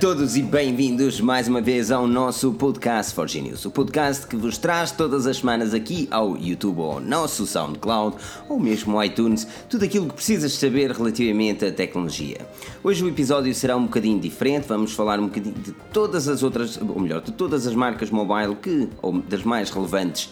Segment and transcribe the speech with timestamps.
[0.00, 4.58] todos e bem-vindos mais uma vez ao nosso podcast For Genius, o podcast que vos
[4.58, 8.14] traz todas as semanas aqui ao YouTube ou ao nosso SoundCloud
[8.46, 12.46] ou mesmo ao iTunes tudo aquilo que precisas saber relativamente à tecnologia.
[12.84, 16.78] Hoje o episódio será um bocadinho diferente, vamos falar um bocadinho de todas as outras,
[16.78, 20.30] ou melhor, de todas as marcas mobile que, ou das mais relevantes,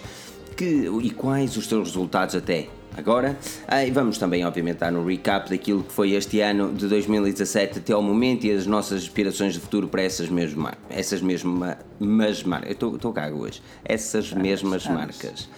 [0.58, 3.36] que, e quais os seus resultados até agora.
[3.66, 7.78] Ah, e vamos também, obviamente, dar no recap daquilo que foi este ano de 2017
[7.78, 10.84] até ao momento e as nossas aspirações de futuro para essas mesmas marcas.
[10.90, 12.76] Essas mesmas marcas.
[12.80, 13.62] Eu estou cá hoje.
[13.84, 15.48] Essas mesmas marcas.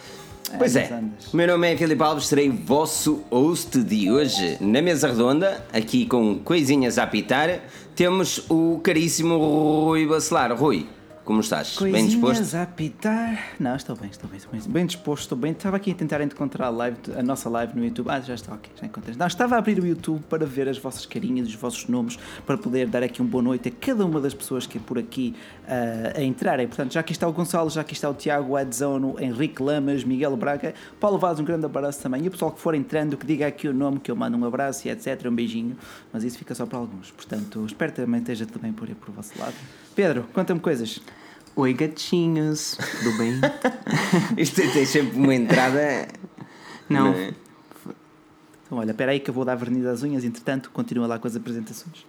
[0.57, 4.57] Pois é, o meu nome é Filipe Alves, serei vosso host de hoje.
[4.61, 7.59] Na mesa redonda, aqui com coisinhas a apitar,
[7.93, 10.55] temos o caríssimo Rui Bacelar.
[10.55, 10.87] Rui,
[11.27, 11.75] como estás?
[11.75, 12.55] Coisinhas bem disposto?
[12.55, 13.55] a apitar.
[13.59, 15.51] Não, estou bem, estou bem, estou bem, bem disposto, estou bem.
[15.51, 18.09] Estava aqui a tentar encontrar a, live, a nossa live no YouTube.
[18.09, 19.13] Ah, já está, ok, já encontrei.
[19.17, 22.57] Não, estava a abrir o YouTube para ver as vossas carinhas, os vossos nomes, para
[22.57, 25.35] poder dar aqui uma boa noite a cada uma das pessoas que é por aqui
[25.65, 26.65] uh, a entrarem.
[26.65, 30.05] Portanto, já aqui está o Gonçalo, já aqui está o Tiago, o Edzono, Henrique Lamas,
[30.05, 32.23] Miguel Braga, Paulo Vaz, um grande abraço também.
[32.23, 34.45] E o pessoal que for entrando, que diga aqui o nome, que eu mando um
[34.45, 35.75] abraço e etc, um beijinho.
[36.13, 37.11] Mas isso fica só para alguns.
[37.11, 39.55] Portanto, espero que também esteja também por aí por vosso lado.
[39.97, 40.99] Pedro, conta-me coisas.
[41.55, 43.33] Oi gatinhos, tudo bem?
[44.37, 46.07] Isto tem sempre uma entrada.
[46.87, 47.05] Não.
[47.11, 47.33] Não é?
[48.63, 51.27] Então, olha, espera aí que eu vou dar verniz às unhas, entretanto, continua lá com
[51.27, 52.05] as apresentações.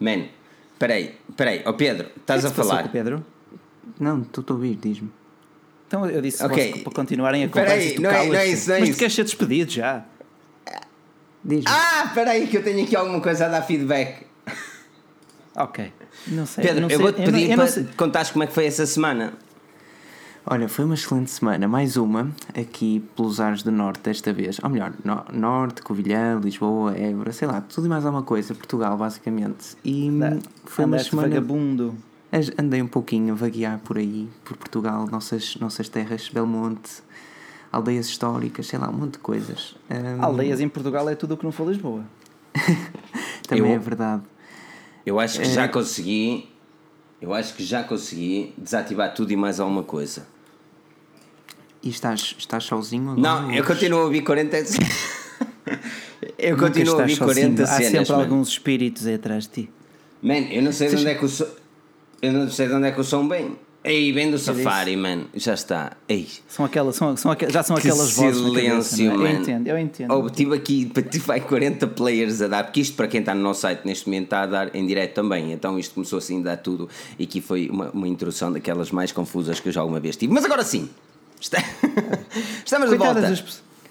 [0.00, 0.24] Man,
[0.80, 2.88] peraí, peraí, ó Pedro, estás O a que é que passou falar.
[2.90, 3.24] Pedro?
[4.00, 5.12] Não, estou a ouvir, diz-me.
[5.86, 6.72] Então eu disse Ok.
[6.72, 7.88] vosso- para continuarem a Espera conversa.
[7.88, 8.98] aí, tu não é- não é isso, não é Mas tu isso.
[8.98, 10.04] queres ser despedido já?
[11.44, 11.64] Diz-me.
[11.68, 14.26] Ah, peraí, que eu tenho aqui alguma coisa a dar feedback.
[15.54, 15.92] Ok.
[16.28, 16.64] Não sei.
[16.64, 18.86] Pedro, não eu sei, vou-te pedir eu não para contares como é que foi essa
[18.86, 19.32] semana.
[20.44, 22.28] Olha, foi uma excelente semana, mais uma,
[22.58, 24.58] aqui pelos ares do Norte desta vez.
[24.62, 28.96] Ou melhor, no- Norte, Covilhã, Lisboa, Évora, sei lá, tudo e mais alguma coisa, Portugal,
[28.96, 29.76] basicamente.
[29.84, 31.28] E hum, foi uma semana.
[31.28, 31.94] vagabundo.
[32.58, 36.90] Andei um pouquinho a vaguear por aí, por Portugal, nossas, nossas terras, Belmonte,
[37.70, 39.76] aldeias históricas, sei lá, um monte de coisas.
[39.90, 42.02] Hum, Aldeias em Portugal é tudo o que não for Lisboa.
[43.46, 44.22] Também Eu- é verdade.
[45.04, 45.50] Eu acho que É.
[45.50, 46.48] já consegui.
[47.20, 50.26] Eu acho que já consegui desativar tudo e mais alguma coisa.
[51.82, 53.16] E estás, estás sozinho?
[53.16, 54.56] Não, eu continuo a ouvir 40.
[56.38, 57.54] eu Nunca continuo a ouvir sozinho.
[57.56, 57.90] 40 Há cenas.
[57.90, 58.20] sempre man.
[58.22, 59.70] alguns espíritos aí atrás de ti.
[60.22, 61.46] Man, eu não sei de onde é que o som.
[62.20, 63.56] Eu não sei de onde é que o som vem.
[63.84, 65.22] Ei, vem do Safari, man.
[65.34, 65.92] Já está.
[66.08, 66.28] Ei.
[66.46, 69.16] São aquelas, são, são, já são Que aquelas vozes cabeça, silêncio, não é?
[69.18, 69.28] man.
[69.34, 70.14] Eu entendo, eu entendo.
[70.14, 70.92] Oh, tive aqui
[71.28, 74.24] aí 40 players a dar, porque isto para quem está no nosso site neste momento
[74.24, 75.52] está a dar em direto também.
[75.52, 76.88] Então isto começou assim a dar tudo
[77.18, 80.32] e aqui foi uma, uma introdução daquelas mais confusas que eu já alguma vez tive.
[80.32, 80.88] Mas agora sim,
[81.40, 81.58] está-
[82.64, 83.34] estamos de volta.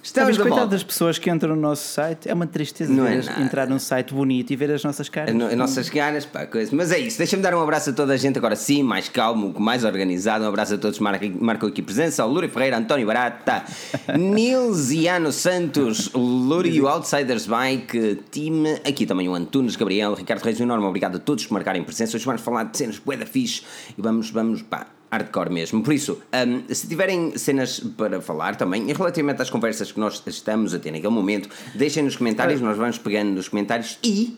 [0.01, 0.07] Pessoas.
[0.07, 3.15] Estamos Mas coitado das pessoas que entram no nosso site, é uma tristeza Não ver
[3.15, 5.33] é as- entrar num site bonito e ver as nossas caras.
[5.35, 6.75] No- nossas caras, pá, coisa.
[6.75, 9.53] Mas é isso, deixa-me dar um abraço a toda a gente agora sim, mais calmo,
[9.59, 10.43] mais organizado.
[10.43, 13.63] Um abraço a todos que marcam, marcam aqui presença: ao Lúrio Ferreira, António Barata,
[14.17, 18.73] Nilziano Santos, Lúrio Outsiders Bike, time.
[18.83, 22.17] Aqui também o Antunes Gabriel, Ricardo Reis, um enorme obrigado a todos por marcarem presença.
[22.17, 23.61] Hoje vamos falar de cenas bué da fixe
[23.97, 24.87] e vamos, vamos, pá.
[25.11, 25.83] Hardcore mesmo.
[25.83, 30.23] Por isso, hum, se tiverem cenas para falar também, e relativamente às conversas que nós
[30.25, 34.37] estamos a ter naquele momento, deixem nos comentários, nós vamos pegando nos comentários e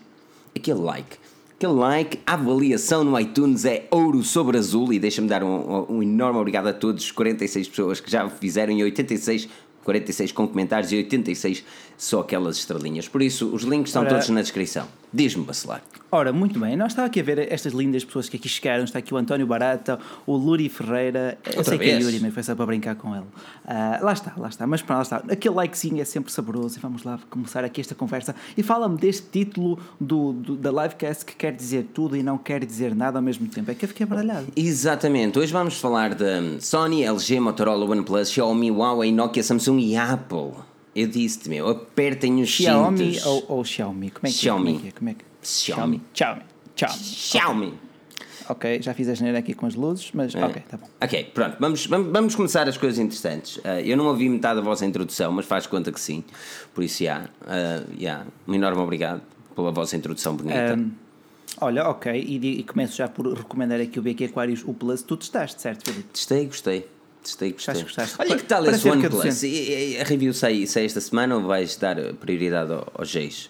[0.56, 1.18] aquele like.
[1.56, 6.04] Aquele like, a avaliação no iTunes é ouro sobre azul e deixa-me dar um, um
[6.04, 9.48] enorme obrigado a todos, 46 pessoas que já fizeram e 86,
[9.84, 11.64] 46 com comentários e 86
[11.96, 13.08] só aquelas estrelinhas.
[13.08, 14.88] Por isso, os links estão Ora- todos na descrição.
[15.14, 15.82] Diz-me, Bacelar.
[16.12, 18.84] Ora, muito bem, nós estava aqui a ver estas lindas pessoas que aqui chegaram.
[18.84, 21.38] Está aqui o António Barata, o Luri Ferreira.
[21.44, 22.04] Eu Outra sei que é vez?
[22.06, 23.26] Yuri, mas foi só para brincar com ele.
[23.66, 24.66] Ah, lá está, lá está.
[24.68, 25.18] Mas pronto, lá está.
[25.32, 26.78] Aquele likezinho é sempre saboroso.
[26.78, 28.36] E vamos lá começar aqui esta conversa.
[28.58, 32.64] E fala-me deste título do, do- da livecast que quer dizer tudo e não quer
[32.66, 33.70] dizer nada ao mesmo tempo.
[33.72, 34.48] É que eu fiquei baralhado.
[34.56, 40.52] Exatamente, hoje vamos falar de Sony, LG, Motorola, OnePlus, Xiaomi, Huawei, Nokia, Samsung e Apple.
[40.96, 43.26] Eu disse-te, meu, apertem os Xiaomi cintos.
[43.26, 44.12] ou, ou Xiaomi?
[44.12, 44.70] Como é que Xiaomi.
[44.70, 44.74] é?
[44.74, 44.92] Como é que é?
[45.00, 45.26] Como é que é?
[45.42, 46.02] Xiaomi.
[46.14, 46.42] Xiaomi.
[46.76, 47.04] Xiaomi.
[47.04, 47.74] Xiaomi.
[48.50, 50.46] Ok, já fiz a geneira aqui com as luzes, mas É.
[50.46, 50.88] ok, tá bom.
[51.02, 53.60] Ok, pronto, vamos, vamos, vamos começar as coisas interessantes.
[53.64, 56.24] Ah, eu não ouvi metade da vossa introdução, mas faz conta que sim.
[56.74, 59.22] Por isso, já, ah, já, um enorme obrigado
[59.56, 60.74] pela vossa introdução bonita.
[60.74, 60.90] Ahm,
[61.62, 65.02] olha, ok, e, e começo já por recomendar aqui o BQ Aquarius, o Plus.
[65.02, 66.10] Tu testaste, certo, Filipe?
[66.12, 66.86] Testei, gostei.
[67.24, 67.74] Testei, gostei.
[67.82, 68.16] Gostaste, gostaste?
[68.20, 69.24] Olha que tal esse OnePlus?
[69.24, 70.02] 200.
[70.02, 73.50] A review sai, sai esta semana ou vais dar prioridade ao- aos Gs?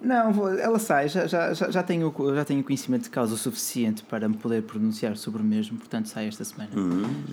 [0.00, 4.02] Não, vou- ela sai, já, já, já, tenho, já tenho conhecimento de causa o suficiente
[4.04, 6.70] para me poder pronunciar sobre o mesmo, portanto sai esta semana.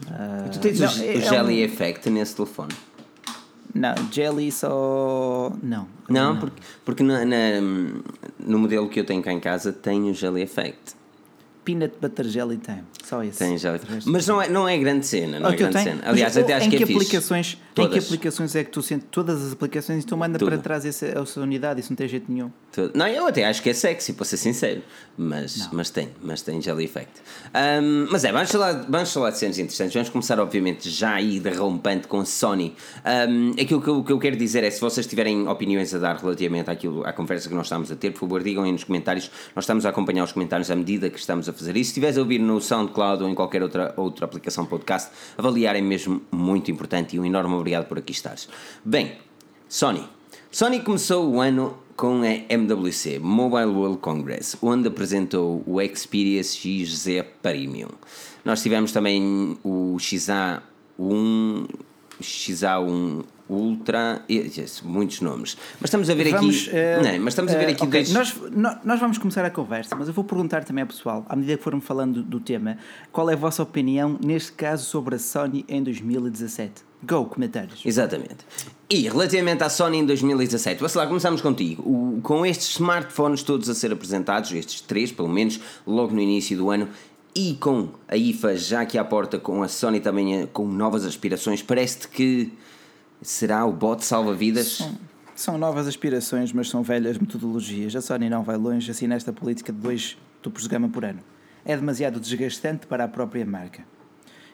[0.10, 2.74] Ah, Tu tens não, o, é- o é Jelly um- Effect nesse telefone?
[3.74, 5.52] Não, Jelly só.
[5.64, 5.88] Não.
[6.10, 7.62] Não, porque, porque na- na-
[8.40, 10.96] no modelo que eu tenho cá em casa tem o Jelly Effect.
[11.64, 12.80] Peanut Butter Jelly tem.
[13.04, 13.38] Só esse.
[13.38, 13.58] Tem
[13.94, 15.98] resto- Mas não é, não é grande cena, não Oh, é que eu grande tenho.
[15.98, 16.10] cena.
[16.12, 16.86] Aliás, Mas, até oh, acho em que é que
[17.32, 17.58] fixe.
[17.72, 18.06] Aplicações, Em que Todas.
[18.06, 20.50] aplicações é que tu sentes todas as aplicações então manda Tudo.
[20.50, 22.52] para trás essa, essa unidade, isso não tem jeito nenhum.
[22.72, 22.92] Tudo.
[22.96, 24.82] Não, eu até acho que é sexy, para ser sincero.
[25.18, 27.22] Mas, mas tem, mas tem Jelly Effect.
[27.54, 29.94] Ahm, mas é, vamos falar, vamos falar de cenas interessantes.
[29.94, 32.76] Vamos começar, obviamente, já aí derrompante com Sony.
[33.04, 36.16] Ahm, aquilo que eu, que eu quero dizer é: se vocês tiverem opiniões a dar
[36.18, 39.30] relativamente àquilo, à conversa que nós estamos a ter, por favor, digam aí nos comentários.
[39.56, 41.90] Nós estamos a acompanhar os comentários à medida que estamos a fazer isso.
[41.90, 46.22] Se estiveres a ouvir no SoundCloud ou em qualquer outra, outra aplicação podcast, avaliarem mesmo
[46.32, 48.50] muito importante e um enorme obrigado por aqui estares.
[48.84, 49.14] Bem,
[49.70, 50.04] Sony.
[50.52, 57.24] Sony começou o ano com a MWC, Mobile World Congress, onde apresentou o Xperia XZ
[57.42, 57.90] Premium.
[58.44, 61.68] Nós tivemos também o XA1,
[62.22, 64.24] XA1 Ultra,
[64.84, 65.58] muitos nomes.
[65.82, 66.70] Mas estamos a ver Vamos, aqui.
[66.78, 68.14] eh, não, mas estamos a ver eh, aqui ok, dois.
[68.14, 71.36] nós, nó- nós vamos começar a conversa, mas eu vou perguntar também ao pessoal, à
[71.36, 72.78] medida que formos falando do, do tema,
[73.12, 76.82] qual é a vossa opinião, neste caso, sobre a Sony em 2017?
[77.04, 77.82] Go, comentários.
[77.86, 78.38] Exatamente.
[78.90, 81.82] E relativamente à Sony em 2017, vamos lá, começamos contigo.
[81.82, 86.56] O- com estes smartphones todos a ser apresentados, estes três pelo menos, logo no início
[86.58, 86.90] do ano,
[87.34, 91.06] e com a IFA já aqui à porta, com a Sony também eh, com novas
[91.06, 92.52] aspirações, parece-te que
[93.22, 94.82] será o bote salva-vidas?
[95.34, 97.96] São novas aspirações, mas são velhas metodologias.
[97.96, 101.20] A Sony não vai longe assim nesta política de dois topos de gama por ano.
[101.64, 103.84] É demasiado desgastante para a própria marca.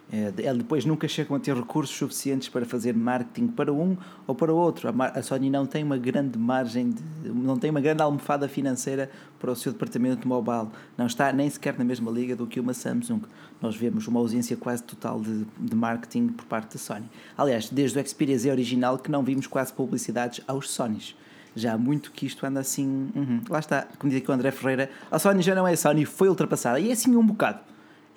[0.10, 4.54] Eles depois nunca chegam a ter recursos suficientes para fazer marketing para um ou para
[4.54, 4.90] o outro.
[4.98, 9.52] A, Sony não tem uma grande margem, de, não tem uma grande almofada financeira para
[9.52, 10.70] o seu departamento de mobile.
[10.98, 13.22] Não está nem sequer na mesma liga do que uma Samsung.
[13.62, 17.10] Nós vemos uma ausência quase total de, de marketing por parte da Sony.
[17.38, 21.16] Aliás, desde o Xperia Z original que não vimos quase publicidades aos Sonys.
[21.54, 23.10] Já há muito que isto anda assim.
[23.14, 23.42] uhum.
[23.50, 26.30] Lá está, como diz aqui o André Ferreira, a Sony já não é Sony, foi
[26.30, 26.80] ultrapassada.
[26.80, 27.60] E é assim um bocado.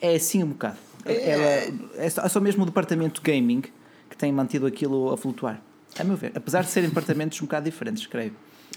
[0.00, 0.89] É assim um bocado.
[1.04, 3.62] Ela, é, só, é só mesmo o departamento gaming
[4.08, 5.60] que tem mantido aquilo a flutuar.
[5.98, 6.32] A meu ver.
[6.34, 8.34] Apesar de serem departamentos um bocado diferentes, creio.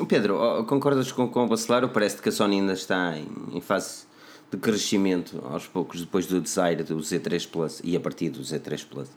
[0.07, 3.27] Pedro, concordas com, com o Bacelar ou parece que a Sony ainda está em,
[3.57, 4.05] em fase
[4.51, 8.85] de crescimento aos poucos depois do Desire do Z3 Plus e a partir do Z3
[8.87, 9.09] Plus?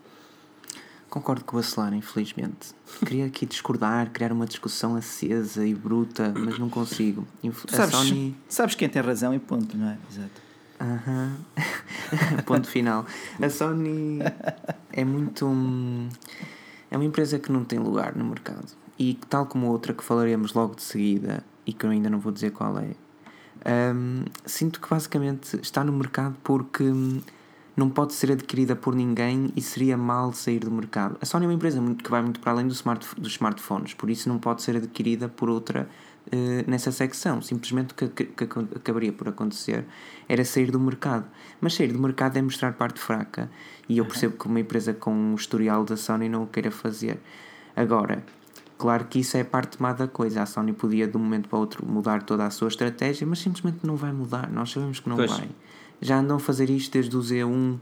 [1.09, 2.75] Concordo com o Bacelar, infelizmente.
[3.05, 7.26] Queria aqui discordar, criar uma discussão acesa e bruta, mas não consigo.
[7.43, 8.37] Inf- Tu A sabes, Sony.
[8.49, 9.99] sabes quem tem razão e ponto, não é?
[10.11, 10.45] Exato.
[10.81, 11.37] Aham.
[12.46, 13.06] Ponto final.
[13.40, 14.19] A Sony
[14.93, 15.46] é muito.
[15.46, 16.08] hum,
[16.90, 18.67] É uma empresa que não tem lugar no mercado.
[18.99, 22.32] E tal como outra que falaremos logo de seguida, e que eu ainda não vou
[22.32, 22.93] dizer qual é,
[23.94, 26.84] hum, sinto que basicamente está no mercado porque
[27.76, 31.19] não pode ser adquirida por ninguém e seria mal sair do mercado.
[31.20, 33.93] A Sony é uma empresa muito, que vai muito para além do smart, dos smartphones,
[33.93, 35.88] por isso não pode ser adquirida por outra
[36.67, 37.40] nessa secção.
[37.40, 39.84] Simplesmente o que, que, que acabaria por acontecer
[40.28, 41.26] era sair do mercado.
[41.61, 43.50] Mas sair do mercado é mostrar parte fraca
[43.88, 47.19] e eu percebo que uma empresa com o historial da Sony não o queira fazer.
[47.75, 48.25] Agora,
[48.76, 50.42] claro que isso é parte má da coisa.
[50.42, 53.87] A Sony podia de um momento para outro mudar toda a sua estratégia, mas simplesmente
[53.87, 54.50] não vai mudar.
[54.50, 55.30] Nós sabemos que não Pois.
[55.30, 55.49] vai.
[56.00, 57.78] Já andam a fazer isto desde o Z1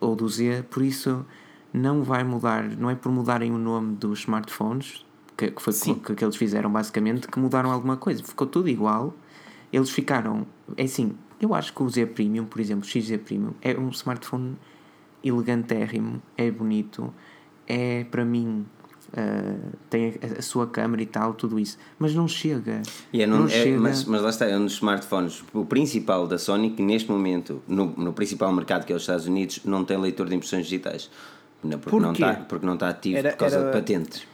[0.00, 1.24] ou do Z, por isso
[1.72, 2.64] não vai mudar.
[2.64, 5.04] Não é por mudarem o nome dos smartphones,
[5.36, 5.94] que, que foi Sim.
[5.96, 8.22] que, que eles fizeram basicamente, que mudaram alguma coisa.
[8.22, 9.14] Ficou tudo igual.
[9.72, 10.46] Eles ficaram.
[10.76, 13.88] É assim, eu acho que o Z Premium, por exemplo, o XZ Premium, é um
[13.90, 14.56] smartphone
[15.22, 17.12] elegantérrimo, é bonito,
[17.66, 18.64] é para mim.
[19.16, 19.54] ah,
[19.90, 22.82] tem a, a sua câmera e tal, tudo isso, mas não chega.
[23.12, 23.80] E é num- não é- chega.
[23.80, 27.62] mas, mas lá está, é um dos smartphones, o principal da Sony, que neste momento,
[27.66, 31.10] no, no principal mercado que é os Estados Unidos, não tem leitor de impressões digitais.
[31.62, 32.22] Não, porque, não Porquê?
[32.22, 34.26] está, porque não está ativo Era- por causa era- de patentes.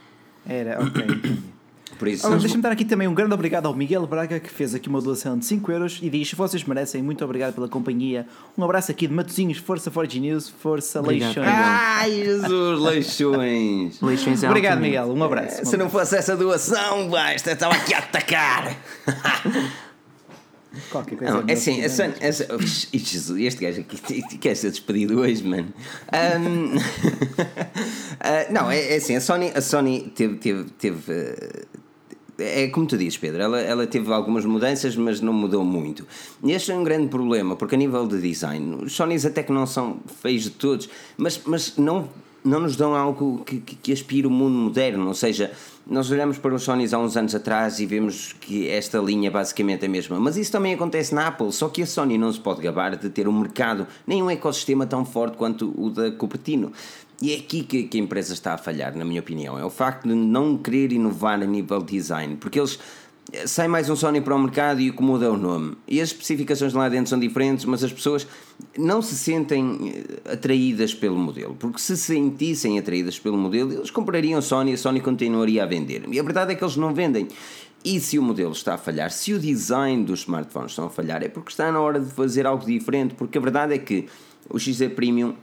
[0.45, 1.53] Era, ok.
[1.97, 4.73] Por isso, Ora, Deixa-me dar aqui também um grande obrigado ao Miguel Braga que fez
[4.73, 8.27] aqui uma doação de 5 euros e diz: Vocês merecem, muito obrigado pela companhia.
[8.57, 11.47] Um abraço aqui de Matozinhos, Força Forge News, Força Obrigado, Leixões.
[11.47, 14.01] Ai, Jesus, leixões!
[14.01, 14.79] Leixões é Obrigado.
[14.79, 15.13] Miguel.
[15.13, 15.61] Um abraço.
[15.61, 18.75] Um Se não fosse essa doação, basta, estava aqui a atacar!
[20.89, 21.33] Qualquer coisa.
[21.33, 25.19] Não, é melhor assim, a Sony, a, Ux, Jesus, este gajo aqui quer ser despedido
[25.19, 25.73] hoje, mano.
[26.11, 26.75] Ahm,
[28.19, 30.35] ah, não, é, é assim, a Sony, a Sony teve.
[30.37, 31.65] teve, teve eh,
[32.39, 36.05] é como tu dizes, Pedro, ela, ela teve algumas mudanças, mas não mudou muito.
[36.43, 39.51] E este é um grande problema, porque a nível de design, os Sonys até que
[39.51, 42.09] não são feios de todos, mas, mas não,
[42.43, 45.07] não nos dão algo que, que, que aspire o mundo moderno.
[45.07, 45.51] Ou seja,
[45.85, 49.31] nós olhamos para os Sonys há uns anos atrás e vemos que esta linha é
[49.31, 50.19] basicamente a mesma.
[50.19, 53.09] Mas isso também acontece na Apple, só que a Sony não se pode gabar de
[53.09, 56.71] ter um mercado, nem um ecossistema tão forte quanto o da Cupertino.
[57.21, 59.57] E é aqui que, a empresa está a falhar, na minha opinião.
[59.57, 62.79] É o facto de não querer inovar a nível design, porque eles
[63.45, 65.75] sai mais um Sony para o mercado e o que muda é o nome.
[65.87, 68.27] E as especificações lá dentro são diferentes, mas as pessoas
[68.77, 69.93] não se sentem
[70.25, 71.55] eh, atraídas pelo modelo.
[71.55, 76.03] Porque se sentissem atraídas pelo modelo, eles comprariam Sony e a Sony continuaria a vender.
[76.11, 77.27] E a verdade é que eles não vendem.
[77.83, 81.21] E se o modelo está a falhar, se o design dos smartphones estão a falhar,
[81.21, 83.13] é porque está na hora de fazer algo diferente.
[83.13, 84.07] Porque a verdade é que
[84.49, 85.35] o XZ Premium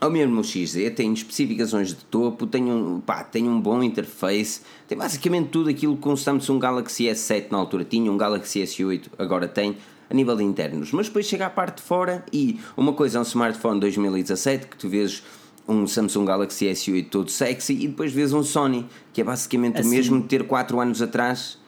[0.00, 4.60] ou mesmo o XZ tem especificações de topo, tem um, pá, tem um bom interface,
[4.86, 9.06] tem basicamente tudo aquilo que um Samsung Galaxy S7 na altura tinha, um Galaxy S8
[9.18, 9.76] agora tem,
[10.10, 10.92] a nível de internos.
[10.92, 14.76] Mas depois chega à parte de fora e uma coisa é um smartphone 2017 que
[14.76, 15.22] tu vês
[15.66, 19.88] um Samsung Galaxy S8 todo sexy e depois vês um Sony, que é basicamente assim.
[19.88, 21.58] o mesmo de ter 4 anos atrás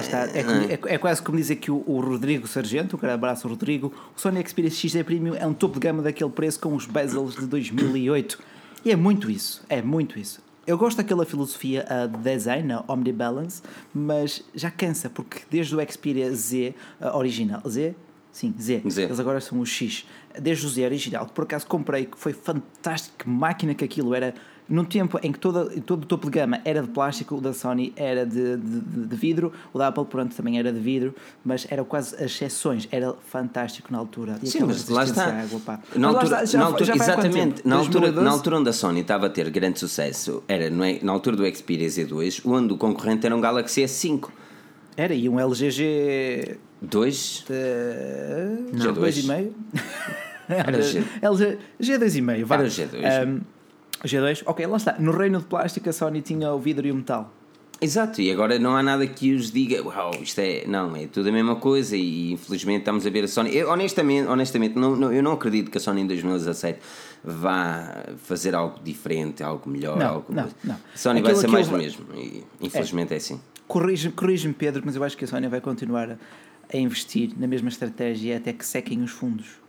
[0.00, 0.26] está.
[0.26, 3.92] É, é, é, quase como dizer que o, o Rodrigo Sargento, o cara abraço Rodrigo,
[4.16, 7.34] o Sony Xperia XZ Premium é um topo de gama daquele preço com os bezels
[7.34, 8.38] de 2008.
[8.84, 10.40] E é muito isso, é muito isso.
[10.66, 15.90] Eu gosto daquela filosofia uh, de design, a Omnibalance, mas já cansa, porque desde o
[15.90, 17.94] Xperia Z uh, original, Z?
[18.30, 18.82] Sim, Z.
[18.88, 19.02] Z.
[19.02, 20.06] Eles agora são o X.
[20.40, 24.14] Desde o Z original, que por acaso comprei, que foi fantástico, que máquina que aquilo
[24.14, 24.34] era
[24.68, 27.52] num tempo em que toda, todo o topo de gama era de plástico, o da
[27.52, 31.14] Sony era de, de, de vidro, o da Apple, pronto, também era de vidro,
[31.44, 34.38] mas eram quase as exceções, era fantástico na altura.
[34.42, 35.42] E Sim, mas lá está.
[35.42, 39.00] Água, na altura, já, na altura já exatamente, na altura, na altura onde a Sony
[39.00, 42.76] estava a ter grande sucesso, era não é, na altura do Xperia Z2, onde o
[42.76, 44.30] concorrente era um Galaxy S5.
[44.96, 46.58] Era, e um LG G...
[46.82, 47.44] 2?
[47.48, 48.78] De...
[48.78, 48.92] G2.
[48.94, 49.52] 2,5?
[50.48, 50.98] Era G...
[51.22, 53.26] LG G2,5, Era G2.
[53.26, 53.40] Um,
[54.04, 54.96] G2, ok, lá está.
[54.98, 57.32] No reino de plástico a Sony tinha o vidro e o metal.
[57.82, 60.64] Exato, e agora não há nada que os diga, uau, isto é.
[60.68, 63.56] Não, é tudo a mesma coisa e infelizmente estamos a ver a Sony.
[63.56, 66.78] Eu, honestamente, honestamente não, não, eu não acredito que a Sony em 2017
[67.24, 69.98] vá fazer algo diferente, algo melhor.
[69.98, 70.26] Não, algo...
[70.32, 70.74] não, não.
[70.74, 73.40] A Sony Aquilo vai ser mais do mesmo e infelizmente é, é assim.
[73.66, 76.16] Corrige-me, corrige Pedro, mas eu acho que a Sony vai continuar
[76.72, 79.60] a investir na mesma estratégia até que sequem os fundos.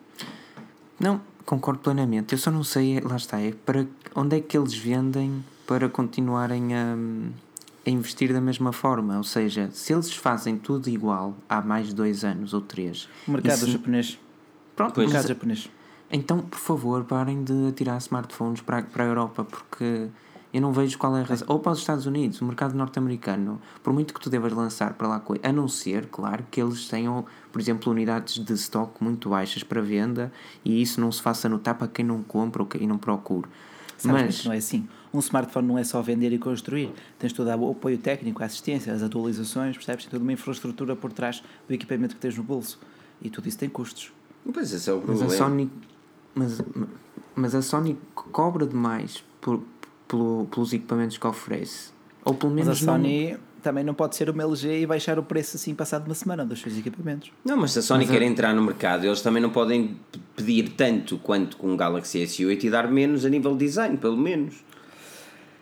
[1.00, 2.34] Não, Concordo plenamente.
[2.34, 3.86] Eu só não sei, lá está, é para
[4.16, 6.96] onde é que eles vendem para continuarem a,
[7.86, 9.18] a investir da mesma forma.
[9.18, 13.10] Ou seja, se eles fazem tudo igual há mais de dois anos ou três.
[13.28, 13.72] O mercado se...
[13.72, 14.20] japonês.
[14.76, 15.70] Pronto, o mercado japonês.
[16.12, 20.10] Então, por favor, parem de atirar smartphones para, para a Europa, porque
[20.54, 21.48] eu não vejo qual é a razão.
[21.50, 25.08] Ou para os Estados Unidos, o mercado norte-americano, por muito que tu devas lançar para
[25.08, 29.30] lá coisa, a não ser, claro, que eles tenham, por exemplo, unidades de estoque muito
[29.30, 30.34] baixas para venda
[30.66, 33.48] e isso não se faça notar para quem não compra ou quem não procura.
[33.96, 34.88] Sabes Mas não é assim.
[35.14, 36.92] Um smartphone não é só vender e construir.
[37.20, 40.06] Tens todo o apoio técnico, a assistência, as atualizações, percebes?
[40.06, 42.80] Tem toda uma infraestrutura por trás do equipamento que tens no bolso.
[43.22, 44.12] E tudo isso tem custos.
[44.52, 45.26] Pois esse é o problema.
[45.26, 45.72] Mas a Sony,
[46.34, 46.62] mas,
[47.36, 49.62] mas a Sony cobra demais por,
[50.08, 51.92] pelo, pelos equipamentos que oferece.
[52.26, 53.40] Ou pelo menos mas a Sony não...
[53.64, 56.62] também não pode ser uma LG e baixar o preço assim passado uma semana dos
[56.62, 57.32] seus equipamentos.
[57.44, 58.26] Não, mas se a Sony mas quer a...
[58.26, 59.98] entrar no mercado, eles também não podem
[60.36, 64.18] pedir tanto quanto com o Galaxy S8 e dar menos a nível de design, pelo
[64.18, 64.64] menos.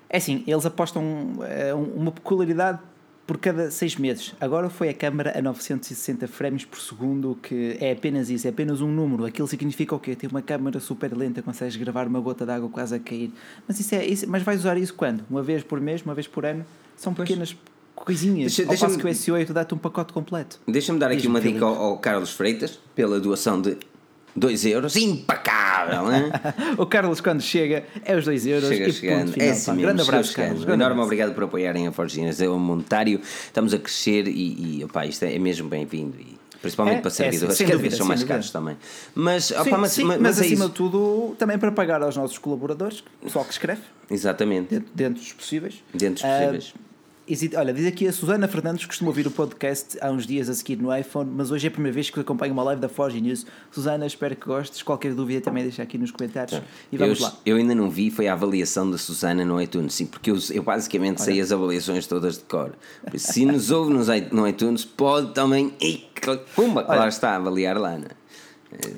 [0.10, 2.80] É assim, eles apostam é, uma peculiaridade
[3.26, 4.36] por cada 6 meses.
[4.42, 8.82] Agora foi a câmara a 960 frames por segundo, que é apenas isso, é apenas
[8.82, 9.24] um número.
[9.24, 10.18] Aquilo significa o quê?
[10.18, 13.32] Ter uma câmara super lenta, consegues gravar uma gota de água quase a cair.
[13.66, 15.24] Mas, isso é, isso, mas vais usar isso quando?
[15.30, 16.66] Uma vez por mês, uma vez por ano?
[16.98, 17.56] São pequenas
[18.04, 18.56] coisinhas.
[18.56, 20.60] Deixa, deixa que o S8 dá-te um pacote completo.
[20.68, 23.78] Deixa-me dar aqui uma dica ao, ao Carlos Freitas, pela doação de
[24.36, 26.32] 2 euros, impecável, hein?
[26.78, 29.34] o Carlos, quando chega, é os 2 euros chega e chegando.
[29.34, 30.64] Final, é assim mesmo, grande abraço, Carlos.
[30.64, 32.42] Grande enorme obrigado por apoiarem a Forginas.
[32.42, 36.18] É um montário, estamos a crescer e, e opa, isto é mesmo bem-vindo.
[36.62, 38.78] Principalmente é, para servidores, é, que às vezes são mais caros também.
[39.16, 42.16] Mas, sim, opa, mas, sim, mas, mas, é acima de tudo, também para pagar aos
[42.16, 43.82] nossos colaboradores, pessoal que escreve.
[44.10, 44.70] Exatamente.
[44.70, 45.84] Dentro, dentro dos possíveis.
[45.92, 46.70] Dentro dos possíveis.
[46.70, 46.91] Uh,
[47.56, 50.78] Olha, diz aqui a Susana Fernandes, costuma ouvir o podcast há uns dias a seguir
[50.78, 53.46] no iPhone, mas hoje é a primeira vez que acompanho uma live da Forge News.
[53.72, 54.82] Susana, espero que gostes.
[54.82, 56.60] Qualquer dúvida também deixa aqui nos comentários.
[56.60, 56.66] Tá.
[56.92, 57.34] E vamos eu, lá.
[57.46, 60.64] Eu ainda não vi, foi a avaliação da Susana no iTunes, sim, porque eu, eu
[60.64, 61.26] basicamente Olha.
[61.26, 62.74] sei as avaliações todas de cor.
[63.16, 63.94] Se nos ouve
[64.32, 65.74] no iTunes, pode também.
[66.56, 67.02] Pumba, Olha.
[67.02, 68.22] lá está, avaliar lá, não é?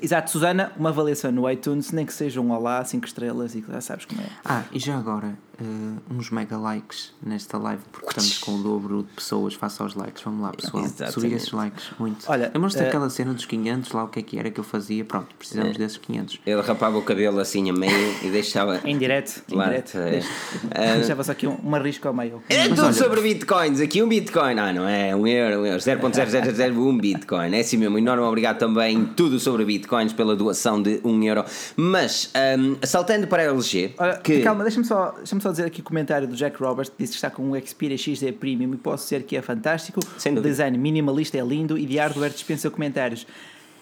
[0.00, 3.80] Exato, Susana, uma avaliação no iTunes, nem que seja um olá, 5 estrelas e já
[3.80, 4.26] sabes como é.
[4.44, 9.02] Ah, e já agora, uh, uns mega likes nesta live, porque estamos com o dobro
[9.02, 10.22] de pessoas face aos likes.
[10.22, 10.84] Vamos lá, pessoal.
[11.10, 12.24] Subir esses likes, muito.
[12.28, 14.64] Olha, lembras-te uh, daquela cena dos 500, lá o que é que era que eu
[14.64, 15.04] fazia?
[15.04, 16.40] Pronto, precisamos uh, desses 500.
[16.46, 18.80] Ele rapava o cabelo assim a meio e deixava.
[18.84, 19.94] em direto, em direto.
[19.94, 22.42] Uh, deixava só aqui um, uma risca ao meio.
[22.48, 24.58] É tudo olha, sobre bitcoins, aqui um bitcoin.
[24.58, 25.14] Ah, não é?
[25.14, 27.54] Um euro, um euro, 0.0001 bitcoin.
[27.54, 27.98] É assim mesmo.
[27.98, 31.44] Enorme obrigado também, tudo sobre bitcoins pela doação de 1 euro.
[31.76, 33.94] Mas, um, saltando para a LG.
[33.98, 34.40] Olha, que...
[34.40, 37.16] Calma, deixa-me só, deixa só dizer aqui o comentário do Jack Roberts que disse que
[37.18, 40.00] está com um Xperia XZ Premium e posso dizer que é fantástico.
[40.18, 43.26] Sem o design minimalista é lindo e de hardware dispensa comentários.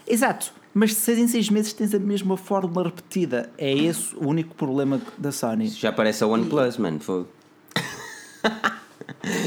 [0.06, 3.50] Exato, mas de 6 em 6 meses tens a mesma fórmula repetida.
[3.56, 5.68] É esse o único problema da Sony.
[5.68, 6.98] Já parece a OnePlus, mano.
[7.00, 7.28] Fogo.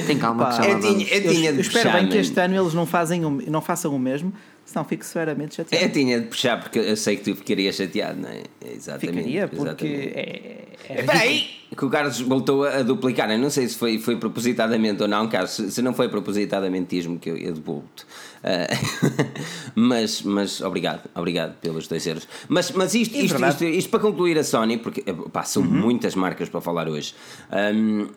[0.07, 2.21] Tem calma Pá, que já lá eu tinha- eu Eu, espero bem que mano.
[2.21, 4.31] este ano eles não, fazem o, não façam o mesmo,
[4.65, 5.85] senão fico severamente chateado.
[5.85, 8.43] Eu tinha de puxar porque eu sei que tu ficarias chateado, não é?
[8.73, 9.17] Exatamente.
[9.17, 10.07] Ficaria, porque exatamente.
[10.17, 11.49] é, é Espera aí!
[11.75, 13.29] Que o Carlos voltou a duplicar.
[13.29, 15.51] Eu não sei se foi, foi propositadamente ou não, Carlos.
[15.51, 18.05] Se, se não foi propositadamente, diz-me que eu, eu devolvo-te.
[18.43, 18.67] Ah,
[19.75, 22.27] mas, mas obrigado, obrigado pelos dois euros.
[22.47, 23.65] Mas, mas isto, É isto, verdade.
[23.65, 27.13] isto, isto para concluir a Sony, porque eh, pá, são muitas marcas para falar hoje.
[27.51, 28.07] Ahm,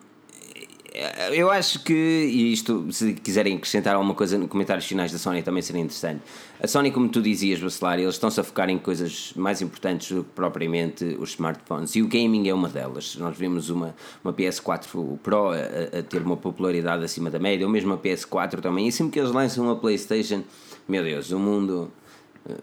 [1.33, 5.41] eu acho que, e isto, se quiserem acrescentar alguma coisa nos comentários finais da Sony,
[5.43, 6.21] também seria interessante.
[6.61, 10.23] A Sony, como tu dizias, Bacelar, eles estão-se a focar em coisas mais importantes do
[10.23, 11.95] que propriamente os smartphones.
[11.95, 13.15] E o gaming é uma delas.
[13.17, 17.71] Nós vimos uma, uma PS4 Pro a, a ter uma popularidade acima da média, ou
[17.71, 18.87] mesmo a PS4 também.
[18.87, 20.43] E sempre que eles lançam uma PlayStation,
[20.87, 21.91] meu Deus, o mundo.
[22.49, 22.53] eh,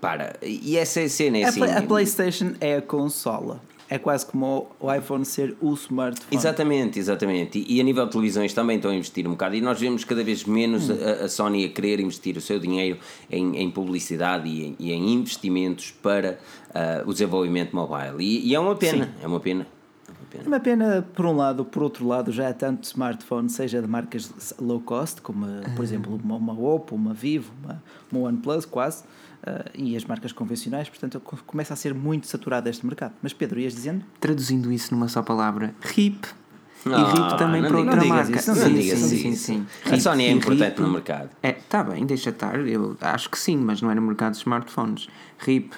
[0.00, 0.36] Para.
[0.42, 1.60] E essa é a cena, é A, assim.
[1.60, 3.60] Play- a PlayStation é a consola.
[3.94, 6.36] É quase como o iPhone ser o smartphone.
[6.36, 7.60] Exatamente, exatamente.
[7.60, 9.54] E, e a nível de televisões também estão a investir um bocado.
[9.54, 12.98] E nós vemos cada vez menos a, a Sony a querer investir o seu dinheiro
[13.30, 16.40] em, em publicidade e em, e em investimentos para
[16.74, 18.16] ah, o desenvolvimento mobile.
[18.18, 19.64] E, e é uma pena, é uma pena.
[20.08, 20.44] É uma pena.
[20.44, 23.86] É uma pena, por um lado, por outro lado, já há tanto smartphone, seja de
[23.86, 25.46] marcas low cost, como,
[25.76, 29.04] por exemplo, uma, uma Oppo, uma Vivo, uma, uma OnePlus, quase,
[29.46, 33.12] eh, e as marcas convencionais, portanto, co- começa a ser muito saturado este mercado.
[33.22, 34.04] Mas, Pedro, ias dizendo?
[34.20, 36.26] Traduzindo isso numa só palavra, RIP.
[36.86, 38.36] E Ah, RIP também não para outra não marca.
[38.38, 39.44] isso, não sim, digas sim, sim, isso.
[39.44, 39.66] sim.
[39.90, 41.30] A Sony é importante no mercado.
[41.42, 42.58] É, tá bem, deixa estar.
[42.60, 45.08] Eu acho que sim, mas não é no mercado de smartphones.
[45.38, 45.72] RIP.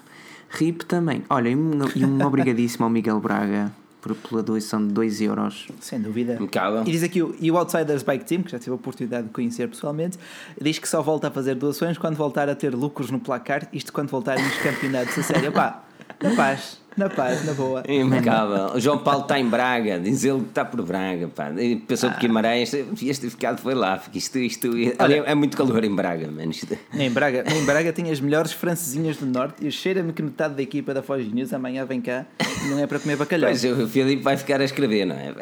[0.51, 1.23] RIP também.
[1.31, 3.73] Olha, e um, e um obrigadíssimo ao Miguel Braga
[4.15, 5.69] por, pela doação de 2 euros.
[5.81, 6.35] Sem dúvida.
[6.35, 6.83] Impecável.
[6.87, 9.33] E diz aqui, o- e o Outsiders Bike Team, que já tive a oportunidade de
[9.33, 10.19] conhecer pessoalmente,
[10.61, 13.93] diz que só volta a fazer doações quando voltar a ter lucros no placar, isto
[13.93, 15.53] quando voltarem nos campeonatos a sério.
[15.53, 15.83] Pá,
[16.23, 17.83] na paz, na paz, na boa.
[17.89, 18.75] Impecável.
[18.75, 21.29] O João Paulo está em Braga, diz ele que está por Braga.
[21.29, 21.51] Pá.
[21.53, 24.03] E Pensou por Guimarães, devias ter ficado, foi lá.
[24.15, 26.51] Isto, isto, olha, é muito calor em Braga, mano.
[26.51, 30.55] Isto- Em Braga, em Braga tem as melhores francesinhas do Norte e cheira-me que metade
[30.55, 32.25] da equipa da Foz News amanhã vem cá
[32.65, 33.51] e não é para comer bacalhau.
[33.51, 35.35] Pois, o Filipe vai ficar a escrever, não é?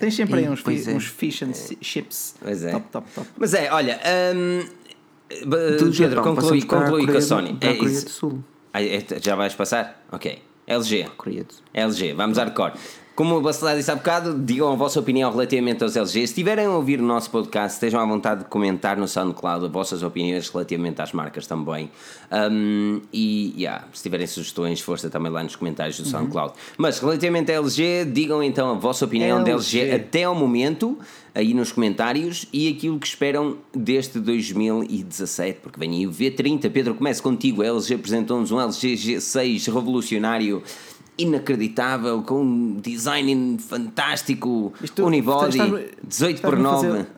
[0.00, 0.94] Tens sempre aí Ih, uns, fi- é.
[0.94, 2.34] uns fish and chips.
[2.42, 2.72] Pois é.
[2.72, 3.26] Top, top, top.
[3.38, 3.98] Mas é, olha,
[4.36, 4.64] hum,
[5.78, 7.54] Do Pedro, conclui, conclui com a do- Sony.
[7.54, 8.04] para a É isso.
[8.04, 8.44] do Sul.
[8.74, 8.80] Ah,
[9.22, 10.04] já vais passar?
[10.10, 10.42] Ok.
[10.66, 11.06] LG.
[11.72, 12.72] LG, vamos hardcore.
[13.14, 16.10] Como o Bacelar disse há bocado, digam a vossa opinião relativamente aos LG.
[16.10, 19.70] Se estiverem a ouvir o nosso podcast, estejam à vontade de comentar no SoundCloud as
[19.70, 21.88] vossas opiniões relativamente às marcas também.
[22.32, 26.54] Um, e yeah, se tiverem sugestões, força também lá nos comentários do SoundCloud.
[26.76, 29.94] Mas relativamente à LG, digam então a vossa opinião da LG LG.
[29.94, 30.98] até ao momento,
[31.34, 36.70] aí nos comentários, e aquilo que esperam deste 2017, porque vem aí o V30.
[36.70, 37.62] Pedro, começo contigo.
[37.62, 40.62] A LG apresentou-nos um LG G6 revolucionário.
[41.16, 47.14] Inacreditável, com um design fantástico, Isto- unibody, estás-me- 18 por estás-me a 9, fazer- Estás-me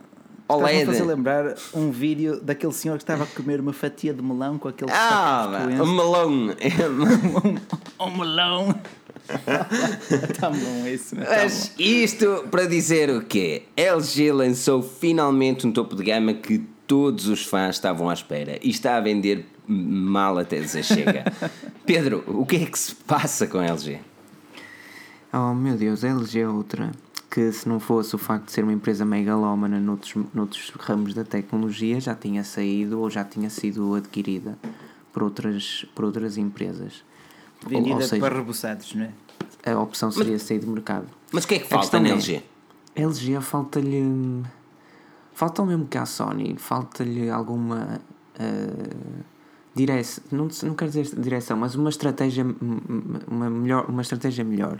[0.48, 0.86] a OLED.
[0.86, 4.68] fazer lembrar um vídeo daquele senhor que estava a comer uma fatia de melão com
[4.68, 6.54] aquele Ah, sotaque o melão.
[7.98, 8.74] Um melão.
[10.30, 13.64] Está bom isso, mas tá Mas isto para dizer o quê?
[13.76, 18.70] LG lançou finalmente um topo de gama que todos os fãs estavam à espera e
[18.70, 21.24] está a vender mal até dizer chega.
[21.84, 23.98] Pedro, o que é que se passa com a LG?
[25.32, 26.92] Oh meu Deus, a LG é outra
[27.30, 31.22] que se não fosse o facto de ser uma empresa megalómana noutros, noutros ramos da
[31.22, 34.56] tecnologia já tinha saído ou já tinha sido adquirida
[35.12, 37.04] por outras, por outras empresas.
[37.64, 37.70] Bom.
[37.70, 39.10] Ou- ou Vendida seja, para rebuçados, não é?
[39.72, 41.06] a opção seria sair do mercado.
[41.32, 42.42] Mas o que é que A falta na é- LG?
[42.96, 44.42] A LG falta-lhe.
[45.34, 48.00] Falta o mesmo que à Sony, falta-lhe alguma.
[48.38, 49.24] Uh,
[49.74, 52.46] direção, não, não quero dizer direção, mas uma estratégia,
[53.28, 54.78] uma, melhor, uma estratégia melhor.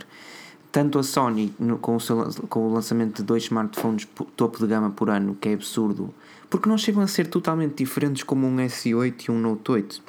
[0.71, 2.17] Tanto a Sony, no- com, o seu,
[2.49, 6.13] com o lançamento de dois smartphones po- topo de gama por ano, que é absurdo,
[6.49, 10.01] porque não chegam a ser totalmente diferentes como um S8 e um Note 8.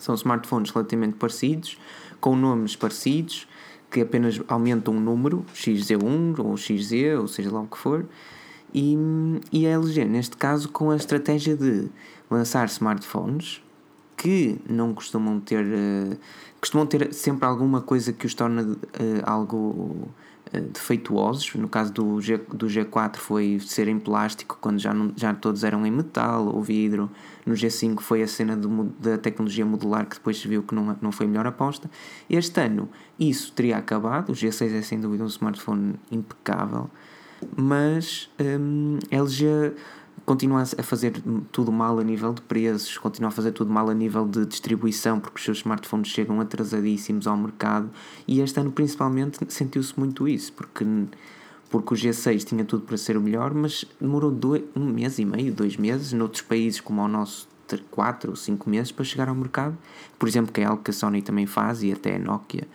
[0.00, 1.78] São smartphones relativamente parecidos,
[2.20, 3.46] com nomes parecidos,
[3.90, 8.06] que apenas aumentam um número, XZ1 ou XZ, ou seja lá o que for,
[8.72, 8.96] e,
[9.52, 11.88] e a LG, neste caso, com a estratégia de
[12.30, 13.60] lançar smartphones
[14.16, 15.64] que não costumam ter.
[15.64, 16.16] eh,
[16.60, 20.08] costumam ter sempre alguma coisa que os torna eh, algo uh,
[20.58, 21.54] defeituosos.
[21.54, 25.62] No caso do, G, do G4 foi ser em plástico, quando já, não, já todos
[25.62, 27.10] eram em metal ou vidro.
[27.46, 30.96] No G5 foi a cena do, da tecnologia modular que depois se viu que não,
[31.00, 31.90] não foi a melhor aposta.
[32.28, 34.30] Este ano isso teria acabado.
[34.30, 36.90] O G6 é sem dúvida um smartphone impecável,
[37.56, 39.74] mas um, LG
[40.30, 43.94] continua a fazer tudo mal a nível de preços, continua a fazer tudo mal a
[43.94, 47.90] nível de distribuição, porque os seus smartphones chegam atrasadíssimos ao mercado
[48.28, 50.84] e este ano principalmente sentiu-se muito isso, porque,
[51.68, 55.24] porque o G6 tinha tudo para ser o melhor, mas demorou dois, um mês e
[55.24, 57.48] meio, dois meses, noutros países como o nosso,
[57.90, 59.76] quatro ou cinco meses para chegar ao mercado,
[60.16, 62.68] por exemplo, que é algo que a Sony também faz e até a Nokia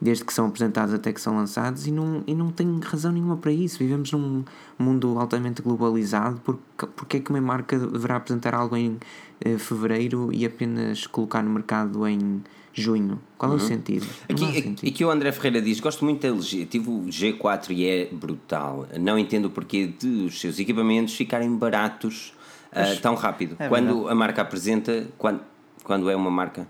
[0.00, 3.36] desde que são apresentados até que são lançados, e não, e não tem razão nenhuma
[3.36, 3.78] para isso.
[3.78, 4.44] Vivemos num
[4.78, 8.98] mundo altamente globalizado, porque, porque é que uma marca deverá apresentar algo em
[9.40, 12.42] eh, fevereiro e apenas colocar no mercado em
[12.74, 13.20] junho?
[13.38, 13.56] Qual uhum.
[13.56, 13.68] é o uhum.
[13.68, 14.06] sentido?
[14.28, 14.88] Aqui, sentido.
[14.88, 18.86] aqui o André Ferreira diz: Gosto muito da LG, tive o G4 e é brutal.
[19.00, 22.34] Não entendo o porquê de os seus equipamentos ficarem baratos
[22.72, 23.56] uh, tão rápido.
[23.58, 25.40] É quando a marca apresenta, quando,
[25.82, 26.66] quando é uma marca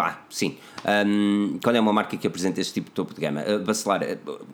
[0.00, 0.56] ah, sim.
[1.06, 4.02] Um, quando é uma marca que apresenta este tipo de topo de gama, uh, Bacelar,
[4.02, 4.46] uh,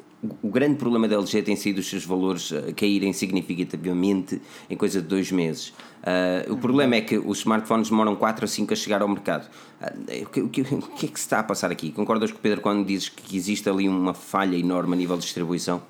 [0.42, 5.00] o grande problema da LG tem sido os seus valores uh, caírem significativamente em coisa
[5.00, 5.68] de dois meses.
[5.98, 9.48] Uh, o problema é que os smartphones demoram 4 a 5 a chegar ao mercado.
[9.80, 11.92] Uh, o, que, o, que, o, que, é que se está a passar aqui?
[11.92, 15.22] Concordas com o Pedro quando dizes que existe ali uma falha enorme a nível de
[15.22, 15.80] distribuição?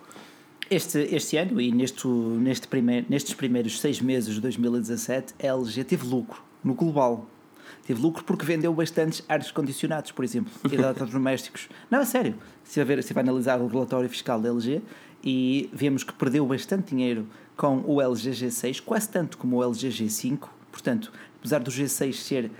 [0.71, 5.85] Este, este ano e neste, neste primeir, nestes primeiros seis meses de 2017, a LG
[5.85, 7.27] teve lucro no global
[7.89, 11.71] teve lucro porque vendeu bastantes ares condicionados, por exemplo, e eletrodomésticos.
[11.91, 12.35] Não, é sério.
[12.63, 14.83] Se vai, ver, se vai analisar o relatório fiscal da LG
[15.25, 19.89] e vemos que perdeu bastante dinheiro com o LG G6, quase tanto como o LG
[19.89, 20.51] G5.
[20.71, 22.51] Portanto, apesar do G6 ser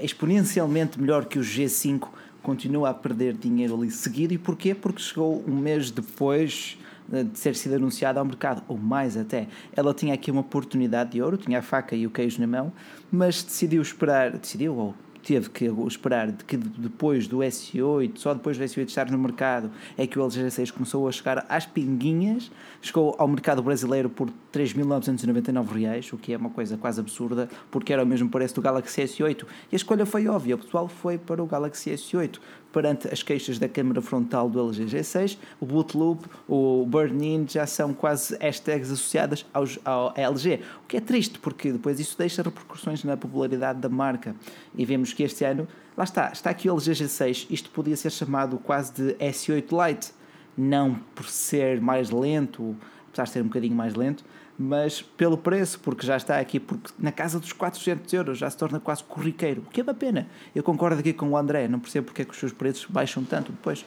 [0.00, 2.08] exponencialmente melhor que o G5,
[2.40, 4.32] continua a perder dinheiro ali seguido.
[4.32, 4.76] E porquê?
[4.76, 9.48] Porque chegou um mês depois de ter sido anunciada ao mercado, ou mais até.
[9.74, 12.72] Ela tinha aqui uma oportunidade de ouro, tinha a faca e o queijo na mão,
[13.10, 14.94] mas decidiu esperar, decidiu ou
[15.28, 19.70] teve que esperar de que depois do S8, só depois do S8 estar no mercado,
[19.96, 24.30] é que o LG G6 começou a chegar às pinguinhas, chegou ao mercado brasileiro por
[24.52, 28.62] 3.999 reais, o que é uma coisa quase absurda, porque era o mesmo preço do
[28.62, 29.44] Galaxy S8.
[29.70, 32.38] E a escolha foi óbvia, o pessoal foi para o Galaxy S8
[32.72, 37.94] perante as queixas da câmara frontal do LG G6, o Bootloop, o Burn-In já são
[37.94, 43.04] quase hashtags associadas aos, ao LG, o que é triste porque depois isso deixa repercussões
[43.04, 44.34] na popularidade da marca.
[44.74, 48.10] E vemos que este ano, lá está, está aqui o LG G6, isto podia ser
[48.10, 50.12] chamado quase de S8 Lite,
[50.56, 52.76] não por ser mais lento,
[53.08, 54.24] apesar de ser um bocadinho mais lento,
[54.58, 58.56] mas pelo preço, porque já está aqui porque na casa dos 400 euros, já se
[58.56, 60.26] torna quase corriqueiro, o que é uma pena.
[60.54, 63.22] Eu concordo aqui com o André, não percebo porque é que os seus preços baixam
[63.22, 63.84] tanto depois.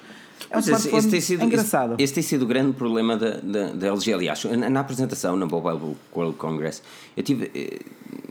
[0.49, 1.93] É um esse, esse, tem sido, engraçado.
[1.95, 4.13] Esse, esse, tem sido o grande problema da, da, da LG.
[4.13, 6.81] Aliás, na, na apresentação na Mobile World Congress,
[7.15, 7.79] eu tive eh,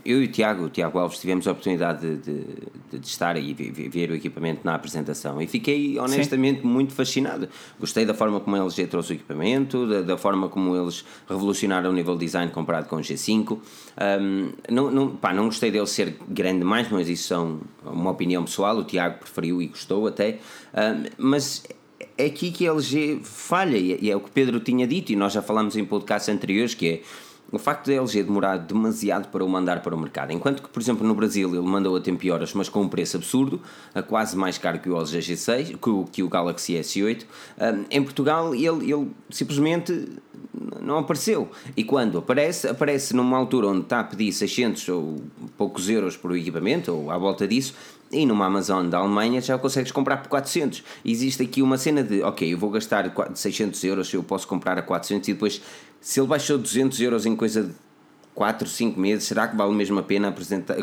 [0.05, 2.43] eu e o Tiago, o Tiago Alves, tivemos a oportunidade de,
[2.91, 6.67] de, de estar e ver o equipamento na apresentação e fiquei honestamente Sim.
[6.67, 7.47] muito fascinado.
[7.79, 11.89] Gostei da forma como a LG trouxe o equipamento, da, da, forma como eles revolucionaram
[11.89, 13.57] o nível de design comparado com o G5.
[14.21, 18.43] Um, não, não, pá, não gostei dele ser grande demais, mas isso são uma opinião
[18.43, 18.77] pessoal.
[18.77, 20.39] O Tiago preferiu e gostou até.
[20.73, 21.63] Um, mas
[22.17, 25.33] é aqui que a LG falha e é o que Pedro tinha dito e nós
[25.33, 27.01] já falámos em podcasts anteriores que é
[27.51, 30.81] o facto da LG demorar demasiado para o mandar para o mercado, enquanto que, por
[30.81, 33.61] exemplo, no Brasil ele mandou a tempo e horas, mas com um preço absurdo,
[33.93, 37.85] a quase mais caro que o LG G6, que o, que o Galaxy S8, um,
[37.89, 40.07] em Portugal ele, ele simplesmente
[40.81, 41.49] não apareceu.
[41.75, 45.21] E quando aparece, aparece numa altura onde está a pedir 600 ou
[45.57, 47.73] poucos euros por equipamento, ou à volta disso,
[48.11, 50.83] e numa Amazon da Alemanha já consegues comprar por 400.
[51.05, 54.81] Existe aqui uma cena de, ok, eu vou gastar 600 euros, eu posso comprar a
[54.81, 55.61] 400 e depois
[56.01, 57.73] se ele baixou 200 euros em coisa de
[58.33, 60.33] 4, 5 meses, será que vale mesmo a pena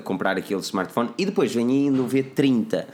[0.05, 1.11] comprar aquele smartphone?
[1.19, 2.87] E depois vem ainda o V30.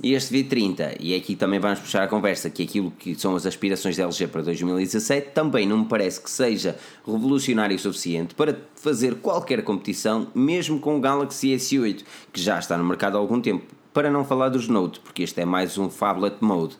[0.00, 3.44] E este V30, e aqui também vamos puxar a conversa, que aquilo que são as
[3.44, 8.60] aspirações da LG para 2017 também não me parece que seja revolucionário o suficiente para
[8.76, 13.40] fazer qualquer competição, mesmo com o Galaxy S8, que já está no mercado há algum
[13.40, 13.66] tempo.
[13.92, 16.76] Para não falar dos Note, porque este é mais um phablet mode.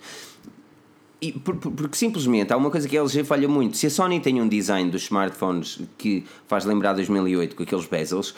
[1.21, 3.77] E, porque simplesmente há uma coisa que a LG falha muito.
[3.77, 8.35] Se a Sony tem um design dos smartphones que faz lembrar 2008 com aqueles bezels,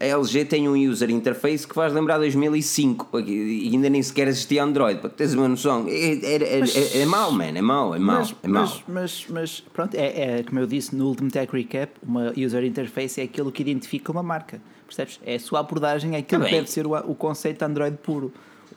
[0.00, 4.64] a LG tem um user interface que faz lembrar 2005 e ainda nem sequer existia
[4.64, 5.00] Android.
[5.00, 7.98] Para teres uma noção, é, é, é, mas, é, é mau, man, é mau, é
[7.98, 8.18] mau.
[8.18, 8.62] Mas, é mau.
[8.62, 12.64] Mas, mas, mas, pronto, é, é como eu disse no último Tech Recap: uma user
[12.64, 14.60] interface é aquilo que identifica uma marca.
[14.86, 15.20] Percebes?
[15.24, 18.32] É a sua abordagem, é aquilo tá que deve ser o, o conceito Android puro.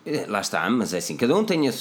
[0.10, 1.74] Eh, Lá está, mas é assim, cada um tem a,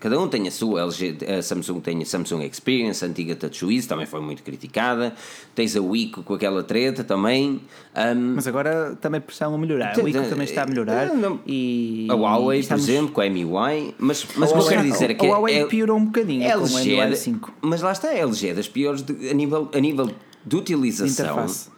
[0.00, 3.86] cada um tem a sua LG, a Samsung tem a Samsung Experience, a antiga TouchWiz,
[3.86, 5.14] também foi muito criticada.
[5.54, 7.60] Tens a Wii com aquela treta também.
[7.94, 9.92] Ahm, Mas agora também precisam melhorar.
[9.94, 11.08] Tem- O Ico tem- também está a melhorar.
[11.08, 11.38] Eh, não.
[11.46, 14.68] E a Huawei, estamos- por exemplo, com a MIUI, mas, mas A o que eu
[14.70, 17.16] quero dizer é que a Huawei é, piorou um bocadinho é com LG, MIUI da-
[17.16, 17.52] 5.
[17.60, 20.10] mas lá está, a LG é das piores de- a, nível, a nível
[20.46, 21.08] de utilização.
[21.34, 21.68] Interface.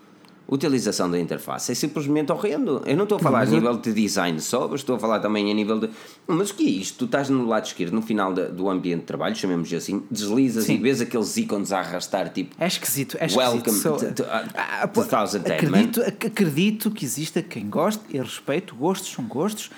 [0.48, 2.80] Utilização da interface é simplesmente horrendo.
[2.86, 4.98] Eu não estou a falar a mas eu- nível de design só, mas estou a
[4.98, 5.90] falar também a nível de.
[6.24, 6.98] Mas o que é isto?
[6.98, 10.64] Tu estás no lado esquerdo, no final da- do ambiente de trabalho, chamemos assim, deslizas
[10.66, 10.74] Sim.
[10.74, 12.54] e vês aqueles ícones a arrastar, tipo.
[12.60, 13.38] É esquisito, é esquisito.
[13.50, 18.04] Welcome Só- to- to- Ah, to pô, 2010, acredito, ac- acredito que exista quem goste
[18.10, 19.68] e respeito, gostos são gostos.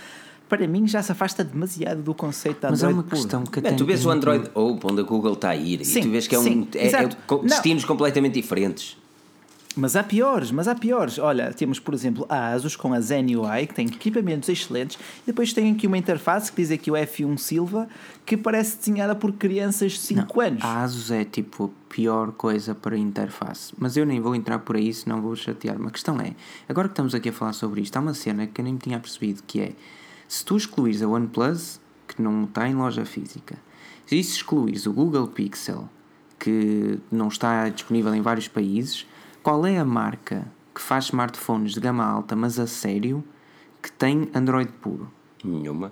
[0.50, 3.16] Para mim já se afasta demasiado do conceito da Mas há Android uma puro.
[3.22, 5.82] questão que Não, até tu vês o Android Open onde a Google está a ir
[5.84, 6.42] Sim, e tu vês que é um.
[6.42, 7.42] sim, É, é Não.
[7.44, 8.97] destinos completamente diferentes.
[9.78, 11.20] Mas há piores, mas há piores.
[11.20, 15.26] Olha, temos por exemplo a Asus com a Zen UI, que tem equipamentos excelentes, e
[15.26, 17.88] depois tem aqui uma interface que diz aqui o F1 Silva,
[18.26, 20.64] que parece desenhada por crianças de 5 anos.
[20.64, 23.72] A ASUS é tipo a pior coisa para a interface.
[23.78, 25.76] Mas eu nem vou entrar por aí, senão vou chatear.
[25.76, 26.34] Uma questão é:
[26.68, 28.80] agora que estamos aqui a falar sobre isto, há uma cena que eu nem me
[28.80, 29.72] tinha percebido que é
[30.26, 33.56] se tu excluires a OnePlus, que não está em loja física,
[34.10, 35.88] e se excluires o Google Pixel,
[36.36, 39.06] que não está disponível em vários países,
[39.48, 43.24] qual é a marca que faz smartphones de gama alta, mas a sério,
[43.82, 45.10] que tem Android puro?
[45.42, 45.90] Nenhuma.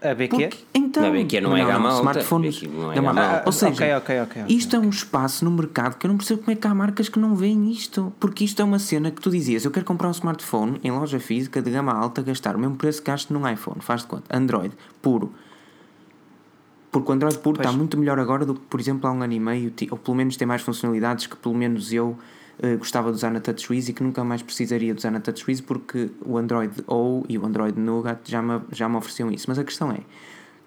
[0.00, 0.28] A BQ?
[0.30, 3.34] Porque, então, Não, BQ não é gama alta, Smartphones, não é gama gama alta.
[3.34, 3.42] alta.
[3.46, 6.16] Ou seja, Ok, ok, ok, ok, isto é um espaço no mercado que eu não
[6.16, 8.10] percebo como é que há marcas que não veem isto.
[8.18, 11.20] Porque isto é uma cena que tu dizias: eu quero comprar um smartphone em loja
[11.20, 13.82] física de gama alta, gastar o mesmo preço que gasto num iPhone.
[13.82, 14.34] Faz de conta.
[14.34, 15.30] Android, puro.
[16.90, 17.66] Porque o Android puro Pois.
[17.66, 20.16] está muito melhor agora do que, por exemplo, há um ano e meio, ou pelo
[20.16, 22.16] menos tem mais funcionalidades que pelo menos eu
[22.62, 25.60] eh, gostava de usar na TouchWiz e que nunca mais precisaria de usar na TouchWiz
[25.60, 29.46] porque o Android O e o Android Nougat já me, já me ofereciam isso.
[29.48, 30.00] Mas a questão é,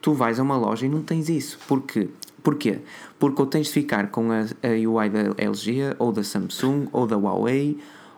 [0.02, 1.60] tu vais a uma loja e não tens isso.
[1.68, 2.10] Porquê?
[2.44, 2.80] Porquê?
[3.20, 7.06] Porque ou tens de ficar com a, a UI da LG, ou da Samsung, ou
[7.06, 7.78] da Huawei,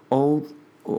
[0.10, 0.48] ou,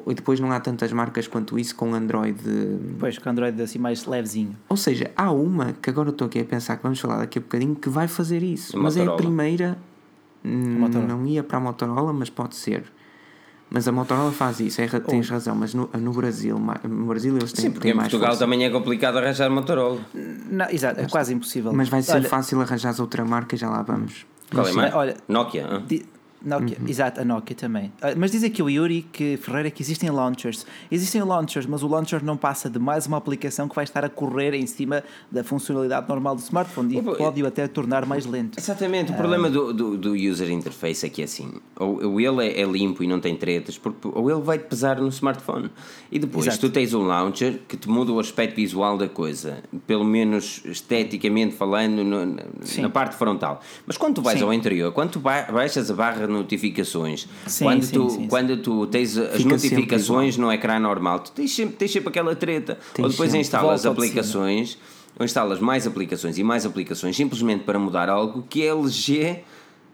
[0.07, 2.39] e depois não há tantas marcas quanto isso com Android...
[2.47, 4.55] eh, Pois, com o Android assim mais levezinho.
[4.69, 7.41] ou seja, há uma que agora estou aqui a pensar que vamos falar daqui a
[7.43, 8.77] bocadinho que vai fazer isso.
[8.79, 9.23] Mas é a Motorola.
[9.23, 9.79] primeira.
[10.45, 11.09] Hum, Motorola.
[11.09, 12.85] Não ia para a Motorola, mas pode ser.
[13.71, 15.55] Mas a Motorola faz isso, é, ra- tens razão.
[15.57, 18.45] Mas no, no Brasil, no Brasil eles têm, Sim, porque têm em mais Portugal força.
[18.45, 20.01] também é complicado arranjar Motorola.
[20.15, 21.73] Não, exato, é quase impossível.
[21.73, 24.27] Mas vai ser Olha, fácil arranjar outra marca e já lá vamos.
[24.53, 24.95] Qual é mais?
[24.95, 25.67] olha, Nokia.
[25.67, 25.83] hã?
[25.87, 26.05] Di-
[26.45, 26.89] Nokia, Uhum.
[26.89, 27.93] exato, a Nokia também.
[28.03, 30.67] Ah, Mas diz aqui o Yuri que Ferreira que existem launchers.
[30.91, 34.09] Existem launchers, mas o launcher não passa de mais uma aplicação que vai estar a
[34.09, 38.59] correr em cima da funcionalidade normal do smartphone e Opa, pode-o até tornar mais lento.
[38.59, 39.15] Exatamente, Ah.
[39.15, 42.61] o problema do, do, do user interface é que é assim, ou, ou ele é,
[42.61, 45.71] é limpo e não tem tretas, porque, ou ele vai pesar no smartphone.
[46.13, 46.69] E depois Exato.
[46.69, 51.55] tu tens um launcher que te muda o aspecto visual da coisa, pelo menos esteticamente
[51.55, 53.61] falando, no- na, parte frontal.
[53.87, 54.45] Mas quando tu vais Sim.
[54.45, 58.57] ao interior, quando tu ba- baixas a barra notificações, Sim, quando, sim, tu, sim, quando
[58.59, 62.79] tu tens as Fica notificações no ecrã normal, tu tens sempre, tens sempre aquela treta.
[62.93, 63.41] Tens ou depois sempre.
[63.41, 64.79] instalas Volta aplicações
[65.19, 69.41] ou instalas mais aplicações e mais aplicações simplesmente para mudar algo que a LG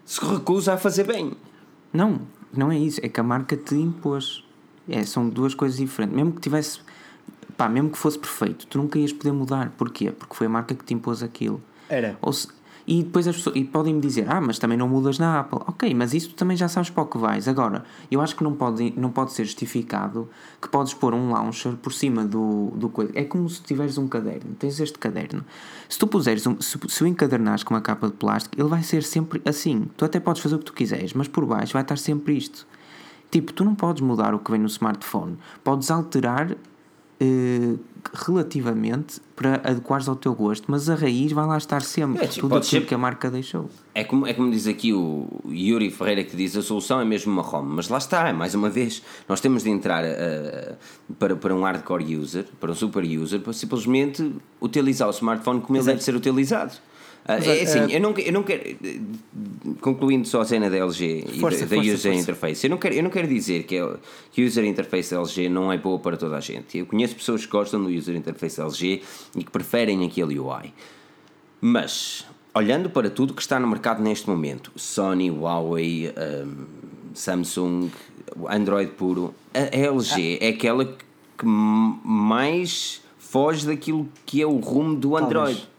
[0.05, 1.33] se recusa a fazer bem.
[1.93, 2.21] Não,
[2.57, 3.01] não é isso.
[3.03, 4.43] É que a marca te impôs.
[4.89, 6.17] É, são duas coisas diferentes.
[6.17, 6.81] Mesmo que tivesse.
[7.57, 9.71] Pá, mesmo que fosse perfeito, tu nunca ias poder mudar.
[9.77, 10.11] Porquê?
[10.11, 11.61] Porque foi a marca que te impôs aquilo.
[11.89, 12.17] Era.
[12.23, 12.49] Ou se-
[12.87, 15.61] e depois as pessoas e podem-me dizer, ah, mas também não mudas na Apple.
[15.67, 17.47] Ok, mas isso também já sabes para o que vais.
[17.49, 20.29] Agora, eu acho que não pode, não pode ser justificado
[20.61, 23.13] que podes pôr um launcher por cima do, do coisa.
[23.15, 24.55] É como se tiveres um caderno.
[24.59, 25.45] Tens este caderno.
[25.89, 28.83] Se tu puseres um, se, se o encadernares com uma capa de plástico, ele vai
[28.83, 29.89] ser sempre assim.
[29.97, 32.67] Tu até podes fazer o que tu quiseres, mas por baixo vai estar sempre isto.
[33.31, 35.39] Tipo, tu não podes mudar o que vem no smartphone.
[35.63, 36.57] Podes alterar
[37.21, 37.77] eh,
[38.13, 42.25] relativamente para adequares ao teu gosto, mas a raiz vai lá estar sempre.
[42.25, 43.69] É, tipo, tudo aquilo ser- que a marca deixou.
[43.95, 47.33] É como, é como diz aqui o Yuri Ferreira que diz a solução é mesmo
[47.33, 50.75] uma ROM, mas lá está, mais uma vez, nós temos de entrar eh,
[51.19, 55.75] para, para um hardcore user, para um super user, para simplesmente utilizar o smartphone como
[55.77, 55.95] ele Exato.
[55.97, 56.73] deve ser utilizado.
[57.31, 58.77] Ah, Mas, é eh, assim, eu não, eu não quero,
[59.81, 62.23] concluindo só a cena da LG e Força, da, da força, user força.
[62.23, 63.97] interface, eu não, quero, eu não quero dizer que, é- a
[64.37, 66.77] user interface da LG não é boa para toda a gente.
[66.79, 69.03] Eu conheço pessoas que gostam do user interface da LG
[69.37, 70.75] e que preferem aquele UI.
[71.61, 76.09] Mas, olhando para tudo que está no mercado neste momento, Sony, Huawei,
[76.45, 76.65] hum,
[77.15, 77.91] Samsung,
[78.49, 85.17] Android puro, a LG é aquela que mais foge daquilo que é o rumo do
[85.17, 85.55] Android.
[85.57, 85.70] Talvez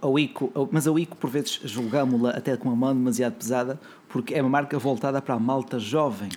[0.00, 4.34] a Wico, mas a Wico por vezes julgámos-la até com uma mão demasiado pesada, porque
[4.34, 6.28] é uma marca voltada para a malta jovem.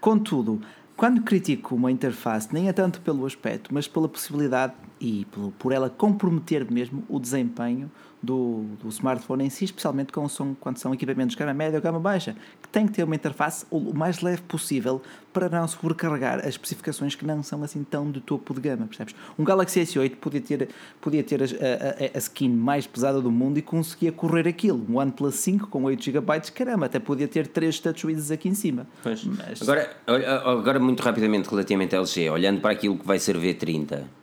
[0.00, 0.60] Contudo,
[0.96, 5.26] quando critico uma interface, nem é tanto pelo aspecto, mas pela possibilidade e
[5.58, 7.90] por ela comprometer mesmo o desempenho
[8.22, 11.82] do, do smartphone em si, especialmente com, são, quando são equipamentos de gama média ou
[11.82, 15.00] gama baixa, que tem que ter uma interface o mais leve possível
[15.32, 19.14] para não sobrecarregar as especificações que não são assim tão de topo de gama, percebes?
[19.38, 20.68] Um Galaxy S8 podia ter,
[21.00, 24.84] podia ter a, a, a skin mais pesada do mundo e conseguia correr aquilo.
[24.88, 28.86] Um OnePlus 5 com 8 GB, caramba, até podia ter 3 TouchWiz aqui em cima.
[29.04, 29.62] Mas...
[29.62, 34.19] Agora, agora, muito rapidamente, relativamente ao LG, olhando para aquilo que vai ser V30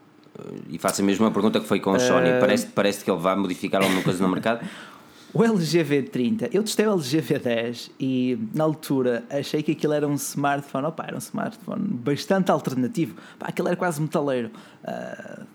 [0.69, 2.30] e faço a mesma pergunta que foi com o Sony.
[2.30, 2.39] Uh...
[2.39, 4.65] Parece, parece que ele vai modificar alguma coisa no mercado?
[5.34, 10.08] O LG V30, eu testei o LG V10 e na altura achei que aquilo era
[10.08, 13.15] um smartphone, opa, era um smartphone bastante alternativo.
[13.38, 14.50] Pá, aquilo era quase metaleiro.
[14.84, 15.45] Uh,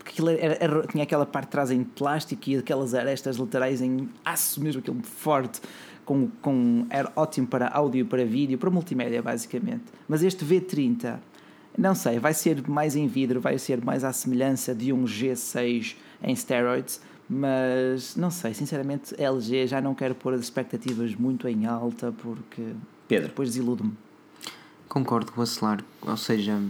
[0.00, 4.08] aquilo era, era, tinha aquela parte de trás em plástico e aquelas arestas laterais em
[4.24, 5.60] aço mesmo, aquilo forte.
[6.04, 9.84] Com, com, era ótimo para áudio, para vídeo, para multimédia, basicamente.
[10.08, 11.18] Mas este V30
[11.76, 15.96] não sei, vai ser mais em vidro, vai ser mais à semelhança de um G6
[16.22, 21.66] em steroids, mas não sei, sinceramente, LG já não quero pôr as expectativas muito em
[21.66, 22.62] alta porque
[23.08, 23.28] Pedro.
[23.28, 23.92] depois desiludo-me.
[24.88, 26.60] Concordo com o Acelar, ou seja,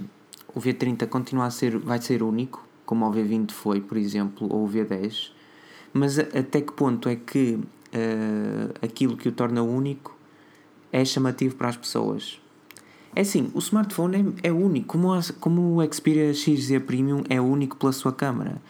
[0.54, 4.64] o V30 continua a ser, vai ser único, como o V20 foi, por exemplo, ou
[4.64, 5.30] o V10,
[5.92, 10.16] mas até que ponto é que uh, aquilo que o torna único
[10.92, 12.40] é chamativo para as pessoas?
[13.16, 17.76] É assim, o smartphone é, é único, como, como o Xperia XZ Premium é único
[17.76, 18.60] pela sua câmera.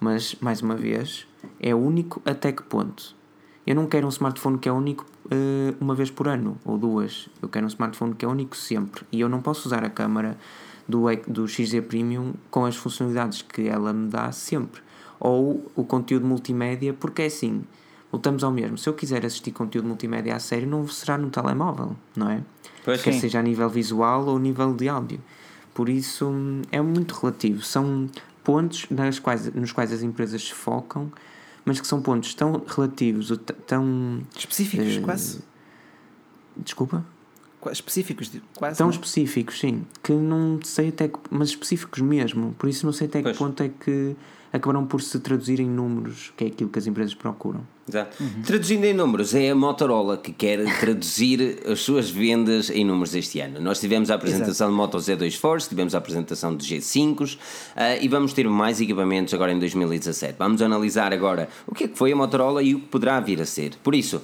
[0.00, 1.26] Mas, mais uma vez,
[1.60, 3.14] é único até que ponto?
[3.64, 7.28] Eu não quero um smartphone que é único uh, uma vez por ano ou duas.
[7.40, 9.06] Eu quero um smartphone que é único sempre.
[9.12, 10.36] E eu não posso usar a câmera
[10.88, 14.82] do, do XZ Premium com as funcionalidades que ela me dá sempre.
[15.20, 17.62] Ou o conteúdo multimédia, porque é assim,
[18.10, 18.76] voltamos ao mesmo.
[18.76, 22.42] Se eu quiser assistir conteúdo multimédia a sério, não será no telemóvel, não é?
[22.84, 23.20] Pois quer sim.
[23.20, 25.20] seja a nível visual ou nível de áudio.
[25.72, 26.32] Por isso
[26.70, 27.62] é muito relativo.
[27.62, 28.08] São
[28.44, 31.10] pontos nas quais, nos quais as empresas se focam,
[31.64, 33.32] mas que são pontos tão relativos,
[33.66, 35.40] tão específicos, uh, quase.
[36.56, 37.04] Desculpa?
[37.72, 38.76] Específicos, quase.
[38.76, 38.92] Tão não?
[38.92, 41.18] específicos, sim, que não sei até que.
[41.30, 42.54] Mas específicos mesmo.
[42.58, 43.32] Por isso não sei até pois.
[43.32, 44.14] que ponto é que
[44.54, 47.66] acabaram por se traduzir em números, que é aquilo que as empresas procuram.
[47.88, 48.22] Exato.
[48.22, 48.42] Uhum.
[48.42, 53.40] Traduzindo em números, é a Motorola que quer traduzir as suas vendas em números este
[53.40, 53.60] ano.
[53.60, 54.70] Nós tivemos a apresentação Exato.
[54.70, 57.38] de Moto Z2 Force, tivemos a apresentação de G5s uh,
[58.00, 60.36] e vamos ter mais equipamentos agora em 2017.
[60.38, 63.42] Vamos analisar agora o que é que foi a Motorola e o que poderá vir
[63.42, 63.72] a ser.
[63.82, 64.22] Por isso,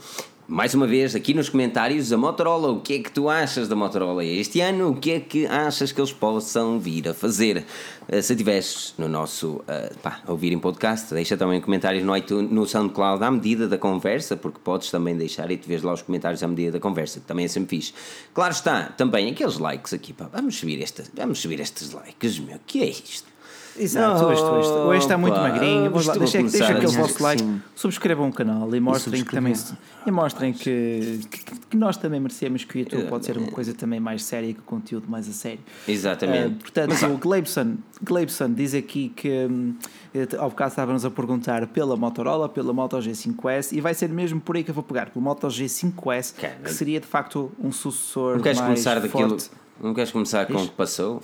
[0.50, 3.76] mais uma vez, aqui nos comentários, a Motorola, o que é que tu achas da
[3.76, 4.90] Motorola este ano?
[4.90, 7.64] O que é que achas que eles possam vir a fazer?
[8.08, 12.66] Eh, se estiveres no nosso, uh, pá, ouvir em podcast, deixa também comentários no, no
[12.66, 16.42] SoundCloud à medida da conversa, porque podes também deixar e tu vês lá os comentários
[16.42, 17.94] à medida da conversa, que também é sempre fixe.
[18.34, 22.58] Claro está, também aqueles likes aqui, pá, vamos subir, esta, vamos subir estes likes, meu,
[22.66, 23.29] que é isto?
[23.78, 25.90] Exato, hoje, hoje, hoje está muito magrinho.
[25.90, 27.42] Vamos lá, deixa, deixa aquele vosso like,
[27.74, 29.54] subscrevam o canal e mostrem, que, também,
[30.06, 31.20] e mostrem que,
[31.70, 34.54] que, nós também merecemos que o YouTube pode ser uma coisa também mais séria e
[34.54, 35.60] que o conteúdo mais a sério.
[35.86, 36.54] Exatamente.
[36.54, 39.74] Uh, portanto, o Glebson, Glebson diz aqui que um,
[40.38, 44.56] ao bocado estávamos a perguntar pela Motorola, pela Moto G5S e vai ser mesmo por
[44.56, 48.36] aí que eu vou pegar, pelo Moto G5S, que seria de facto um sucessor.
[48.36, 49.36] Não queres mais começar daquilo?
[49.80, 51.22] Não queres começar com o que passou?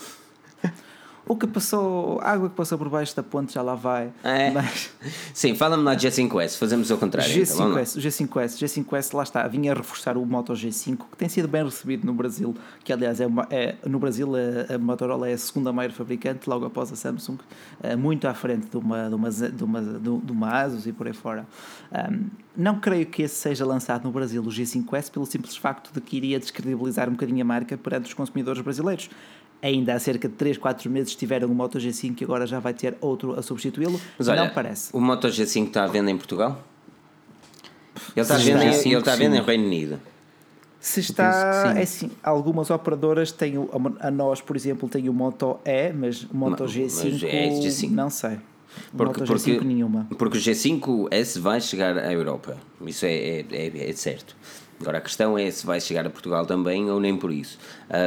[1.29, 4.13] O que passou, a água que passou por baixo da ponte já lá vai.
[4.23, 4.51] É.
[4.53, 4.93] Mas...
[5.35, 7.29] Sim, fala-me lá de G5S, fazemos o contrário.
[7.33, 11.65] G5S, então, G5S, G5S, lá está, vinha reforçar o Moto G5, que tem sido bem
[11.65, 15.39] recebido no Brasil, que aliás é, uma, é no Brasil a, a, Motorola é a
[15.39, 17.39] segunda maior fabricante, logo após a Samsung,
[17.83, 21.09] é, muito à frente de uma, de uma, de uma, de uma Asus e por
[21.09, 21.45] aí fora.
[21.93, 26.01] Um, não creio que esse seja lançado no Brasil, o G5S, pelo simples facto de
[26.01, 29.11] que iria descredibilizar um bocadinho a marca perante os consumidores brasileiros
[29.67, 32.75] ainda há cerca de 3, 4 meses tiveram o Moto G5 e agora já vai
[32.75, 34.01] ter outro a substituí-lo.
[34.19, 34.91] Mas olha, não parece.
[34.93, 36.63] O Moto G5 está à venda em Portugal?
[38.15, 40.01] Ele está, à venda, em, ele está à venda em Reino Unido.
[40.79, 43.55] Se está, é assim, algumas operadoras têm,
[43.99, 47.91] a nós, por exemplo, tem o Moto E, mas o Moto G5, mas é G5.
[47.91, 48.39] não sei.
[48.97, 50.07] Porque, Moto G5 porque, nenhuma.
[50.17, 52.57] Porque o G5S vai chegar à Europa,
[52.87, 54.37] isso é, é, é, é, certo.
[54.81, 57.59] Agora a questão é se vai chegar a Portugal também ou nem por isso.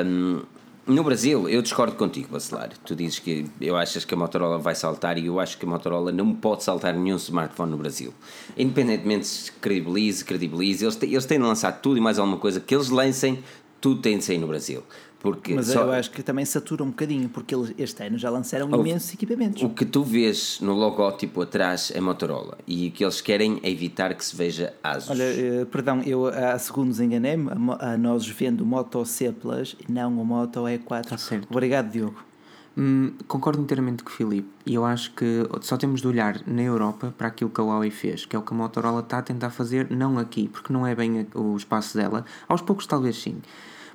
[0.05, 0.41] Um,
[0.89, 2.71] no Brasil, eu discordo contigo, Bacelar.
[2.83, 5.69] Tu dizes que eu achas que a Motorola vai saltar e eu acho que a
[5.69, 8.13] Motorola não pode saltar nenhum smartphone no Brasil.
[8.57, 12.73] Independentemente se credibilize, credibilize, eles, eles têm de lançar tudo e mais alguma coisa que
[12.73, 13.43] eles lancem,
[13.79, 14.83] tudo tem de sair no Brasil.
[15.20, 15.82] Porque Mas só...
[15.82, 19.13] eu acho que também satura um bocadinho, porque eles este ano já lançaram o, imensos
[19.13, 19.61] equipamentos.
[19.61, 23.70] O que tu vês no logótipo atrás é Motorola e o que eles querem é
[23.70, 25.09] evitar que se veja Asus.
[25.09, 27.49] Olha, eh, perdão, eu há segundos enganei-me,
[27.80, 31.05] a, a nós vendo o Moto C Plus, não o Moto E4.
[31.05, 31.47] Tá certo.
[31.51, 32.30] Obrigado, Diogo.
[32.78, 36.61] Hum, concordo inteiramente com o Filipe e eu acho que só temos de olhar na
[36.61, 39.22] Europa para aquilo que a Huawei fez, que é o que a Motorola está a
[39.22, 43.41] tentar fazer, não aqui, porque não é bem o espaço dela, aos poucos talvez sim,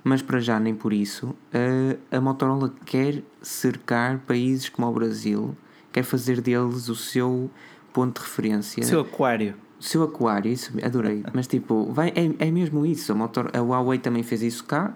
[0.04, 1.34] mas para já nem por isso.
[1.52, 5.56] A, a Motorola quer cercar países como o Brasil,
[5.90, 7.50] quer fazer deles o seu
[7.92, 8.82] ponto de referência.
[8.82, 9.54] O seu aquário.
[9.80, 11.24] O seu aquário, isso, adorei.
[11.32, 13.10] Mas tipo, vai, é, é mesmo isso.
[13.10, 14.94] A, motor, a Huawei também fez isso cá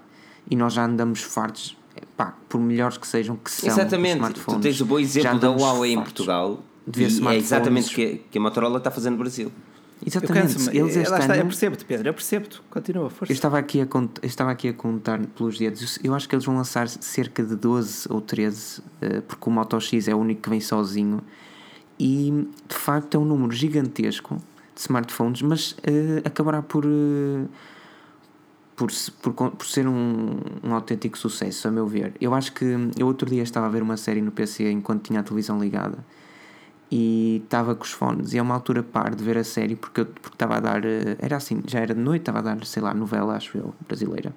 [0.49, 1.75] e nós já andamos fartos
[2.15, 5.93] pá, por melhores que sejam, que são Exatamente, tu tens o bom exemplo da Huawei
[5.93, 6.63] em Portugal
[6.95, 9.51] e é exatamente o que, que a Motorola está fazendo no Brasil.
[10.05, 10.67] Exatamente.
[10.67, 12.61] Eu, Eles este ano, eu percebo-te, Pedro, eu percebo-te.
[12.69, 13.31] Continua, força.
[13.31, 15.99] Eu estava, aqui a contar, estava aqui a contar pelos dedos.
[16.03, 19.79] Eu acho que eles vão lançar cerca de 12 ou 13, eh, porque o Moto
[19.79, 21.21] X é o único que vem sozinho.
[21.99, 24.37] E de facto é um número gigantesco
[24.73, 26.85] de smartphones, mas uh, acabará por.
[26.85, 27.49] Uh,
[28.77, 28.89] por,
[29.21, 32.13] por, por ser um, um autêntico sucesso, a meu ver.
[32.21, 32.63] Eu acho que
[32.97, 35.97] eu outro dia estava a ver uma série no PC enquanto tinha a televisão ligada
[36.91, 38.33] e estava com os fones.
[38.33, 40.83] E é uma altura par de ver a série porque, eu, porque estava a dar.
[40.85, 43.73] Eh, era assim, já era de noite, estava a dar, sei lá, novela, acho eu,
[43.87, 44.33] brasileira.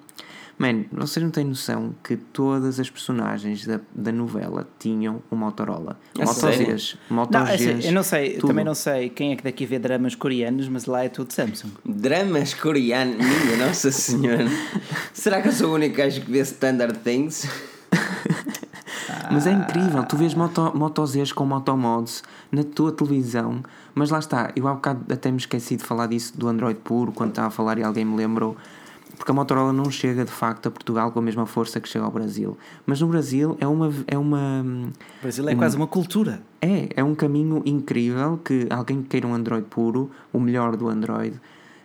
[0.59, 5.99] Man, vocês não têm noção que todas as personagens da, da novela tinham um Motorola.
[6.17, 8.49] É Moto Zs, Moto não, é assim, Eu não sei, tudo.
[8.49, 11.73] também não sei quem é que daqui vê dramas coreanos, mas lá é tudo Samsung.
[11.85, 13.17] Dramas coreanos?
[13.17, 14.47] Minha Nossa Senhora.
[15.13, 17.49] Será que eu sou o único gajo que vê Standard Things?
[19.33, 23.63] Mas é incrível, tu vês moto, Moto Zs com Motomods na tua televisão,
[23.95, 27.13] mas lá está, eu há bocado até me esqueci de falar disso do Android puro,
[27.13, 28.57] quando estava a falar e alguém me lembrou
[29.17, 32.05] porque a Motorola não chega de facto a Portugal com a mesma força que chega
[32.05, 32.59] ao Brasil.
[32.85, 33.93] Mas no Brasil é uma.
[34.09, 36.43] É uma o Brasil é um, quase uma cultura.
[36.61, 40.89] É, é um caminho incrível que alguém que queira um Android puro, o melhor do
[40.89, 41.41] Android.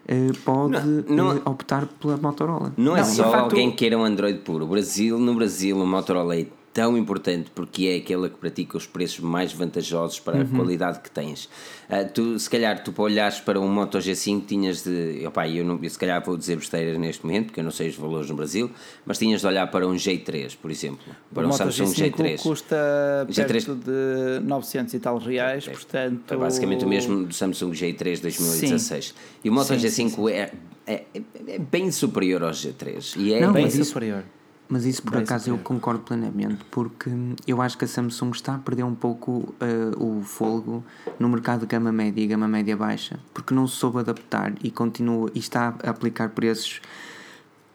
[0.07, 0.79] Eh, pode
[1.09, 2.73] não, não, eh, optar pela Motorola.
[2.77, 4.65] Não é não, só facto, alguém que queira um Android puro.
[4.65, 8.85] O Brasil, no Brasil, o Motorola é tão importante porque é aquela que pratica os
[8.85, 10.43] preços mais vantajosos para uhum.
[10.43, 11.45] a qualidade que tens.
[11.89, 15.25] Uh, tu, se calhar, tu para olhares para um Moto G5 tinhas de.
[15.25, 17.89] Opa, eu, não, eu se calhar vou dizer besteiras neste momento, porque eu não sei
[17.89, 18.69] os valores no Brasil,
[19.07, 21.03] mas tinhas de olhar para um G3, por exemplo.
[21.33, 22.41] Para o um Moto Samsung G5 G3.
[22.43, 26.31] custa G3, perto de 900 e tal reais, é, portanto.
[26.31, 29.05] É basicamente o mesmo do Samsung G3 2016.
[29.07, 29.13] Sim.
[29.43, 30.29] E o Moto sim, G5 sim.
[30.29, 30.51] É,
[30.85, 31.03] é,
[31.47, 33.15] é, bem superior ao G3.
[33.17, 34.23] E é não, bem superior.
[34.69, 37.09] Mas isso por acaso eu concordo plenamente, porque
[37.47, 40.83] eu acho que a Samsung está a perder um pouco uh, o fogo
[41.17, 45.31] no mercado de gama média e gama média baixa, porque não soube adaptar e continua
[45.33, 46.81] e está a aplicar preços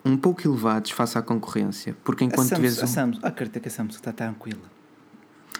[0.05, 1.97] um pouco elevados face à concorrência.
[2.05, 2.80] Porque enquanto a Samsung.
[2.80, 2.84] Um...
[2.84, 4.72] A Samsung, acredita que a Samsung está tranquila.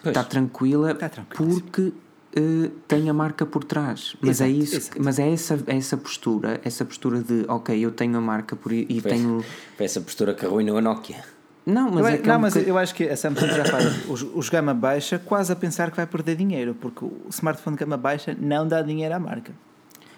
[0.05, 1.93] Está tranquila, está tranquila porque
[2.37, 4.17] uh, tem a marca por trás.
[4.21, 5.03] Mas é exato, é isso, exato.
[5.03, 8.73] mas é essa, é essa postura, essa postura de ok, eu tenho a marca por,
[8.73, 9.45] e foi, tenho.
[9.77, 11.23] Foi essa postura que arruinou a Nokia.
[11.65, 13.65] Não, mas, eu, é, é não, é um mas eu acho que a Samsung já
[13.65, 17.77] faz os, os gama baixa quase a pensar que vai perder dinheiro, porque o smartphone
[17.77, 19.53] de gama baixa não dá dinheiro à marca.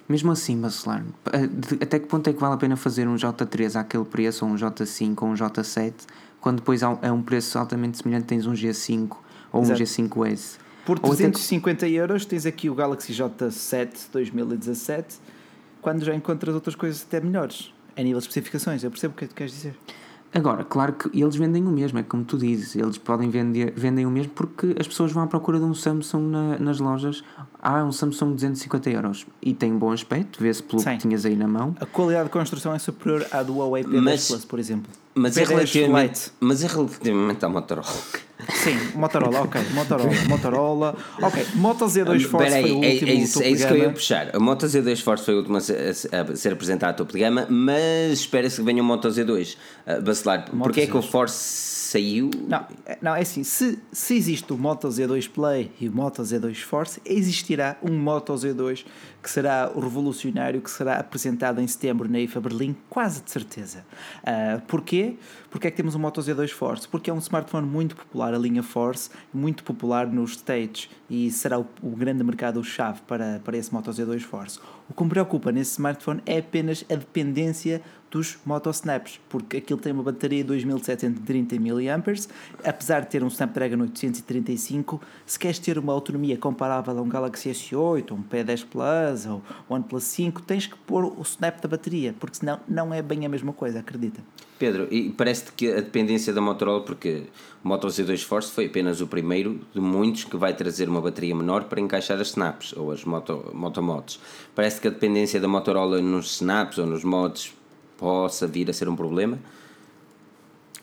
[0.08, 1.02] Mesmo assim, Bacelar,
[1.80, 4.54] até que ponto é que vale a pena fazer um J3 àquele preço, ou um
[4.54, 5.94] J5 ou um J7,
[6.40, 9.16] quando depois é um preço altamente semelhante tens um G5
[9.50, 9.80] ou Exato.
[9.80, 10.58] um G5S?
[10.85, 15.16] Por 350 euros tens aqui o Galaxy J7 2017,
[15.80, 18.85] quando já encontras outras coisas até melhores, a nível de especificações.
[18.85, 19.74] Eu percebo o que é que tu queres dizer.
[20.35, 24.05] Agora, claro que eles vendem o mesmo, é como tu dizes, eles podem vender vendem
[24.05, 27.22] o mesmo porque as pessoas vão à procura de um Samsung na, nas lojas.
[27.62, 30.91] Há um Samsung de 250 euros e tem um bom aspecto, vê-se pelo Sim.
[30.91, 31.76] que tinhas aí na mão.
[31.80, 34.91] A qualidade de construção é superior à do Huawei P10 mas, Plus, por exemplo.
[35.14, 37.87] Mas, é relativamente, mas é relativamente à Motorola.
[38.53, 39.61] Sim, Motorola, ok.
[39.72, 40.97] Motorola, Motorola.
[41.22, 43.78] Ok, Moto Z2 Force Peraí, foi o último é, é isso, é isso que eu
[43.78, 44.34] ia puxar.
[44.34, 48.20] A Moto Z2 Force foi a última a ser apresentada a topo de gama, mas
[48.20, 49.57] espera-se que venha o Moto Z2.
[49.86, 52.30] Uh, Bacelar, porquê é que o Force saiu.
[52.49, 56.22] Não, é, não, é assim: se, se existe o Moto Z2 Play e o Moto
[56.22, 58.84] Z2 Force, existirá um Moto Z2
[59.24, 63.82] que será o revolucionário, que será apresentado em setembro na IFA Berlim, quase de certeza.
[64.22, 65.16] Uh, porquê?
[65.48, 66.86] Porque é que temos o Moto Z2 Force?
[66.86, 71.58] Porque é um smartphone muito popular, a linha Force, muito popular nos States e será
[71.58, 74.60] o, o grande mercado-chave para, para esse Moto Z2 Force.
[74.90, 77.80] O que me preocupa nesse smartphone é apenas a dependência
[78.14, 82.14] dos Motosnaps, porque aquilo tem uma bateria de 2730 mAh,
[82.64, 87.50] apesar de ter um Snapdragon 835, se queres ter uma autonomia comparável a um Galaxy
[87.50, 92.36] S8, um P10 Plus ou OnePlus 5, tens que pôr o Snap da bateria, porque
[92.36, 94.20] senão não é bem a mesma coisa, acredita.
[94.60, 97.24] Pedro, e parece-te que a dependência da Motorola, porque
[97.64, 101.34] o Moto Z2 Force foi apenas o primeiro de muitos que vai trazer uma bateria
[101.34, 104.20] menor para encaixar as snaps ou as moto, motomods.
[104.54, 107.52] Parece que a dependência da Motorola nos snaps ou nos mods
[108.05, 109.38] possa vir a ser um problema?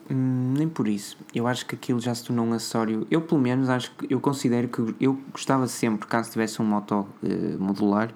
[0.09, 1.15] Hum, nem por isso.
[1.35, 3.05] Eu acho que aquilo já se tornou um acessório.
[3.11, 7.05] Eu, pelo menos, acho que eu considero que eu gostava sempre, caso tivesse um moto
[7.21, 8.11] uh, modular,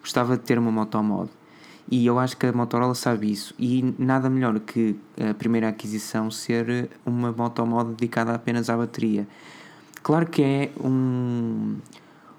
[0.00, 1.28] gostava de ter uma moto mod.
[1.90, 3.52] E eu acho que a Motorola sabe isso.
[3.58, 9.26] E nada melhor que a primeira aquisição ser uma moto mod dedicada apenas à bateria.
[10.02, 11.76] Claro que é um,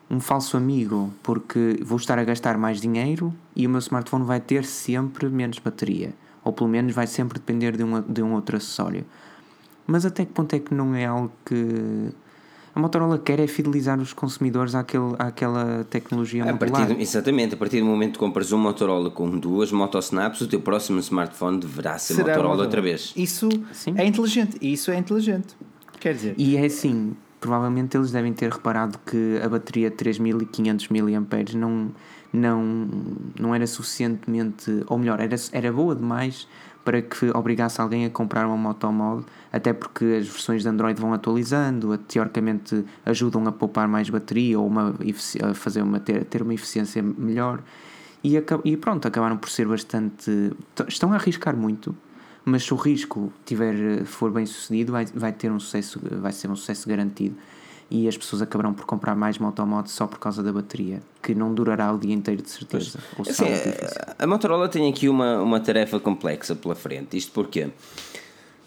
[0.09, 4.39] um falso amigo, porque vou estar a gastar mais dinheiro e o meu smartphone vai
[4.39, 6.13] ter sempre menos bateria.
[6.43, 9.03] Ou pelo menos vai sempre depender de, uma, de um outro acessório.
[9.87, 12.13] Mas até que ponto é que não é algo que
[12.75, 17.57] a Motorola quer é fidelizar os consumidores àquele, àquela tecnologia a partir de, Exatamente, a
[17.57, 21.97] partir do momento que compras um Motorola com duas motosnaps, o teu próximo smartphone deverá
[21.97, 23.13] ser Será Motorola, Motorola outra vez.
[23.15, 23.95] Isso Sim.
[23.97, 25.55] é inteligente, isso é inteligente.
[26.01, 26.35] Quer dizer.
[26.37, 27.15] E é assim,
[27.45, 31.21] provavelmente eles devem ter reparado que a bateria 3500 mAh
[31.55, 31.91] não,
[32.33, 32.87] não,
[33.39, 36.47] não era suficientemente, ou melhor, era, era boa demais
[36.83, 41.13] para que obrigasse alguém a comprar uma motomod, até porque as versões de Android vão
[41.13, 44.95] atualizando, teoricamente ajudam a poupar mais bateria ou uma,
[45.43, 47.61] a fazer uma, ter, ter uma eficiência melhor.
[48.23, 50.51] E, e pronto, acabaram por ser bastante.
[50.87, 51.95] Estão a arriscar muito,
[52.45, 56.49] mas se o risco tiver, for bem sucedido, vai, vai ter um sucesso, vai ser
[56.49, 57.35] um sucesso garantido.
[57.89, 61.53] E as pessoas acabarão por comprar mais motomods só por causa da bateria, que não
[61.53, 62.99] durará o dia inteiro de certeza.
[63.19, 67.17] Assim, a, a Motorola tem aqui uma, uma tarefa complexa pela frente.
[67.17, 67.69] Isto porquê?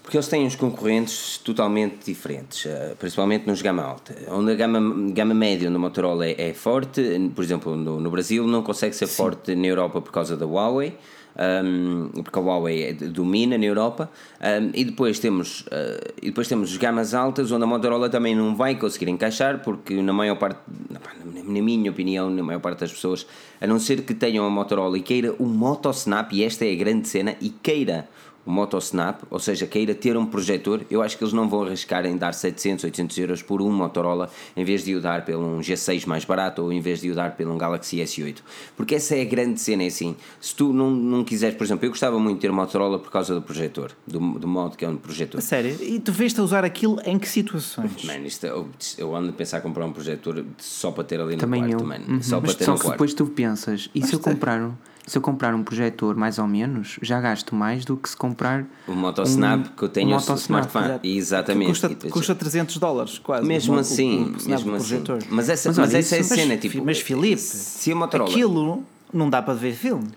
[0.02, 4.16] Porque eles têm uns concorrentes totalmente diferentes, eh, principalmente nos gama alta.
[4.30, 7.02] Onde a gama, gama média no Motorola é, é forte,
[7.34, 9.16] por exemplo, no, no Brasil não consegue ser Sim.
[9.16, 10.96] forte na Europa por causa da Huawei
[11.38, 14.10] um, porque a Huawei é domina na Europa,
[14.40, 18.56] um, e depois temos uh, e depois temos gamas altas onde a Motorola também não
[18.56, 20.60] vai conseguir encaixar, porque na maior parte,
[20.90, 23.26] na minha opinião, na maior parte das pessoas,
[23.60, 26.76] a não ser que tenham a Motorola e queira o Motosnap, e esta é a
[26.76, 28.08] grande cena, e queira
[28.48, 32.06] o Motosnap, ou seja, queira ter um projetor, eu acho que eles não vão arriscar
[32.06, 35.60] em dar 700, 800 euros por um Motorola em vez de o dar pelo um
[35.60, 38.36] G6 mais barato ou em vez de o dar pelo um Galaxy S8.
[38.74, 40.16] Porque essa é a grande cena, é assim.
[40.40, 43.34] Se tu não, não quiseres, por exemplo, eu gostava muito de ter Motorola por causa
[43.34, 45.42] do projetor, do, do modo que é um projetor.
[45.42, 45.76] Sério?
[45.82, 48.02] E tu veste a usar aquilo em que situações?
[48.02, 51.34] Mano, isto, eu, eu ando a pensar em comprar um projetor só para ter ali
[51.34, 51.86] no Também quarto, eu.
[51.86, 52.04] mano.
[52.08, 52.22] Uhum.
[52.22, 52.92] Só Mas para ter só no quarto.
[52.92, 54.16] depois tu pensas, e Basta.
[54.16, 54.72] se eu comprar um
[55.08, 58.66] se eu comprar um projetor mais ou menos, já gasto mais do que se comprar
[58.86, 61.00] o Motosnap um, que eu tenho um no smartphone.
[61.02, 61.68] Exatamente.
[61.68, 63.46] custa, custa 300 dólares quase.
[63.46, 65.02] Mesmo o, assim, o, mesmo assim.
[65.30, 66.84] Mas essa, mas, mas essa é a cena, mas, tipo.
[66.84, 68.30] Mas Filipe, se a Motorola...
[68.30, 70.12] aquilo não dá para ver filmes.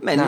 [0.00, 0.22] Mano,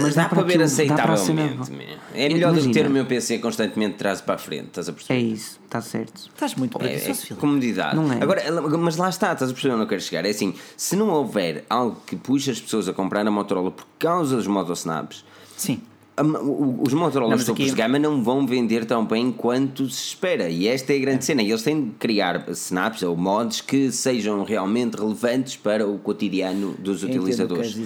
[0.00, 1.72] mas dá, dá para ver aceitavelmente.
[2.14, 2.62] É melhor Imagina.
[2.62, 5.20] do que ter o meu PC constantemente de trás para a frente, estás a perceber?
[5.20, 6.28] É isso, está certo.
[6.32, 7.96] Estás muito é, é comodidade.
[7.96, 8.22] Não é.
[8.22, 8.42] Agora,
[8.78, 10.24] mas lá está, estás a perceber onde eu quero chegar.
[10.24, 13.86] É assim, se não houver algo que puxe as pessoas a comprar a Motorola por
[13.98, 15.24] causa dos motosnaps,
[15.56, 15.80] sim.
[16.16, 17.64] Os Motorola topos aqui...
[17.64, 21.18] de gama não vão vender tão bem quanto se espera, e esta é a grande
[21.18, 21.22] é.
[21.22, 21.42] cena.
[21.42, 26.76] E eles têm de criar snaps ou mods que sejam realmente relevantes para o cotidiano
[26.78, 27.76] dos utilizadores.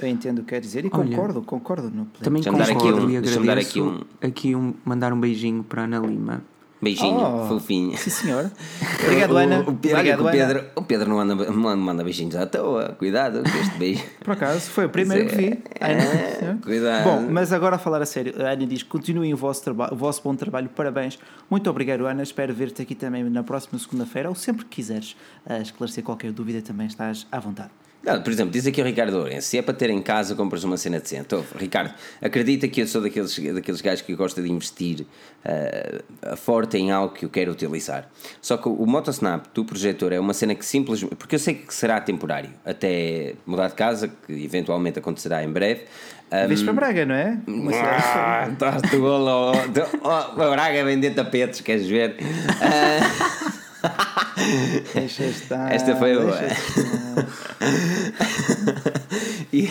[0.00, 3.10] Eu entendo o que quer dizer e Olha, concordo, concordo no Também concordo aqui um,
[3.10, 6.42] e agradeço dar aqui um, aqui um, mandar um beijinho para a Ana Lima.
[6.82, 7.96] Beijinho, oh, fofinho.
[7.98, 8.50] Sim, senhor.
[9.04, 9.60] Obrigado, Ana.
[9.60, 10.68] O, o, Obrigado, o, Pedro, Ana.
[10.74, 12.96] o Pedro não anda, não manda beijinhos à toa.
[12.98, 14.02] Cuidado com este beijo.
[14.24, 15.62] Por acaso, foi o primeiro que vi.
[15.78, 17.04] É, cuidado.
[17.04, 18.34] Bom, mas agora a falar a sério.
[18.38, 21.18] A Ana diz: continuem o vosso, o vosso bom trabalho, parabéns.
[21.50, 22.22] Muito obrigado, Ana.
[22.22, 26.62] Espero ver-te aqui também na próxima segunda-feira ou sempre que quiseres uh, esclarecer qualquer dúvida,
[26.62, 27.70] também estás à vontade.
[28.02, 30.64] Não, por exemplo, diz aqui o Ricardo Lourenço: se é para ter em casa, compras
[30.64, 31.22] uma cena decente.
[31.22, 35.06] Então, Ricardo, acredita que eu sou daqueles, daqueles gajos que gosta de investir
[35.44, 38.08] uh, forte em algo que eu quero utilizar.
[38.40, 41.14] Só que o Motosnap do projetor é uma cena que simplesmente.
[41.16, 45.82] Porque eu sei que será temporário, até mudar de casa, que eventualmente acontecerá em breve.
[46.32, 47.38] Um, Vês para Braga, não é?
[47.74, 49.52] Ah, estás tu golo.
[50.02, 52.16] Oh, Braga vender tapetes, queres ver?
[52.20, 53.49] Uh,
[54.94, 55.72] Deixa estar.
[55.72, 56.38] Esta foi boa.
[59.52, 59.68] e...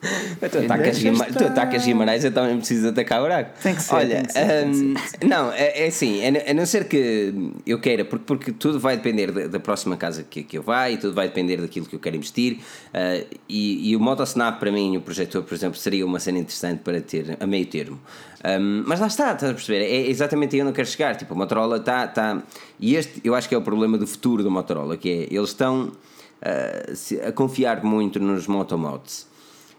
[0.40, 3.50] Tu atacas, Guimarães, tu atacas Guimarães, eu também preciso atacar o buraco.
[3.62, 3.94] Tem que ser.
[3.94, 4.94] Olha, que ser, um,
[5.28, 9.30] não, é, é assim, a não ser que eu queira, porque, porque tudo vai depender
[9.30, 12.00] da, da próxima casa que, que eu vá e tudo vai depender daquilo que eu
[12.00, 12.60] quero investir.
[12.94, 16.80] Uh, e, e o Motosnap, para mim, o projetor, por exemplo, seria uma cena interessante
[16.80, 18.00] para ter a meio termo.
[18.42, 19.84] Um, mas lá está, estás a perceber?
[19.84, 21.14] É exatamente aí onde eu quero chegar.
[21.16, 22.06] Tipo, a Motorola está.
[22.06, 22.42] Tá,
[22.78, 25.50] e este eu acho que é o problema do futuro do Motorola, que é eles
[25.50, 29.29] estão uh, a confiar muito nos motomods.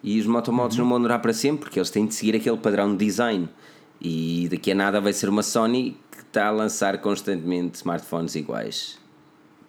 [0.03, 0.83] E os motomods uhum.
[0.83, 3.47] não vão durar para sempre, porque eles têm de seguir aquele padrão de design.
[3.99, 8.99] E daqui a nada vai ser uma Sony que está a lançar constantemente smartphones iguais.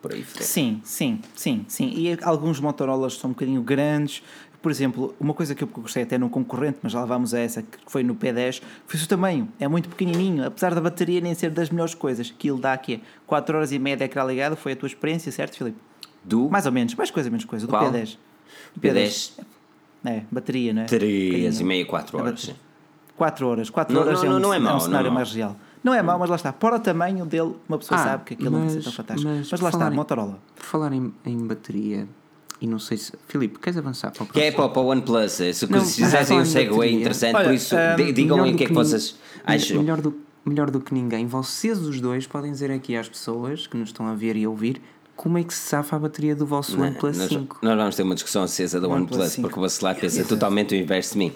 [0.00, 1.92] Por aí Sim, sim, sim, sim.
[1.94, 4.22] E alguns Motorolas são um bocadinho grandes,
[4.62, 7.40] por exemplo, uma coisa que eu gostei até num concorrente, mas já lá vamos a
[7.40, 9.48] essa, que foi no P10, foi o tamanho.
[9.58, 12.32] É muito pequenininho, apesar da bateria nem ser das melhores coisas.
[12.34, 15.58] Aquilo dá aqui 4 horas e meia de ecrã ligado, foi a tua experiência, certo,
[15.58, 15.76] Filipe?
[16.22, 17.92] Do Mais ou menos, mais coisa, menos coisa, do Qual?
[17.92, 18.16] P10.
[18.76, 19.32] Do P10,
[20.04, 20.84] É, bateria, não é?
[20.86, 22.34] 3 e meia, 4 A horas.
[22.34, 22.56] bateria.
[23.16, 25.10] 4 horas, 4 Não- horas não- é um, não é mau, um não cenário é
[25.10, 25.14] mau.
[25.16, 25.56] mais real.
[25.84, 26.52] Não é mau, mas lá está.
[26.52, 28.92] Para o tamanho dele, uma pessoa Ah, sabe que aquilo não vai ser mas- tão
[28.92, 29.28] fantástico.
[29.30, 30.38] mas Mas, lá está, em- Motorola.
[30.56, 32.08] Por falar em, em bateria,
[32.60, 33.12] e não sei se.
[33.28, 36.38] Filipe, queres avançar para o Que é para, para o OnePlus, se, se Não, fizessem
[36.38, 38.64] um em segue interessante, Olha, por isso ah, di- digam Melhor aí o do que
[38.64, 39.78] é que vocês acham.
[39.82, 43.76] Melhor do, melhor do que ninguém, vocês os dois podem dizer aqui às pessoas que
[43.76, 44.80] nos estão a ver e a ouvir
[45.22, 47.58] como é que se safa a bateria do vosso OnePlus nós, 5.
[47.62, 49.42] nós vamos ter uma discussão acesa da OnePlus OnePlus, 5.
[49.42, 51.32] porque o Bacelar pensa totalmente o inverso de mim.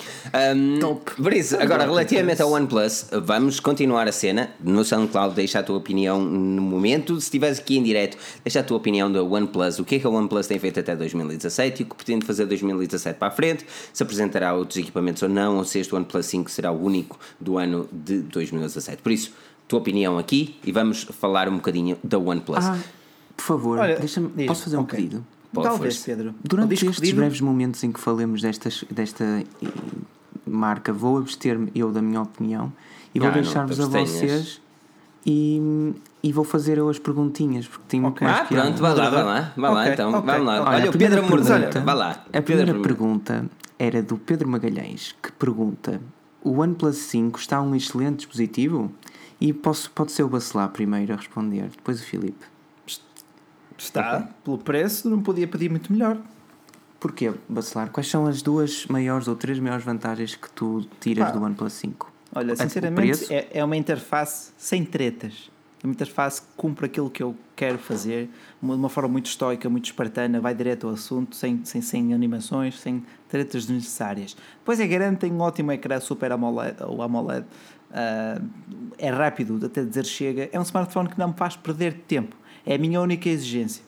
[0.57, 1.15] Um, Top.
[1.15, 4.51] Por isso, agora, relativamente ao OnePlus, vamos continuar a cena.
[4.59, 7.15] No SoundCloud, deixa a tua opinião no momento.
[7.21, 9.79] Se estiveres aqui em direto, deixa a tua opinião da OnePlus.
[9.79, 12.45] O que é que a OnePlus tem feito até 2017 e o que pretende fazer
[12.47, 13.65] 2017 para a frente.
[13.93, 17.57] Se apresentará outros equipamentos ou não, ou se este OnePlus 5 será o único do
[17.57, 19.01] ano de 2017.
[19.01, 19.33] Por isso,
[19.69, 22.65] tua opinião aqui e vamos falar um bocadinho da OnePlus.
[22.65, 22.79] Ah,
[23.37, 24.97] por favor, Olha, diz, Posso fazer um ok.
[24.99, 25.27] pedido?
[25.53, 26.05] Talvez, força.
[26.11, 26.35] Pedro.
[26.45, 29.45] Durante estes pedido- breves momentos em que falemos destas, desta eh,
[30.47, 32.73] marca, vou abster-me eu da minha opinião
[33.15, 34.61] e vou Ah, deixar-vos a vocês
[35.25, 38.27] e, e vou fazer eu as perguntinhas porque tenho muito Ok.
[38.27, 40.21] mais Ah, que pronto, vai lá, vai lá, vai lá Ok, então, ok.
[40.27, 40.53] vamos lá.
[40.61, 42.11] Olha, Olha, a o primeira Pedro pergunta- vai lá.
[42.11, 42.83] A Pedro primeira Mordeira.
[42.97, 46.01] pergunta era do Pedro Magalhães, que pergunta:
[46.45, 48.93] O OnePlus 5 está um excelente dispositivo?
[49.41, 52.45] E posso, pode ser o Bacelar primeiro a responder, depois o Filipe.
[53.79, 56.19] Está, pelo preço, não podia pedir muito melhor.
[56.99, 57.91] Porquê, Bacelar?
[57.91, 61.73] Quais são as duas maiores ou três maiores vantagens que tu tiras Pá, do OnePlus
[61.75, 62.13] 5?
[62.35, 65.51] Olha, sinceramente, é, é uma interface sem tretas.
[65.83, 68.31] É uma interface que cumpre aquilo que eu quero fazer,
[68.63, 72.81] de uma forma muito estoica, muito espartana, vai direto ao assunto, sem, sem, sem animações,
[72.81, 74.35] sem tretas desnecessárias.
[74.59, 77.47] Depois é garante, tem um ótimo ecrã Super AMOLED, ou AMOLED
[77.93, 78.41] ah,
[78.99, 80.49] é rápido, até dizer chega.
[80.53, 82.37] É um smartphone que não me faz perder tempo.
[82.67, 83.85] É a minha única exigência.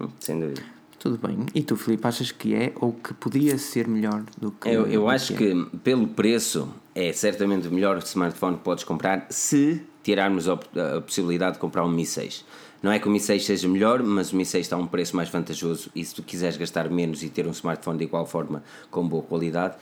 [0.00, 0.62] Hum, Sem dúvida.
[0.98, 1.44] Tudo bem.
[1.54, 4.68] E tu, Filipe, achas que é ou que podia ser melhor do que.
[4.68, 5.36] Eu, eu acho é?
[5.36, 11.00] que pelo preço é certamente o melhor smartphone que podes comprar se tirarmos a, a
[11.00, 12.44] possibilidade de comprar um Mi 6.
[12.82, 14.86] Não é que o Mi 6 seja melhor, mas o Mi 6 está a um
[14.86, 18.26] preço mais vantajoso e se tu quiseres gastar menos e ter um smartphone de igual
[18.26, 19.76] forma com boa qualidade,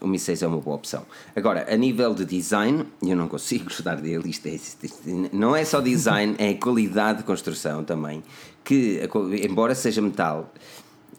[0.00, 1.04] o Mi 6 é uma boa opção.
[1.34, 4.28] Agora, a nível de design, eu não consigo gostar dele.
[4.30, 5.00] Isto é, isto- isto-
[5.32, 8.22] não é só design, é qualidade de construção também.
[8.64, 9.00] Que,
[9.42, 10.52] embora seja metal,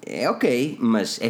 [0.05, 1.29] é ok, mas é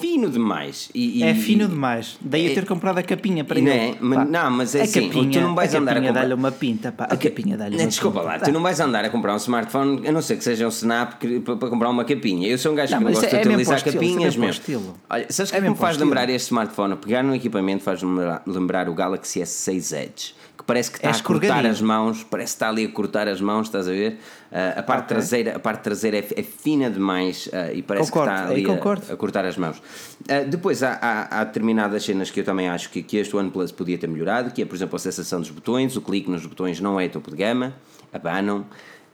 [0.00, 0.90] fino demais.
[0.94, 2.16] E, é e- fino demais.
[2.20, 3.78] Daí é- eu ter comprado a capinha para Não ele.
[3.90, 3.96] é?
[4.00, 6.34] Mas- não, mas é a assim, capinha, tu não vais a andar a comprar- dá-lhe
[6.34, 7.04] uma pinta, pá.
[7.04, 8.32] A capinha dá-lhe uma Desculpa pinta.
[8.32, 10.70] lá, tu não vais andar a comprar um smartphone, a não ser que seja um
[10.70, 12.48] Snap que- para, para comprar uma capinha.
[12.48, 14.24] Eu sou um gajo Não, que não gosta é de utilizar o estilo, capinhas é
[14.26, 14.94] mesmo o estilo.
[15.10, 16.08] Olha, sabes o que É é que me o faz estilo.
[16.10, 16.96] lembrar este smartphone?
[16.96, 20.34] Pegar no equipamento faz lembrar, lembrar o Galaxy S6 Edge.
[20.68, 23.40] Parece que está É a cortar as mãos, parece que está ali a cortar as
[23.40, 24.18] mãos, estás a ver?
[24.52, 25.08] Ah, a, parte Ok.
[25.16, 29.10] traseira, a parte traseira é, é fina demais ah, e parece Concordo, que está ali
[29.10, 29.80] a, a cortar as mãos.
[30.28, 33.72] Ah, depois há, há, há determinadas cenas que eu também acho que, que este OnePlus
[33.72, 36.78] podia ter melhorado, que é, por exemplo, a sensação dos botões, o clique nos botões
[36.80, 37.72] não é topo de gama,
[38.12, 38.66] abanam.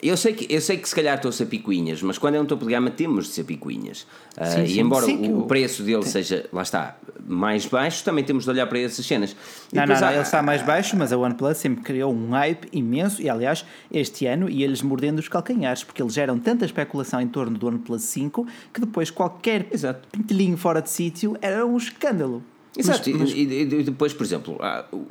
[0.03, 2.41] Eu sei, que, eu sei que se calhar estou a ser picuinhas, mas quando é
[2.41, 4.07] um topo de gama temos de ser picuinhas.
[4.37, 8.23] Ah, Sim, e embora sim, o, o- preço dele seja, lá está, mais baixo, também
[8.23, 9.35] temos de olhar para essas cenas.
[9.73, 12.31] E Não, não, não, há- ele está mais baixo, mas a OnePlus sempre criou um
[12.31, 17.19] hype imenso e, aliás, este ano ia-lhes mordendo os calcanhares, porque eles geram tanta especulação
[17.21, 20.07] em torno do OnePlus 5 que depois qualquer Exato.
[20.13, 22.43] pintelinho fora de sítio era um escândalo.
[22.77, 23.13] Exato, e-
[23.45, 25.07] e, e depois, por exemplo, ah, o-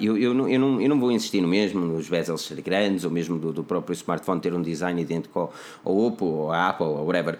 [0.00, 3.04] eu, eu, não, eu, não, eu não vou insistir no mesmo, nos bezels ser grandes,
[3.04, 5.52] ou mesmo do, do próprio smartphone ter um design idêntico ao,
[5.84, 7.38] ao Oppo, ou à Apple, ou whatever.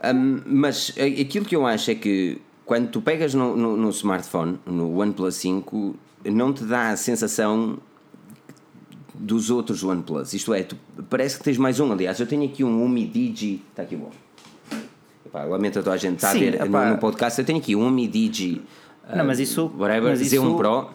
[0.00, 3.90] Ahm, mas a- aquilo que eu acho é que quando tu pegas no, no, no
[3.90, 7.78] smartphone, no OnePlus 5, não te dá a sensação
[9.14, 10.32] dos outros OnePlus.
[10.34, 10.76] Isto é, tu,
[11.10, 11.90] parece que tens mais um.
[11.90, 13.62] Aliás, eu tenho aqui um Umi Digi.
[13.70, 14.10] Está aqui bom.
[15.28, 16.90] Epá, lamento a toda a gente está a ver no, epá.
[16.90, 17.38] no podcast.
[17.38, 18.62] Eu tenho aqui um Umi Digi.
[19.14, 20.90] Não, mas isso- Whatever, mas Z1 isso- Pro.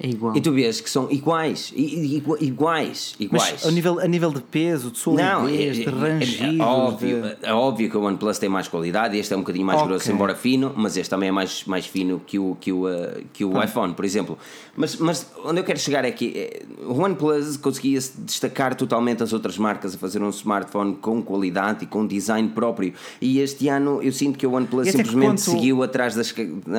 [0.00, 0.36] É igual.
[0.36, 1.72] E tu vês que são iguais.
[1.74, 3.14] Iguais.
[3.18, 3.50] Iguais.
[3.54, 6.60] Mas a nível, a nível de peso, de Não, é, solidez, de é- rangidos...
[6.60, 9.64] é óbvio, de- é óbvio que o OnePlus tem mais qualidade, este é um bocadinho
[9.66, 9.90] mais Ok.
[9.90, 13.22] grosso, embora fino, mas este também é mais, mais fino que o, que o, uh,
[13.32, 14.38] que o iPhone, por exemplo.
[14.76, 19.22] Mas, mas onde eu quero chegar é que eh, o OnePlus conseguia se destacar totalmente
[19.22, 22.92] as outras marcas a fazer um smartphone com qualidade e com design próprio.
[23.20, 26.34] E este ano eu sinto que o OnePlus simplesmente seguiu atrás das,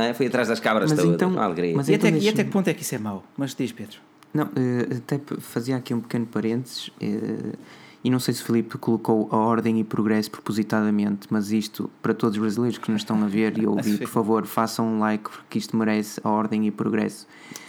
[0.07, 0.13] é?
[0.13, 1.15] foi atrás das cabras Mas todas.
[1.15, 1.73] então- Uma alegria.
[1.75, 3.23] mas E até, então e até que ponto é que isso é mau?
[3.38, 3.97] Mas diz, Pedro.
[4.34, 6.91] Não, eh, até fazia aqui um pequeno parênteses.
[7.01, 7.53] eh,
[8.03, 12.13] E não sei se o Filipe colocou a ordem e progresso propositadamente, mas isto, para
[12.13, 14.99] todos os brasileiros que nos estão a ver e a ouvir, por favor, façam um
[14.99, 17.26] like, porque isto merece a ordem e progresso.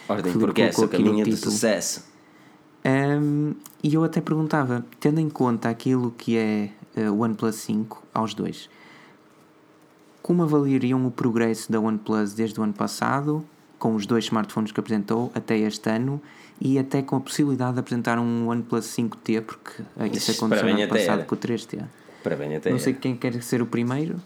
[0.06, 1.52] Ordem e progresso, o colocou aqui no caminho do título.
[1.52, 2.04] sucesso.
[2.84, 8.02] Um, e eu até perguntava, tendo em conta aquilo que é uh, o OnePlus 5
[8.12, 8.68] aos dois,
[10.22, 13.42] como avaliariam o progresso da OnePlus desde o ano passado,
[13.78, 16.20] com os dois smartphones que apresentou, até este ano,
[16.60, 20.80] e até com a possibilidade de apresentar um OnePlus 5T, porque uh, isso aconteceu no
[20.80, 21.24] ano passado era.
[21.24, 21.84] com o 3T.
[22.22, 22.70] Parabéns até.
[22.70, 24.16] Não sei quem quer ser o primeiro.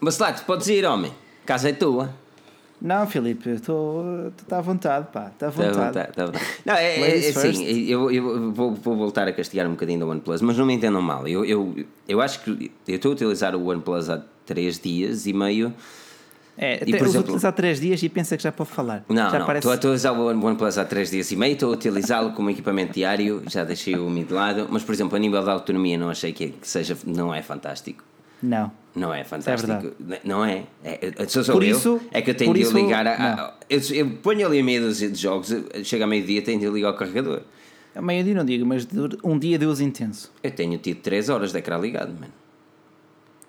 [0.00, 1.12] Bacelato, podes ir, homem.
[1.46, 2.14] Casa é tua.
[2.80, 6.12] Não, Filipe, estou tá à vontade, pá, está à Tá à vontade.
[6.14, 6.44] tá vontade.
[6.64, 10.06] Não, é, é, é assim, eu, eu vou, vou voltar a castigar um bocadinho da
[10.06, 11.28] OnePlus, mas não me entendam mal.
[11.28, 11.74] Eu, eu,
[12.08, 15.74] eu acho que eu estou a utilizar o OnePlus há 3 dias e meio.
[16.58, 19.04] É, E, por exemplo- utilizar três dias e pensa que já pode falar.
[19.08, 19.60] Não, já não, parece...
[19.66, 22.50] estou a utilizar o One- OnePlus há 3 dias e meio, estou a utilizá-lo como
[22.50, 25.96] equipamento diário, já deixei o Mi de lado, mas por exemplo, a nível da autonomia
[25.96, 28.04] não achei que, que seja, não é fantástico.
[28.42, 28.70] Não.
[28.94, 29.92] Não é fantástico.
[30.24, 30.64] não é?
[30.84, 31.70] é, é sou só Por eu.
[31.70, 33.12] isso- é que eu tenho de isso, ligar a.
[33.12, 36.68] a- eu, eu ponho ali a meia dúzia de jogos, chega a meio-dia, tenho de
[36.68, 37.42] ligar o carregador.
[37.94, 38.86] A meio-dia não digo, mas
[39.24, 40.30] um dia de uso intenso.
[40.42, 42.32] Eu tenho tido 3 horas de ecrã ligado, mano.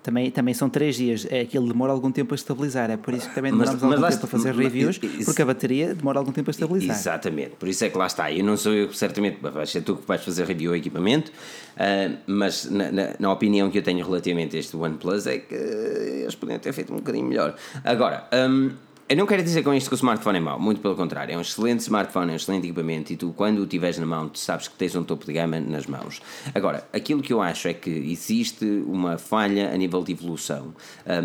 [0.02, 1.24] Também, também são três dias.
[1.30, 2.90] É que ele demora algum tempo a estabilizar.
[2.90, 4.64] É por isso que também Mas- demoramos mas algum lá tempo a está- fazer mas-
[4.64, 6.96] reviews, isso- porque a bateria demora algum tempo a estabilizar.
[6.96, 8.32] Exatamente, por isso é que lá está.
[8.32, 11.30] Eu não sou eu, certamente, vais ser tu que vais fazer review ao equipamento,
[11.76, 15.54] ah, mas na, na- na opinião que eu tenho relativamente a este OnePlus é que
[15.54, 17.54] eles podiam ter feito um bocadinho melhor.
[17.84, 18.70] Agora, hum,
[19.12, 21.36] eu não quero dizer com isto que o smartphone é mau, muito pelo contrário, é
[21.36, 24.38] um excelente smartphone, é um excelente equipamento e tu, quando o tiveres na mão, tu
[24.38, 26.22] sabes que tens um topo de gama nas mãos.
[26.54, 30.72] Agora, aquilo que eu acho é que existe uma falha a nível de evolução,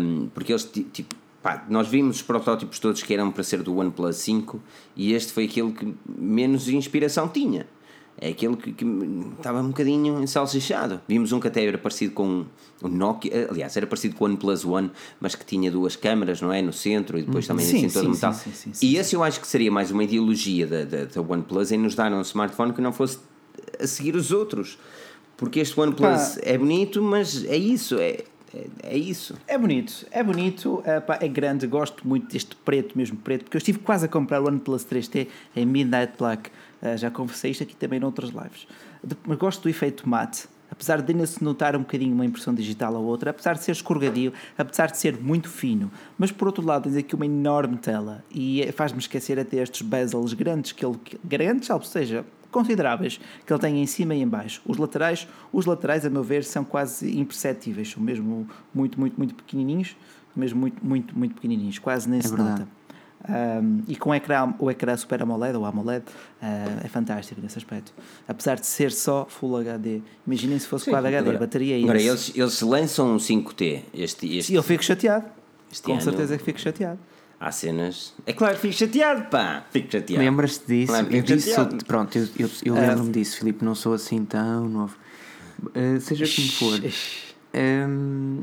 [0.00, 3.62] hum, porque eles, ti- tipo, Pá, nós vimos os protótipos todos que eram para ser
[3.62, 4.60] do OnePlus 5
[4.96, 7.64] e este foi aquele que menos inspiração tinha.
[8.20, 8.84] É aquele que, que
[9.36, 11.00] estava um bocadinho ensalsichado.
[11.06, 12.44] Vimos um que até era parecido com
[12.82, 14.90] o Nokia, aliás, era parecido com o OnePlus One,
[15.20, 16.60] mas que tinha duas câmaras, não é?
[16.60, 18.32] No centro e depois também Sim, assim todo metal.
[18.32, 21.20] sim, sim, sim, e esse eu acho que seria mais uma ideologia da, da, da
[21.20, 23.18] OnePlus em nos dar um smartphone que não fosse
[23.78, 24.78] a seguir os outros.
[25.36, 26.40] Porque este OnePlus Pá.
[26.42, 29.36] é bonito, mas é isso, é, é, é isso.
[29.46, 33.56] É bonito, é bonito, é, pá, é grande, gosto muito deste preto, mesmo preto, porque
[33.56, 36.50] eu estive quase a comprar o OnePlus 3T em Midnight Black,
[36.96, 38.66] já conversei isto aqui também noutras lives.
[39.26, 42.94] Mas gosto do efeito mate, apesar de ainda se notar um bocadinho uma impressão digital
[42.94, 46.84] ou outra, apesar de ser escorregadio, apesar de ser muito fino, mas por outro lado
[46.84, 50.96] tens aqui uma enorme tela e é- faz-me esquecer até estes bezels grandes, que ele,
[51.24, 54.60] grandes, ou seja, consideráveis que ele tem em cima e em baixo.
[54.66, 59.34] Os laterais, os laterais a meu ver são quase imperceptíveis, são mesmo muito, muito, muito
[59.34, 59.96] pequenininhos,
[60.34, 62.60] mesmo muito, muito, muito pequenininhos, quase nem se verdade.
[62.60, 62.77] nota.
[63.28, 67.58] Um, e com o ecrã, o ecrã Super AMOLED ou AMOLED uh, é fantástico nesse
[67.58, 67.92] aspecto.
[68.26, 70.00] Apesar de ser só Full HD.
[70.26, 72.08] Imaginem se fosse Quad HD, a bateria é Agora, isso.
[72.08, 73.82] eles, eles lançam um 5T.
[73.92, 75.26] Este, este, E eu fico chateado.
[75.70, 76.98] Este com ano- certeza que fico chateado.
[77.40, 78.14] Há cenas.
[78.26, 79.62] É claro que fico chateado, pá!
[79.70, 80.24] Fico chateado.
[80.24, 80.92] Lembras-te disso?
[80.92, 81.84] Claro, eu disse, chateado.
[81.84, 82.80] pronto, eu, eu, eu Ah.
[82.80, 84.96] lembro-me disso, Filipe, não sou assim tão novo.
[85.62, 86.80] Uh, seja como for.
[87.54, 88.42] Um,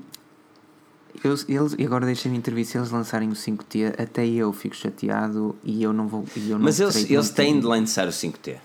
[1.28, 5.56] eles, eles, e agora deixem-me intervir, se eles lançarem o 5T, até eu fico chateado
[5.64, 6.26] e eu não vou.
[6.36, 8.58] e eu não Mas eles, eles não têm de lançar o 5T.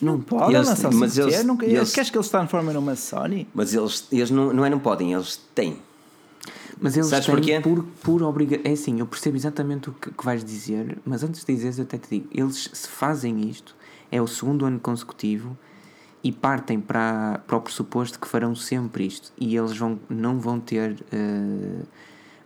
[0.00, 1.22] Não pode eles- lançar o mas 5T?
[1.34, 3.48] eles- Nunca, eles- Queres que eles se transformem numa Sony?
[3.54, 5.78] Mas eles, eles não, não é não podem, eles têm.
[6.80, 7.60] Mas eles Sabes têm porquê?
[7.60, 8.62] por, por obrigação.
[8.64, 11.82] É assim, eu percebo exatamente o que, que vais dizer, mas antes de dizeres, eu
[11.84, 13.74] até te digo: eles se fazem isto,
[14.12, 15.58] é o segundo ano consecutivo
[16.22, 20.60] e partem para, para o pressuposto que farão sempre isto e eles vão, não vão
[20.60, 20.96] ter.
[21.10, 21.82] eh,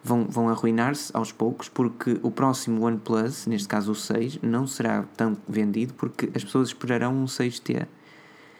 [0.02, 5.04] vão, vão arruinar-se aos poucos porque o próximo OnePlus, neste caso o 6, não será
[5.16, 7.86] tão vendido porque as pessoas esperarão um 6T.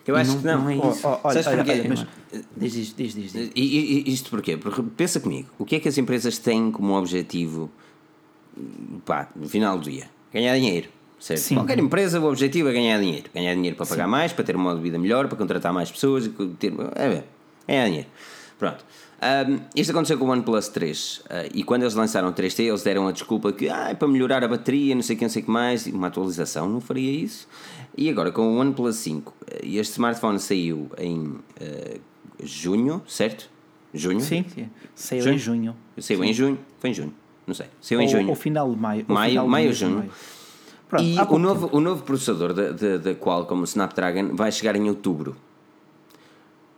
[0.07, 0.63] Eu E acho não- que não.
[0.63, 1.01] não é Oh, isso.
[1.07, 1.71] oh, olha, Sabes olha, porquê?
[1.81, 2.07] olha, mas
[2.57, 3.51] diz, diz, diz, diz, diz.
[3.55, 4.57] E, isto porquê?
[4.57, 7.71] Porque pensa comigo, o que é que as empresas têm como objetivo
[9.05, 10.09] pá, no final do dia?
[10.33, 10.89] Ganhar dinheiro.
[11.21, 11.39] Certo?
[11.41, 11.55] Sim.
[11.55, 13.31] Qualquer empresa, o objetivo é ganhar dinheiro.
[13.33, 15.89] Ganhar dinheiro para pagar mais, para ter uma modo de vida melhor, para contratar mais
[15.89, 16.29] pessoas,
[16.59, 17.25] ter, é, bem,
[17.69, 18.09] ganhar dinheiro.
[18.59, 18.85] Pronto.
[19.25, 22.83] Ahm, isto aconteceu com o OnePlus 3 ah, e quando eles lançaram o 3T eles
[22.83, 25.31] deram a desculpa que ah, é para melhorar a bateria, não sei o que, não
[25.31, 27.47] sei o que mais, uma atualização não faria isso.
[27.97, 31.99] E agora com o OnePlus 5, ah, este smartphone saiu em ah,
[32.43, 33.49] junho, certo?
[33.95, 34.21] Junho?
[34.23, 34.69] Sim, sim.
[34.95, 35.35] Saiu Junho?
[35.35, 35.77] em junho.
[35.99, 36.59] Saiu em junho?
[36.81, 37.15] Foi em junho,
[37.47, 37.67] não sei.
[37.81, 38.29] Saiu em Ou- junho.
[38.31, 39.05] Ou final de maio.
[39.07, 39.99] Maio- maio, junho.
[39.99, 40.11] maio.
[40.89, 45.37] Pronto, E o novo, o novo processador da Qualcomm, o Snapdragon, vai chegar em outubro.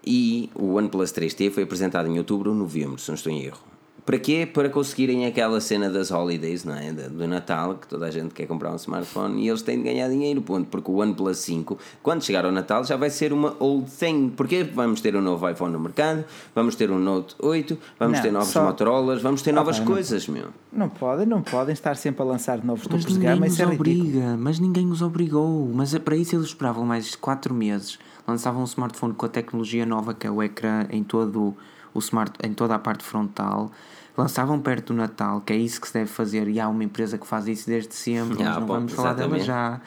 [0.07, 3.59] E o OnePlus 3T foi apresentado em outubro ou novembro, se não estou em erro.
[4.05, 4.44] para quê?
[4.52, 6.92] Para conseguirem aquela cena das holidays, não é?
[6.92, 10.11] Do Natal, que toda a gente quer comprar um smartphone e eles têm de ganhar
[10.11, 10.66] dinheiro, ponto.
[10.68, 14.28] Porque o OnePlus 5, quando chegar ao Natal, já vai ser uma old thing.
[14.36, 16.22] Porque vamos ter um novo iPhone no mercado,
[16.55, 19.84] vamos ter um Note 8, vamos Não, ter novos só- Motorolas, vamos ter novas pá,
[19.86, 20.48] não- coisas, meu.
[20.70, 23.46] Não podem, não podem estar sempre a lançar novos Mas topos de ninguém gama.
[23.46, 23.90] os Isso é ridículo.
[24.11, 25.70] obriga, mas ninguém os obrigou.
[25.72, 27.98] Mas é para isso eles esperavam mais 4 meses.
[28.26, 31.54] Lançavam um smartphone com a tecnologia nova que é o ecrã em todo
[31.92, 33.70] o smart, em toda a parte frontal.
[34.16, 37.18] Lançavam perto do Natal, que é isso que se deve fazer, e há uma empresa
[37.18, 39.80] que faz isso desde sempre, Ah, mas não bom, vamos falar dela já.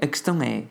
[0.00, 0.64] A questão é,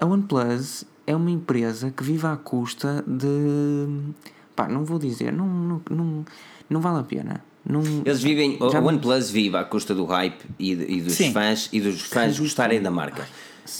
[0.00, 4.12] a OnePlus é uma empresa que vive à custa de
[4.56, 6.24] pá, não vou dizer, não, não, não,
[6.68, 7.44] não vale a pena.
[7.64, 11.32] Não, Eles vivem, Já o OnePlus vive à custa do hype e, e dos Sim.
[11.32, 13.28] fãs e dos fãs gostarem da marca.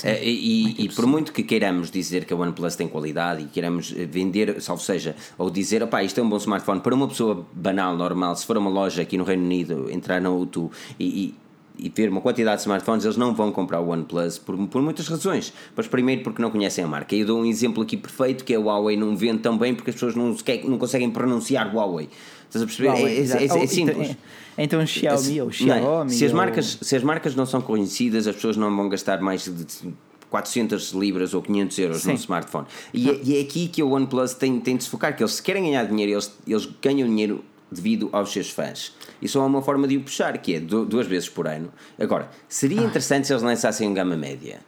[0.05, 3.93] Eh, e, e por muito que queiramos dizer que a OnePlus tem qualidade e queiramos
[3.97, 7.47] eh, vender, salvo seja, ou dizer, opá, isto é um bom smartphone para uma pessoa
[7.53, 11.35] banal, normal, se for a uma loja aqui no Reino Unido, entrar na O2 e,
[11.78, 14.83] e, e ver uma quantidade de smartphones, eles não vão comprar o OnePlus por, por
[14.83, 15.53] muitas razões.
[15.74, 17.14] Mas primeiro porque não conhecem a marca.
[17.16, 19.74] E eu dou um exemplo aqui perfeito que é o Huawei não vende tão bem
[19.74, 22.09] porque as pessoas não, não conseguem pronunciar Huawei.
[22.47, 22.89] Estás a perceber?
[22.89, 24.16] Huawei, é, é- é- é simples.
[24.62, 25.52] Então, Xiaomi ou é?
[25.52, 26.11] Xiaomi.
[26.12, 29.20] se, as ou- marcas, se as marcas não são conhecidas, as pessoas não vão gastar
[29.20, 29.92] mais de
[30.28, 32.22] 400 libras ou 500 euros num Sim.
[32.22, 32.66] smartphone.
[32.94, 35.32] E é, e é aqui que o OnePlus tem, tem de se focar, que eles
[35.32, 38.92] se querem ganhar dinheiro, eles, eles ganham dinheiro devido aos seus fãs.
[39.22, 41.72] E só há uma forma de o puxar, que é du- duas vezes por ano.
[41.98, 44.61] Agora, seria interessante se eles lançassem um gama média.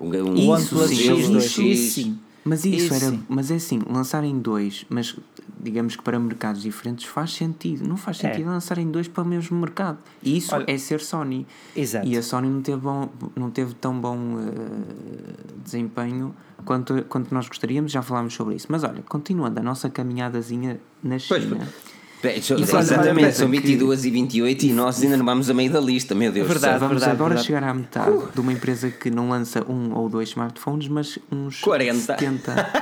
[0.00, 1.28] Um, um OnePlus sim, X2.
[1.30, 2.18] um Isso sim.
[2.44, 3.10] Mas isso, Isso era.
[3.10, 3.22] sim.
[3.28, 5.16] Mas é assim, lançarem dois, mas
[5.62, 7.86] digamos que para mercados diferentes faz sentido.
[7.88, 8.28] Não faz É.
[8.30, 9.98] sentido lançarem dois para o mesmo mercado.
[10.22, 11.46] E isso Olha- é ser Sony.
[11.76, 12.06] Exato.
[12.06, 15.34] E a Sony não teve, bom, não teve tão bom eh,
[15.64, 16.34] desempenho
[16.64, 18.66] quanto, quanto nós gostaríamos, já falámos sobre isso.
[18.70, 21.64] Mas olha, continuando a nossa caminhadazinha na Pois, China.
[21.64, 21.91] So-
[22.30, 25.70] Isso exatamente, são coisa que- 22 e 28 e nós ainda não vamos a meio
[25.72, 26.46] da lista, meu Deus.
[26.48, 26.78] Verdade.
[26.78, 27.46] Vamos verdade, agora verdade.
[27.46, 31.60] chegar à metade de uma empresa que não lança um ou dois smartphones, mas uns
[31.60, 32.16] 40.
[32.18, 32.72] 70.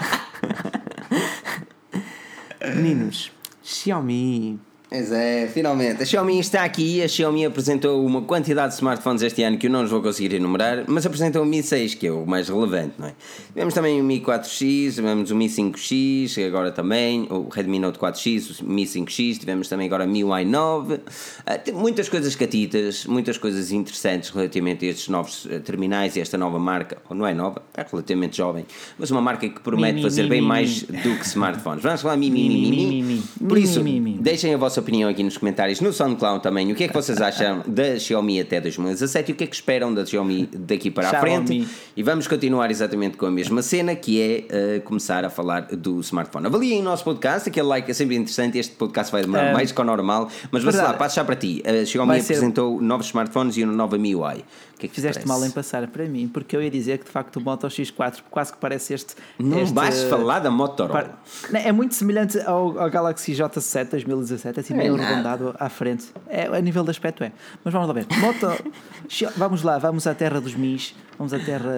[2.76, 3.32] Meninos,
[3.62, 4.58] Xiaomi.
[4.90, 6.02] Pois é, finalmente.
[6.02, 7.00] A Xiaomi está aqui.
[7.00, 10.34] A Xiaomi apresentou uma quantidade de smartphones este ano que eu não os vou conseguir
[10.34, 13.12] enumerar, mas apresentou o Mi 6, que é o mais relevante, não é?
[13.52, 18.62] Tivemos também o Mi 4X, tivemos o Mi 5X, agora também o Redmi Note 4X,
[18.62, 20.98] o Mi 5X, tivemos também agora o Mi Y9.
[21.46, 26.36] Ah, muitas coisas catitas, muitas coisas interessantes relativamente a estes novos eh, terminais e esta
[26.36, 28.66] nova marca, ou não é nova, é relativamente jovem,
[28.98, 31.80] mas uma marca que promete Mi, mi, fazer mi, bem mais do que smartphones.
[31.80, 33.22] Vamos falar mi, mi, mi, mi, Mi.
[33.48, 33.80] Por isso.
[34.20, 36.70] Deixem a vossa opinião aqui nos comentários no SoundCloud também.
[36.72, 39.54] O que é que vocês acham da Xiaomi até 2017 e o que é que
[39.54, 41.66] esperam da Xiaomi daqui para a frente?
[41.96, 44.44] E vamos continuar exatamente com a mesma cena, que é
[44.76, 46.46] eh, começar a falar do smartphone.
[46.46, 48.58] Avaliem o nosso podcast, aquele like é sempre interessante.
[48.58, 51.36] Este podcast vai demorar Ah, mais que o normal, mas vá lá, passo já para
[51.36, 51.62] ti.
[51.64, 54.44] A Xiaomi ser- apresentou novos smartphones e uma nova MIUI.
[54.80, 57.04] Que é que te Fizeste mal em passar para mim, porque eu ia dizer que
[57.04, 59.14] de facto o Moto X4 quase que parece este.
[59.38, 61.18] Não este, vais falar da Motorola.
[61.52, 66.06] É muito semelhante ao, ao Galaxy J7 2017, assim É meio arredondado à frente.
[66.28, 67.30] É, a nível de aspecto é.
[67.62, 68.06] Mas vamos lá ver.
[68.20, 68.46] Moto,
[69.36, 71.70] vamos lá, vamos à terra dos Mis, vamos à terra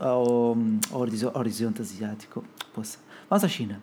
[0.00, 0.56] ao,
[0.92, 2.44] ao horizo- horizonte asiático.
[2.72, 2.98] Poça.
[3.28, 3.80] Vamos à China.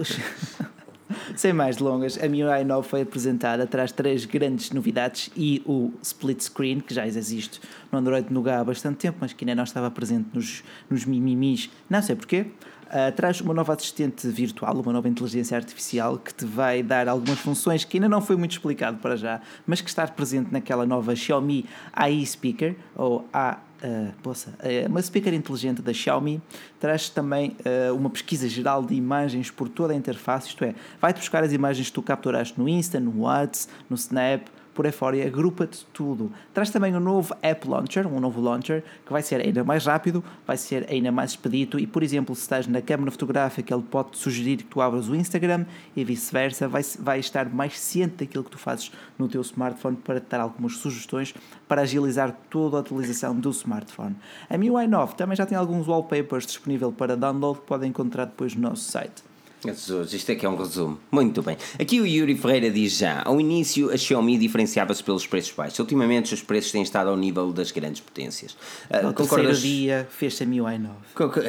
[0.00, 0.18] Os-
[1.36, 6.40] Sem mais delongas, a MIUI 9 foi apresentada, traz três grandes novidades e o split
[6.40, 7.60] screen, que já existe
[7.90, 11.70] no Android Nougat há bastante tempo, mas que ainda não estava presente nos, nos mimimis,
[11.88, 12.46] não sei porquê.
[12.94, 17.38] Ah, traz uma nova assistente virtual, uma nova inteligência artificial que te vai dar algumas
[17.38, 21.16] funções que ainda não foi muito explicado para já, mas que está presente naquela nova
[21.16, 26.40] Xiaomi AI Speaker, ou A Uh, poça, uh, uma speaker inteligente da Xiaomi
[26.78, 31.18] traz também uh, uma pesquisa geral de imagens por toda a interface, isto é, vai-te
[31.18, 35.16] buscar as imagens que tu capturaste no Insta, no WhatsApp, no Snap, por aí fora
[35.16, 36.32] e agrupa-te tudo.
[36.52, 40.24] Traz também um novo App Launcher, um novo launcher, que vai ser ainda mais rápido,
[40.46, 44.16] vai ser ainda mais expedito e, por exemplo, se estás na câmara fotográfica, ele pode
[44.16, 48.50] sugerir que tu abras o Instagram e vice-versa, vai, vai estar mais ciente daquilo que
[48.50, 51.34] tu fazes no teu smartphone para te dar algumas sugestões
[51.68, 54.16] para agilizar toda a utilização do smartphone.
[54.48, 58.54] A MIUI 9 também já tem alguns wallpapers disponível para download que podem encontrar depois
[58.54, 59.31] no nosso site.
[59.64, 60.98] Jesus, isto é que é um resumo.
[61.10, 61.56] Muito bem.
[61.80, 65.78] Aqui o Yuri Ferreira diz já: ao início a Xiaomi diferenciava-se pelos preços baixos.
[65.78, 68.56] Ultimamente os preços têm estado ao nível das grandes potências.
[68.90, 70.94] Ah, No terceiro concordas, dia fez-se a MIUI 9.
[71.14, 71.40] con- con-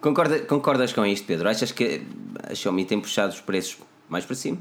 [0.00, 1.48] concorda- concordas com isto, Pedro?
[1.48, 2.02] Achas que
[2.42, 3.76] a Xiaomi tem puxado os preços
[4.08, 4.58] mais para cima?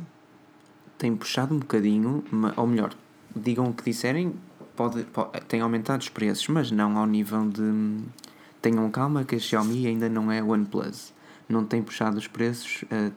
[0.98, 2.24] tem puxado um bocadinho,
[2.56, 2.94] ou melhor,
[3.36, 4.36] digam o que disserem,
[4.76, 7.98] pode, po- tem aumentado os preços, mas não ao nível de.
[8.62, 11.12] Tenham calma que a Xiaomi ainda não é OnePlus.
[11.52, 13.12] Não tem puxado os preços a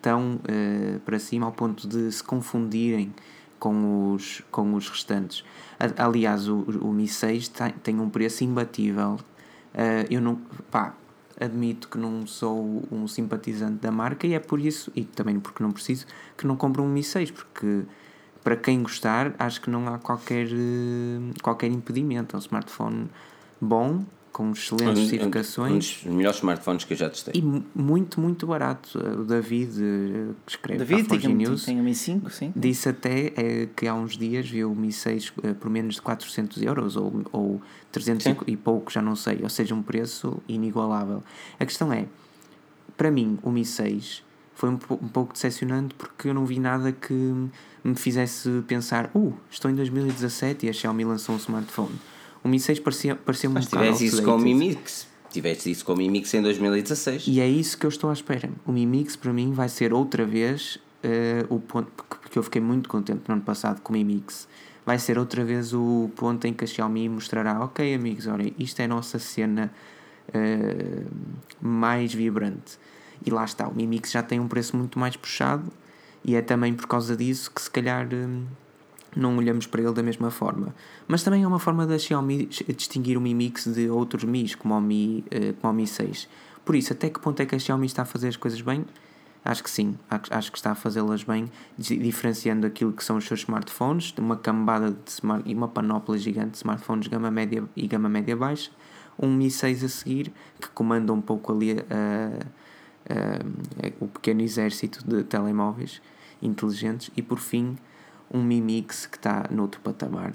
[0.00, 3.12] tão uh, para cima ao ponto de se confundirem
[3.58, 5.44] com os, com os restantes.
[5.98, 9.18] Aliás, o, o Mi 6 tem, tem um preço imbatível.
[9.74, 10.36] Uh, eu não.
[10.70, 10.94] Pá,
[11.38, 15.62] admito que não sou um simpatizante da marca e é por isso, e também porque
[15.62, 16.06] não preciso,
[16.36, 17.82] que não compro um Mi 6, porque
[18.42, 20.46] para quem gostar, acho que não há qualquer,
[21.42, 22.36] qualquer impedimento.
[22.36, 23.10] É um smartphone
[23.60, 24.04] bom,
[24.36, 26.00] com excelentes especificações.
[26.04, 27.32] Um dos melhores smartphones que eu já testei.
[27.34, 27.42] E
[27.74, 28.98] muito, muito barato.
[28.98, 32.52] O David, eh, que escreve David, tem, News, tem o Mi 5, sim.
[32.54, 36.02] Disse até é, que há uns dias viu o Mi 6 é, por menos de
[36.02, 38.36] 400 euros ou, ou 300 sim.
[38.46, 39.40] e pouco, já não sei.
[39.42, 41.22] Ou seja, um preço inigualável.
[41.58, 42.04] A questão é,
[42.94, 44.22] para mim, o Mi 6
[44.54, 47.14] foi um, um pouco decepcionante porque eu não vi nada que
[47.82, 51.98] me fizesse pensar, uh, estou em 2017 e a Xiaomi lançou um smartphone
[52.46, 55.06] o Mi 6 parecia, parecia Mas um bocado tivesse isso com o Mi Mix.
[55.30, 57.24] Tiveste isso com o Mi Mix em 2016.
[57.26, 58.48] E é isso que eu estou à espera.
[58.64, 61.90] O Mi Mix para mim vai ser outra vez uh, o ponto.
[61.92, 64.48] Porque eu fiquei muito contente no ano passado com o Mi Mix.
[64.86, 68.80] Vai ser outra vez o ponto em que a Xiaomi mostrará: ok, amigos, olhem, isto
[68.80, 69.72] é a nossa cena
[70.28, 71.06] uh,
[71.60, 72.78] mais vibrante.
[73.24, 75.70] E lá está, o Mi Mix já tem um preço muito mais puxado.
[76.24, 78.06] E é também por causa disso que se calhar.
[78.06, 78.46] Uh,
[79.16, 80.74] não olhamos para ele da mesma forma.
[81.08, 82.46] Mas também é uma forma da Xiaomi
[82.76, 86.28] distinguir o Mi Mix de outros Mi's, como o Mi, uh, como o Mi 6.
[86.64, 88.84] Por isso, até que ponto é que a Xiaomi está a fazer as coisas bem?
[89.44, 91.48] Acho que sim, acho que está a fazê-las bem,
[91.78, 96.50] diferenciando aquilo que são os seus smartphones, uma cambada de smart, e uma panóplia gigante
[96.50, 98.72] de smartphones gama média e gama média baixa,
[99.16, 105.06] um Mi 6 a seguir, que comanda um pouco ali uh, uh, o pequeno exército
[105.06, 106.02] de telemóveis
[106.42, 107.76] inteligentes, e por fim
[108.32, 110.32] um Mi Mix que está noutro patamar.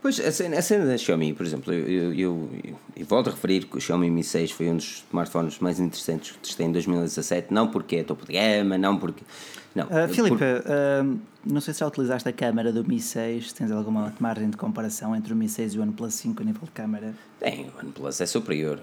[0.00, 2.50] Pois, a cena, a cena da Xiaomi, por exemplo, eu, eu,
[2.96, 6.32] eu, volto a referir que o Xiaomi Mi 6 foi um dos smartphones mais interessantes
[6.32, 9.22] que testei em 2017, não porque é topo de gama, não porque...
[9.74, 10.44] Não, uh, Filipe, por...
[10.44, 14.56] uh, não sei se já utilizaste a câmera do Mi 6, tens alguma margem de
[14.56, 17.14] comparação entre o Mi 6 e o OnePlus 5 a nível de câmera?
[17.38, 18.80] Tem, o OnePlus é superior.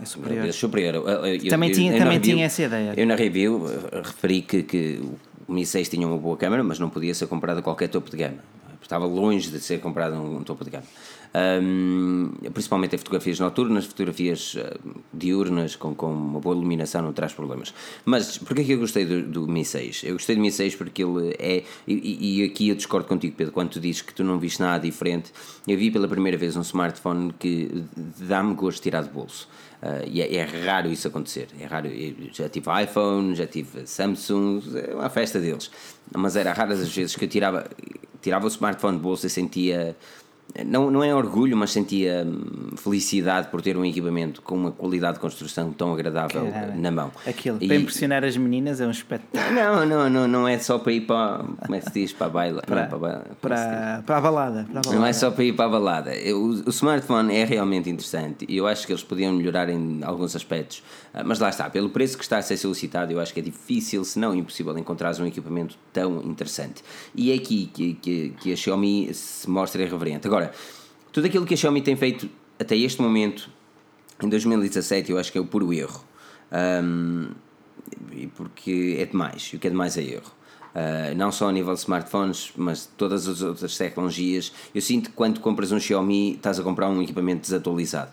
[0.00, 0.46] É superior.
[0.46, 0.94] É superior.
[0.94, 2.94] Eu, também tinha, também review, tinha essa ideia.
[2.96, 5.02] Eu na review eh, referi que, que
[5.50, 8.08] o Mi 6 tinha uma boa câmera, mas não podia ser comparado a qualquer topo
[8.08, 8.38] de gama.
[8.82, 10.84] Estava longe de ser comprado um, um topo de gama.
[11.32, 17.32] Um, principalmente em fotografias noturnas, fotografias uh, diurnas com, com uma boa iluminação não traz
[17.32, 17.72] problemas.
[18.04, 20.02] Mas porquê é que eu gostei do, do Mi 6?
[20.04, 23.52] Eu gostei do Mi 6 porque ele é, e, e, aqui eu discordo contigo, Pedro,
[23.52, 25.32] quando tu dizes que tu não viste nada diferente.
[25.68, 29.48] Eu vi pela primeira vez um smartphone que dá-me gosto de tirar de bolso.
[29.80, 31.48] Uh, e é, é, raro isso acontecer.
[31.60, 31.86] É raro.
[31.86, 35.70] Eu já tive iPhone, já tive Samsung, é uma festa deles.
[36.12, 37.70] Mas era raras as vezes que eu tirava,
[38.20, 39.96] tirava o smartphone de bolsa e sentia
[40.64, 45.14] não, não é orgulho, mas sentia hum, felicidade por ter um equipamento com uma qualidade
[45.14, 46.74] de construção tão agradável Caramba.
[46.74, 47.12] na mão.
[47.26, 49.54] Aquilo, e, para impressionar as meninas é um espetáculo.
[49.54, 52.26] Não, não, não, não é só para ir para, como é que se diz, para
[52.26, 52.62] a baila.
[52.62, 52.98] Para, não, para,
[53.40, 54.98] para, para, a balada, para a balada.
[54.98, 56.12] Não é só para ir para a balada.
[56.34, 60.34] O, o smartphone é realmente interessante e eu acho que eles podiam melhorar em alguns
[60.34, 60.82] aspectos.
[61.12, 63.42] Ah, mas lá está, pelo preço que está a ser solicitado, eu acho que é
[63.42, 66.84] difícil, se não impossível, encontrar um equipamento tão interessante.
[67.14, 70.26] E é aqui que, que, que a Xiaomi se mostra irreverente.
[70.26, 70.52] Agora, Agora,
[71.12, 72.28] tudo aquilo que a Xiaomi tem feito
[72.58, 73.50] até este momento,
[74.22, 76.04] em 2017, eu acho que é o puro erro.
[76.52, 77.30] Um,
[78.34, 80.32] porque é demais, e o que é demais é erro.
[80.70, 84.52] Uh, não só a nível de smartphones, mas todas as outras tecnologias.
[84.74, 88.12] Eu sinto que quando compras um Xiaomi, estás a comprar um equipamento desatualizado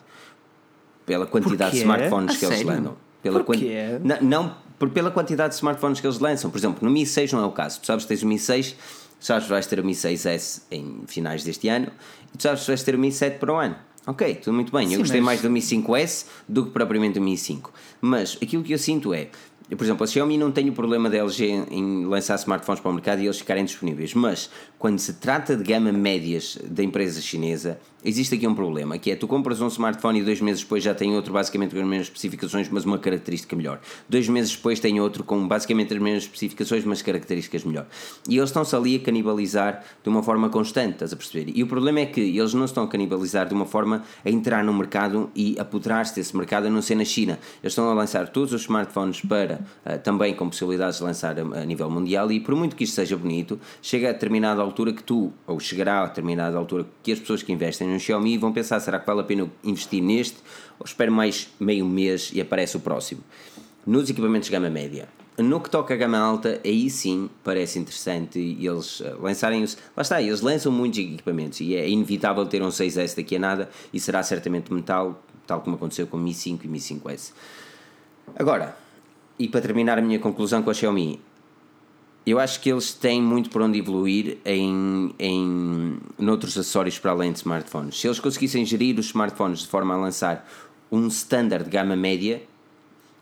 [1.06, 2.56] pela quantidade de smartphones a que sério?
[2.56, 2.98] eles lançam.
[3.22, 4.00] Pela Porquê?
[4.04, 6.50] Não, não, por, pela quantidade de smartphones que eles lançam.
[6.50, 7.80] Por exemplo, no Mi 6 não é o caso.
[7.80, 8.76] Tu sabes que tens o Mi 6
[9.20, 11.92] sabes que vais ter o Mi 6S em finais deste ano
[12.34, 13.76] e tu sabes que vais ter o Mi 7 para o ano.
[14.06, 14.88] Ok, tudo muito bem.
[14.88, 15.26] Sim, eu gostei mas...
[15.26, 17.74] mais do Mi 5S do que propriamente do Mi 5.
[18.00, 19.30] Mas aquilo que eu sinto é,
[19.70, 22.90] eu, por exemplo, a Xiaomi não tem o problema da LG em lançar smartphones para
[22.90, 24.50] o mercado e eles ficarem disponíveis, mas
[24.80, 27.78] quando se trata de gama médias da empresa chinesa,
[28.08, 30.96] existe aqui um problema, que é tu compras um smartphone e dois meses depois já
[30.96, 33.82] tem outro basicamente com as mesmas especificações, mas uma característica melhor.
[34.08, 37.86] Dois meses depois tem outro com basicamente as mesmas especificações, mas características melhor.
[38.30, 41.52] E eles estão-se ali a canibalizar de uma forma constante, estás a perceber?
[41.54, 44.64] E o problema é que eles não estão a canibalizar de uma forma a entrar
[44.64, 47.38] no mercado e apoderar-se desse mercado a não ser na China.
[47.62, 51.42] Eles estão a lançar todos os smartphones para uh, também com possibilidades de lançar a,
[51.42, 55.04] a, nível mundial e por muito que isto seja bonito, chega a determinada altura que
[55.04, 58.80] tu, ou chegará a determinada altura que as pessoas que investem no Xiaomi vão pensar:
[58.80, 60.38] será que vale a pena investir neste?
[60.80, 63.22] Ou espero mais meio mês e aparece o próximo?
[63.86, 65.10] Nos equipamentos de gama média.
[65.38, 69.78] No que toca a gama alta, aí sim parece interessante eles eh, lançarem os.
[69.96, 73.70] Lá está, eles lançam muitos equipamentos e é inevitável ter um 6S daqui a nada
[73.94, 77.34] e será certamente metal, tal como aconteceu com o Mi 5 e Mi 5S.
[78.36, 78.76] Agora,
[79.38, 81.22] e para terminar a minha conclusão com a Xiaomi,
[82.28, 87.32] Eu acho que eles têm muito por onde evoluir em, em noutros acessórios para além
[87.32, 87.98] de smartphones.
[87.98, 90.46] Se eles conseguissem gerir os smartphones de forma a lançar
[90.92, 92.44] um standard de gama média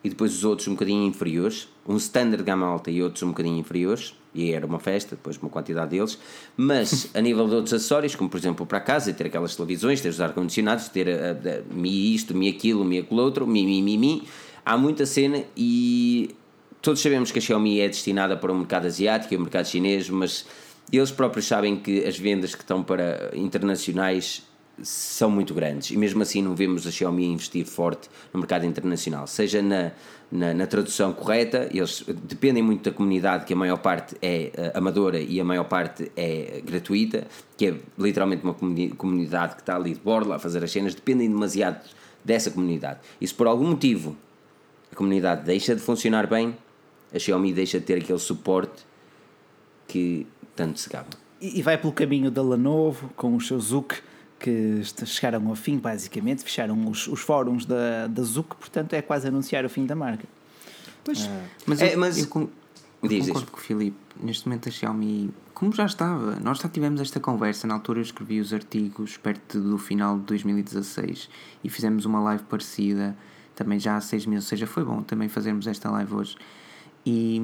[0.04, 3.28] e depois os outros um bocadinho inferiores, um standard de gama alta e outros um
[3.28, 6.18] bocadinho inferiores, e era uma festa, depois uma quantidade deles,
[6.58, 10.10] mas a nível de outros acessórios, como por exemplo para casa, ter aquelas televisões, ter
[10.10, 14.00] os ar-condicionados, ter a, a, mi isto, mi aquilo, mi aquilo outro, mi, mi, mi,
[14.00, 14.24] mi,
[14.66, 16.36] há muita cena e
[16.86, 20.08] todos sabemos que a Xiaomi é destinada para o mercado asiático e o mercado chinês,
[20.08, 20.46] mas
[20.94, 24.44] eles próprios sabem que as vendas que estão para internacionais
[24.84, 29.26] são muito grandes e mesmo assim não vemos a Xiaomi investir forte no mercado internacional,
[29.26, 29.94] seja na,
[30.32, 34.78] na, na, tradução correta, eles dependem muito da comunidade, que a maior parte é uh,
[34.78, 37.26] amadora e a maior parte é gratuita,
[37.58, 38.54] que é literalmente uma
[38.96, 41.84] comunidade que está ali de borla a fazer as cenas, dependem demasiado
[42.24, 43.00] dessa comunidade.
[43.20, 44.16] E se por algum motivo
[44.92, 46.56] a comunidade deixa de funcionar bem,
[47.14, 48.86] a Xiaomi deixa de ter aquele suporte
[49.88, 50.26] que
[50.56, 51.10] tanto se gaba.
[51.42, 53.96] E vai pelo caminho da Lenovo, com o seu Zuc,
[54.40, 59.28] que chegaram ao fim, basicamente, fecharam os, os fóruns da, da Zuc, portanto é quase
[59.28, 60.26] anunciar o fim da marca.
[61.04, 62.50] Pois, ah, mas, é, eu, mas eu,
[63.04, 66.68] eu diz, concordo com o Filipe, neste momento a Xiaomi, como já estava, nós já
[66.68, 71.30] tivemos esta conversa, na altura eu escrevi os artigos perto do final de 2016
[71.64, 73.16] e fizemos uma live parecida,
[73.56, 76.36] também já há seis meses, ou seja, foi bom também fazermos esta live hoje.
[77.06, 77.40] E,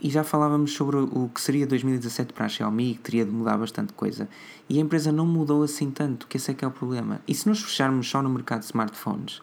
[0.00, 3.56] e já falávamos sobre o que seria 2017 para a Xiaomi, que teria de mudar
[3.56, 4.28] bastante coisa.
[4.68, 7.20] E a empresa não mudou assim tanto, que esse é que é o problema.
[7.26, 9.40] E se nos fecharmos só no mercado de smartphones,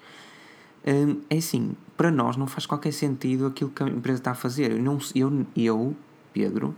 [0.85, 4.35] hum, é assim, para nós não faz qualquer sentido aquilo que a empresa está a
[4.35, 4.71] fazer.
[4.71, 5.95] Eu, não, eu, eu
[6.33, 6.75] Pedro,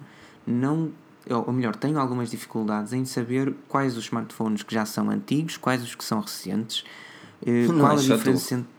[0.48, 0.92] não
[1.30, 5.82] ou melhor, tenho algumas dificuldades em saber quais os smartphones que já são antigos, quais
[5.82, 6.84] os que são recentes,
[7.46, 8.70] eh, não qual é a diferença entre.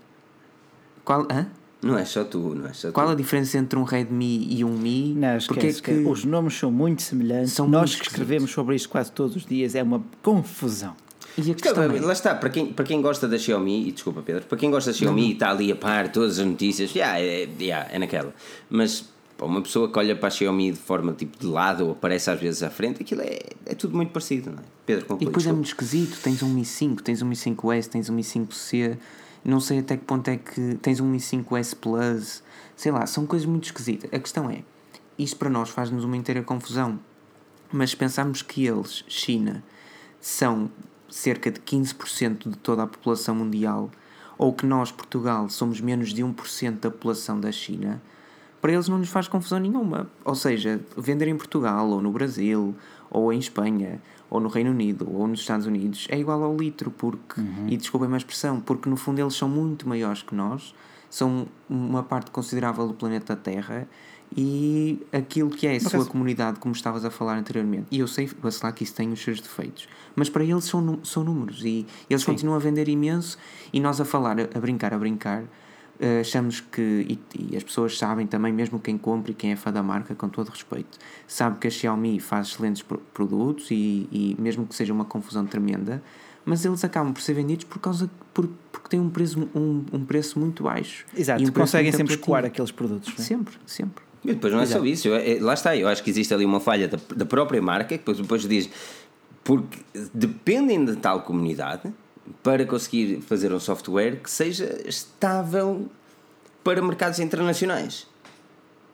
[1.03, 1.47] Qual, hã?
[1.85, 3.13] Não é só tu, não é só Qual tu.
[3.13, 5.15] a diferença entre um Redmi e um Mi?
[5.15, 6.09] Não, esquece, Porque é que...
[6.09, 7.53] Os nomes são muito semelhantes.
[7.53, 10.97] São Nós muito que escrevemos sobre isto quase todos os dias, é uma confusão.
[11.37, 12.01] E a questão é...
[12.01, 14.93] Lá está, para quem, para quem gosta da Xiaomi, e desculpa Pedro, para quem gosta
[14.93, 18.33] da Xiaomi e está ali a par todas as notícias, yeah, é, yeah, é naquela.
[18.71, 19.05] Mas
[19.37, 22.31] para uma pessoa que olha para a Xiaomi de forma tipo de lado ou aparece
[22.31, 24.63] às vezes à frente, aquilo é, é tudo muito parecido, não é?
[24.87, 25.51] Pedro, conclui, E depois é desculpa.
[25.51, 28.97] é muito esquisito, tens um Mi 5, tens um Mi 5S, tens um Mi 5C
[29.45, 32.43] não sei até que ponto é que tens um Mi 5S Plus,
[32.75, 34.11] sei lá, são coisas muito esquisitas.
[34.13, 34.63] A questão é,
[35.19, 36.99] isto para nós faz-nos uma inteira confusão,
[37.71, 39.63] mas pensamos que eles, China,
[40.21, 40.71] são
[41.11, 43.91] cerca de 15% de toda a população mundial,
[44.39, 48.03] ou que nós, Portugal, somos menos de 1% da população da China,
[48.61, 50.11] para eles não nos faz confusão nenhuma.
[50.25, 52.75] Ou seja, vender em Portugal, ou no Brasil,
[53.11, 54.01] ou em Espanha,
[54.31, 57.69] ou no Reino Unido ou nos Estados Unidos é igual ao litro, porque, uhum.
[57.69, 60.75] e desculpem a expressão, porque no fundo eles são muito maiores que nós,
[61.09, 63.87] são uma parte considerável do planeta Terra
[64.37, 68.29] e aquilo que é a sua comunidade, como estavas a falar anteriormente, e eu sei,
[68.63, 72.23] lá que isso tem os seus defeitos, mas para eles são, são números e eles
[72.23, 72.33] Sim.
[72.33, 73.39] continuam a vender imenso
[73.73, 75.45] e nós a falar, a brincar, a brincar
[76.01, 77.19] Uh, achamos que, e,
[77.53, 80.29] e, as pessoas sabem também, mesmo quem compra e quem é fã da marca, com
[80.29, 85.05] todo respeito, sabe que a Xiaomi faz excelentes produtos e, e mesmo que seja uma
[85.05, 86.03] confusão tremenda,
[86.45, 90.05] mas eles acabam por ser vendidos por causa por, porque têm um preço, um, um
[90.05, 91.07] preço muito baixo.
[91.17, 93.15] Exato, e um conseguem sempre escoar aqueles produtos.
[93.17, 93.23] É?
[93.23, 94.03] Sempre, sempre.
[94.25, 94.81] E depois não é Exato.
[94.81, 97.25] só isso, eu, é, lá está, eu acho que existe ali uma falha da, da
[97.27, 98.69] própria marca, que depois, depois diz,
[99.45, 99.79] porque
[100.13, 101.93] dependem de tal comunidade
[102.43, 105.87] para conseguir fazer um software que seja estável
[106.63, 108.07] para mercados internacionais.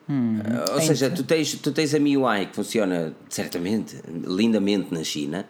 [0.08, 4.92] Hum, uh, ou é seja, tu tens, tu tens a MIUI que funciona certamente, lindamente
[4.92, 5.46] na China,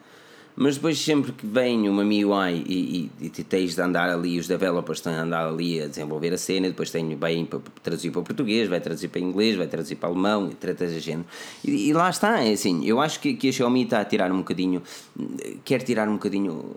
[0.54, 4.46] mas depois sempre que vem uma MIUI e, e, e tens de andar ali, os
[4.46, 8.20] developers têm de andar ali a desenvolver a cena, depois tem bem para traduzir para
[8.20, 11.24] o português, vai traduzir para inglês, vai traduzir para alemão, trata de género.
[11.64, 14.30] E, e, lá está, é assim, eu acho que, que a Xiaomi está a tirar
[14.30, 14.82] um bocadinho,
[15.64, 16.76] quer tirar um bocadinho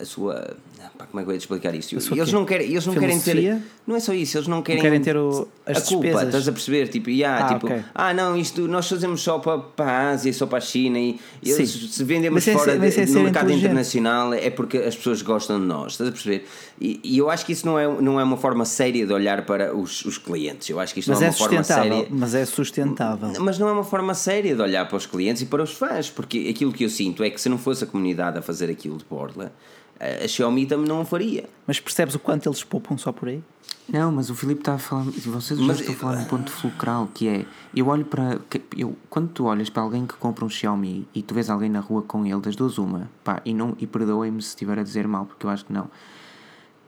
[0.00, 0.56] a sua
[1.00, 1.96] Pá, como é que eu ia te explicar isto?
[2.14, 3.62] Eles não querem, eles não querem ter.
[3.86, 6.28] Não é só isso, eles não querem, não querem ter o, as a culpa, despesas.
[6.28, 6.88] estás a perceber?
[6.88, 7.82] Tipo, yeah, ah, tipo okay.
[7.94, 11.18] ah, não, isto nós fazemos só para, para a Ásia, só para a China e
[11.42, 15.58] eles, se vendemos mas fora é, de, no mercado internacional é porque as pessoas gostam
[15.58, 16.46] de nós, estás a perceber?
[16.78, 19.46] E, e, eu acho que isso não é, não é uma forma séria de olhar
[19.46, 20.68] para os, os clientes.
[20.68, 22.06] Eu acho que isto mas não é, é uma forma séria.
[22.10, 23.32] Mas é sustentável.
[23.40, 26.10] Mas não é uma forma séria de olhar para os clientes e para os fãs,
[26.10, 28.98] porque aquilo que eu sinto é que se não fosse a comunidade a fazer aquilo
[28.98, 29.52] de Borla
[30.00, 31.48] a Xiaomi também não faria.
[31.66, 33.42] Mas percebes o quanto eles poupam só por aí?
[33.88, 36.50] Não, mas o Filipe está a falar, vocês já estão a falar de um ponto
[36.50, 37.44] fulcral que é,
[37.74, 38.38] eu olho para,
[38.76, 41.80] eu, quando tu olhas para alguém que compra um Xiaomi e tu vês alguém na
[41.80, 45.08] rua com ele, das duas uma, pá, e, não, e perdoem-me se estiver a dizer
[45.08, 45.90] mal, porque eu acho que não,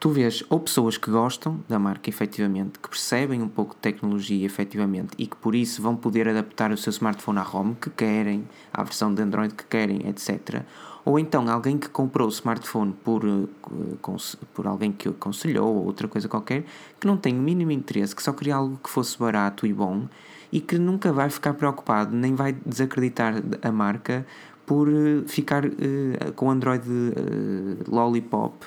[0.03, 4.45] tu vês ou pessoas que gostam da marca efetivamente, que percebem um pouco de tecnologia
[4.45, 8.45] efetivamente e que por isso vão poder adaptar o seu smartphone à ROM que querem,
[8.73, 10.63] à versão de Android que querem, etc.
[11.05, 15.87] Ou então alguém que comprou o smartphone por, eh, por alguém que o aconselhou ou
[15.87, 16.65] outra coisa qualquer,
[16.99, 20.09] que não tem o mínimo interesse, que só queria algo que fosse barato e bom
[20.51, 24.27] e que nunca vai ficar preocupado, nem vai desacreditar a marca
[24.67, 28.67] por eh, ficar uh, com Android uh, Lollipop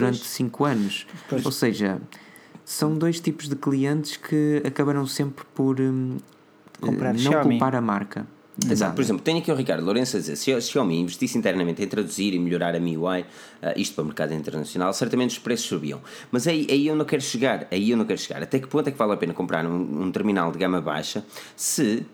[0.00, 1.06] durante 5 anos.
[1.28, 1.44] Pois.
[1.44, 2.00] Ou seja,
[2.64, 6.16] são dois tipos de clientes que acabaram sempre por um,
[6.80, 7.50] Comprar não Xiaomi.
[7.50, 8.26] culpar a marca.
[8.70, 8.94] Exato.
[8.94, 11.86] Por exemplo, tenho aqui o Ricardo Lourenço a dizer: se a Xiaomi investisse internamente em
[11.86, 13.26] traduzir e melhorar a MIUI, uh,
[13.76, 16.00] isto para o mercado internacional, certamente os preços subiam.
[16.30, 18.42] Mas aí, aí eu não quero chegar, aí eu não quero chegar.
[18.42, 21.22] Até que ponto é que vale a pena comprar um, um terminal de gama baixa
[21.54, 22.06] se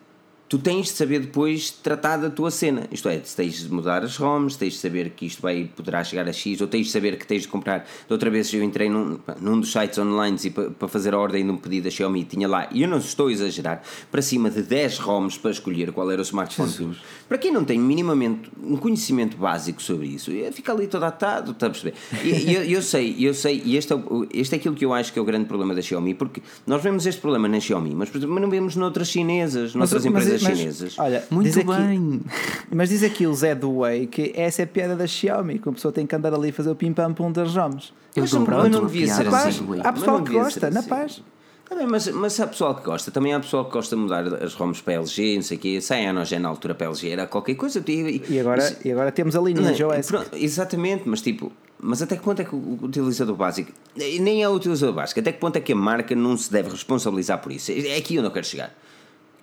[0.53, 2.87] tu tens de saber depois tratar da tua cena.
[2.93, 6.29] Isto é, tens de mudar as ROMs, tens de saber que isto vai, poderá chegar
[6.29, 7.89] a X, ou tens de saber que tens de comprar.
[8.07, 11.43] De outra vez eu entrei num, num dos sites online e para fazer a ordem
[11.43, 14.51] de um pedido da Xiaomi tinha lá, e eu não estou a exagerar, para cima
[14.51, 16.69] de 10 ROMs para escolher qual era o smartphone.
[16.69, 16.99] Jesus.
[17.27, 21.69] Para quem não tem minimamente um conhecimento básico sobre isso, fica ali todo atado, está
[21.69, 21.95] a perceber?
[22.23, 23.97] E, eu, eu, sei, eu sei, e este é,
[24.35, 26.83] este é aquilo que eu acho que é o grande problema da Xiaomi, porque nós
[26.83, 30.42] vemos este problema na Xiaomi, mas, mas não vemos noutras chinesas, noutras mas, empresas mas,
[30.43, 30.99] chinesas.
[30.99, 32.23] Olha, muito diz bem.
[32.27, 35.59] Aqui, mas diz aqui o Zé do Way que essa é a piada da Xiaomi,
[35.59, 37.93] que a pessoa tem que andar ali a fazer o pim-pam-pum das ROMs.
[38.15, 39.81] Eu mas, mas não devia ser assim.
[39.83, 41.23] Há pessoal que gosta, na paz.
[41.69, 44.53] Tá mas, mas há pessoal que gosta, também há pessoal que gosta de mudar as
[44.55, 47.55] ROMs para LG, não sei o quê, sem Anogen na altura para LG era qualquer
[47.55, 47.83] coisa.
[47.87, 50.09] E, e, agora, mas, e agora temos a linha de OS.
[50.35, 51.51] Exatamente, mas tipo,
[51.81, 55.33] mas até que ponto é que o utilizador básico, nem é o utilizador básico, até
[55.33, 57.73] que ponto é que a marca não se deve responsabilizar por isso?
[57.73, 58.73] É aqui onde eu quero chegar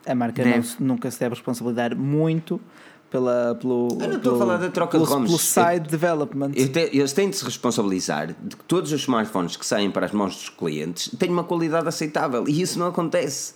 [0.06, 2.60] a marca não, nunca se deve responsabilizar muito
[3.10, 5.28] pela, pelo, eu não estou a falar da troca pelo, de ROMs.
[5.28, 6.52] Pelo side eu, development.
[6.56, 10.06] Eu te, eles têm de se responsabilizar de que todos os smartphones que saem para
[10.06, 13.56] as mãos dos clientes têm uma qualidade aceitável e isso não acontece.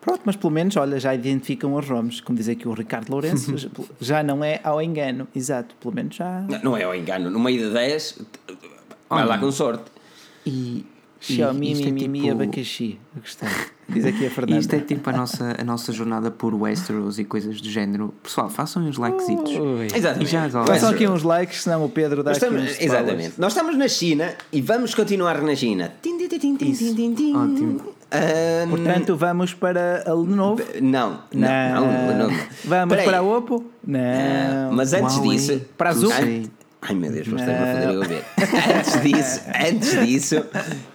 [0.00, 3.52] Pronto, mas pelo menos, olha, já identificam os ROMs, como diz aqui o Ricardo Lourenço,
[4.00, 6.40] já não é ao engano, exato, pelo menos já.
[6.48, 8.20] Não, não é ao engano, no meio de 10,
[9.10, 9.84] vai lá com sorte.
[10.46, 10.86] E,
[11.20, 12.42] Xiaomi, mimimi, é tipo...
[12.42, 12.98] abacaxi.
[13.20, 13.48] Gostei.
[13.88, 14.60] Diz aqui a Fernanda.
[14.60, 18.14] Isto é tipo a nossa, a nossa jornada por Westeros e coisas do género.
[18.22, 19.52] Pessoal, façam uns likesitos.
[19.94, 20.30] Exatamente.
[20.30, 23.32] Já Façam aqui uns likes, senão o Pedro dá estamos, aqui uns Exatamente.
[23.38, 25.92] Nós estamos na China e vamos continuar na China.
[27.34, 27.98] Ótimo.
[28.10, 30.62] Um, Portanto, vamos para a Lenovo?
[30.80, 32.38] Não, não, não, não, não.
[32.64, 33.04] Vamos Peraí.
[33.04, 33.64] para a Oppo?
[33.86, 34.00] Não.
[34.00, 35.36] Uh, mas antes Huawei.
[35.36, 36.44] disso, para a Zoom?
[36.80, 38.24] Ai meu Deus, vocês me a fazer eu ver.
[38.78, 40.46] antes disso, antes disso,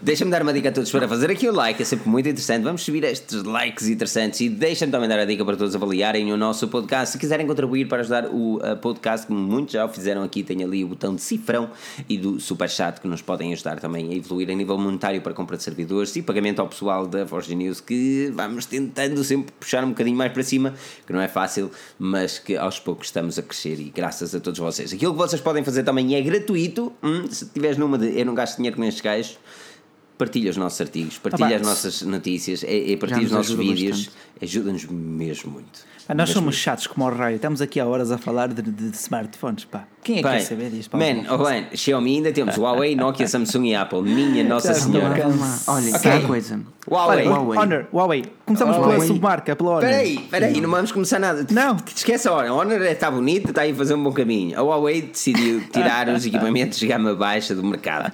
[0.02, 2.64] deixa-me dar uma dica a todos para fazer aqui o like, é sempre muito interessante.
[2.64, 6.38] Vamos subir estes likes interessantes e deixa-me também dar a dica para todos avaliarem o
[6.38, 7.12] nosso podcast.
[7.12, 10.86] Se quiserem contribuir para ajudar o podcast, como muitos já o fizeram aqui, tem ali
[10.86, 11.70] o botão de cifrão
[12.08, 15.34] e do super chat que nos podem ajudar também a evoluir a nível monetário para
[15.34, 19.84] compra de servidores e pagamento ao pessoal da Forge News, que vamos tentando sempre puxar
[19.84, 20.74] um bocadinho mais para cima,
[21.06, 21.70] que não é fácil,
[22.00, 24.94] mas que aos poucos estamos a crescer e graças a todos vocês.
[24.94, 26.94] Aquilo que vocês podem fazer fazer também é gratuito.
[27.02, 29.40] Hum, se tiveres numa de eu não gasto dinheiro com estes gajos,
[30.24, 34.10] partilha os nossos artigos, partilha ah, as nossas notícias, é, é partilha os nossos vídeos,
[34.42, 35.94] ajuda-nos mesmo muito.
[36.08, 38.96] Ah, nós somos chatos como o raio, estamos aqui há horas a falar de, de,
[38.96, 39.86] smartphones, pá.
[40.04, 40.98] Quem é que Bem, quer saber disto?
[40.98, 44.02] Man, oh, bem, Xiaomi ainda temos Huawei, Nokia, Samsung e Apple.
[44.02, 45.16] Minha Nossa Senhora.
[45.68, 46.12] Olha, okay.
[46.12, 46.60] uma coisa.
[46.90, 47.26] Huawei.
[47.26, 47.60] Huawei.
[47.60, 48.26] Honor, Huawei.
[48.46, 48.96] Começamos Huawei.
[48.96, 49.82] pela submarca, pela Honor.
[49.82, 51.48] Peraí, peraí, não vamos começar nada.
[51.50, 51.78] Não.
[51.96, 52.48] Esquece a Honor.
[52.48, 54.60] A Honor está bonita, está aí a fazer um bom caminho.
[54.60, 58.12] A Huawei decidiu tirar os equipamentos de gama baixa do mercado.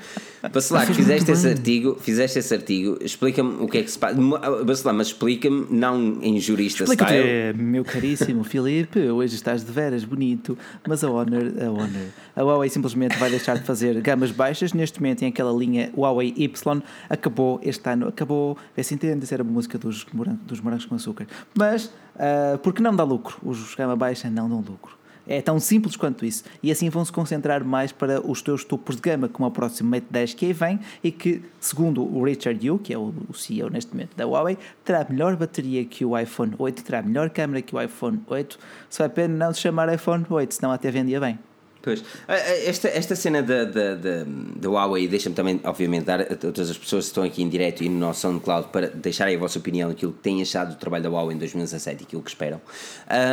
[0.48, 4.16] Bacelar, fizeste esse artigo, fizeste esse artigo, explica-me o que é que se passa.
[4.64, 7.54] Bacelar, mas explica-me, não em jurista explica style.
[7.54, 10.58] meu caríssimo Filipe, hoje estás de veras bonito,
[10.88, 14.72] mas a Honor, a Honor, a Huawei simplesmente vai deixar de fazer gamas baixas.
[14.72, 19.44] Neste momento, em aquela linha Huawei Y, acabou este ano, acabou, vê se entende, era
[19.44, 20.06] a música dos,
[20.46, 21.28] dos morangos com açúcar.
[21.54, 24.99] Mas, uh, porque não dá lucro, os gama baixa não dão lucro.
[25.30, 26.44] É tão simples quanto isso.
[26.64, 29.92] E assim vão se concentrar mais para os teus topos de gama, como o próximo
[29.92, 33.70] Mate 10 que aí vem e que, segundo o Richard Yu, que é o CEO
[33.70, 37.76] neste momento da Huawei, terá melhor bateria que o iPhone 8, terá melhor câmera que
[37.76, 38.58] o iPhone 8.
[38.90, 41.38] Só é pena não se chamar iPhone 8, senão até vendia bem.
[41.82, 46.70] Pois, esta, esta cena da, da, da, da Huawei deixa-me também, obviamente, dar a todas
[46.72, 49.60] as pessoas que estão aqui em direto e no nosso SoundCloud para deixarem a vossa
[49.60, 52.60] opinião aquilo que têm achado do trabalho da Huawei em 2017 e aquilo que esperam.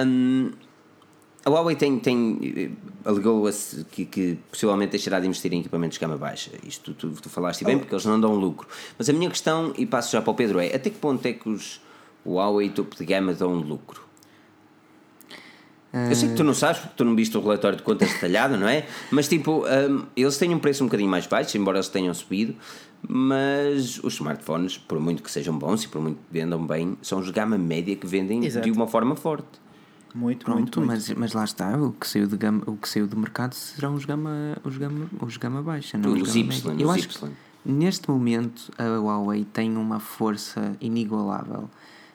[0.06, 0.52] Um,
[1.46, 3.48] a Huawei tem, tem alegou
[3.92, 6.50] que, que possivelmente deixará de investir em equipamentos de gama baixa.
[6.66, 8.66] Isto tu, tu, tu falaste bem, porque eles não dão lucro.
[8.98, 11.32] Mas a minha questão, e passo já para o Pedro, é até que ponto é
[11.32, 11.80] que os
[12.26, 14.04] Huawei topo de gama dão lucro?
[15.92, 18.56] Eu sei que tu não sabes, porque tu não viste o relatório de contas detalhado,
[18.56, 18.84] não é?
[19.10, 22.56] Mas tipo, hum, eles têm um preço um bocadinho mais baixo, embora eles tenham subido,
[23.08, 27.20] mas os smartphones, por muito que sejam bons e por muito que vendam bem, são
[27.20, 28.68] os gama média que vendem Exato.
[28.68, 29.64] de uma forma forte.
[30.16, 30.90] Muito, Pronto, muito, muito.
[30.92, 33.94] Mas, mas lá está, o que, saiu de gama, o que saiu do mercado serão
[33.94, 36.72] os gama, os gama, os gama baixa, não Os gama Y, média.
[36.72, 37.28] os Eu acho Y.
[37.28, 41.68] que neste momento a Huawei tem uma força inigualável,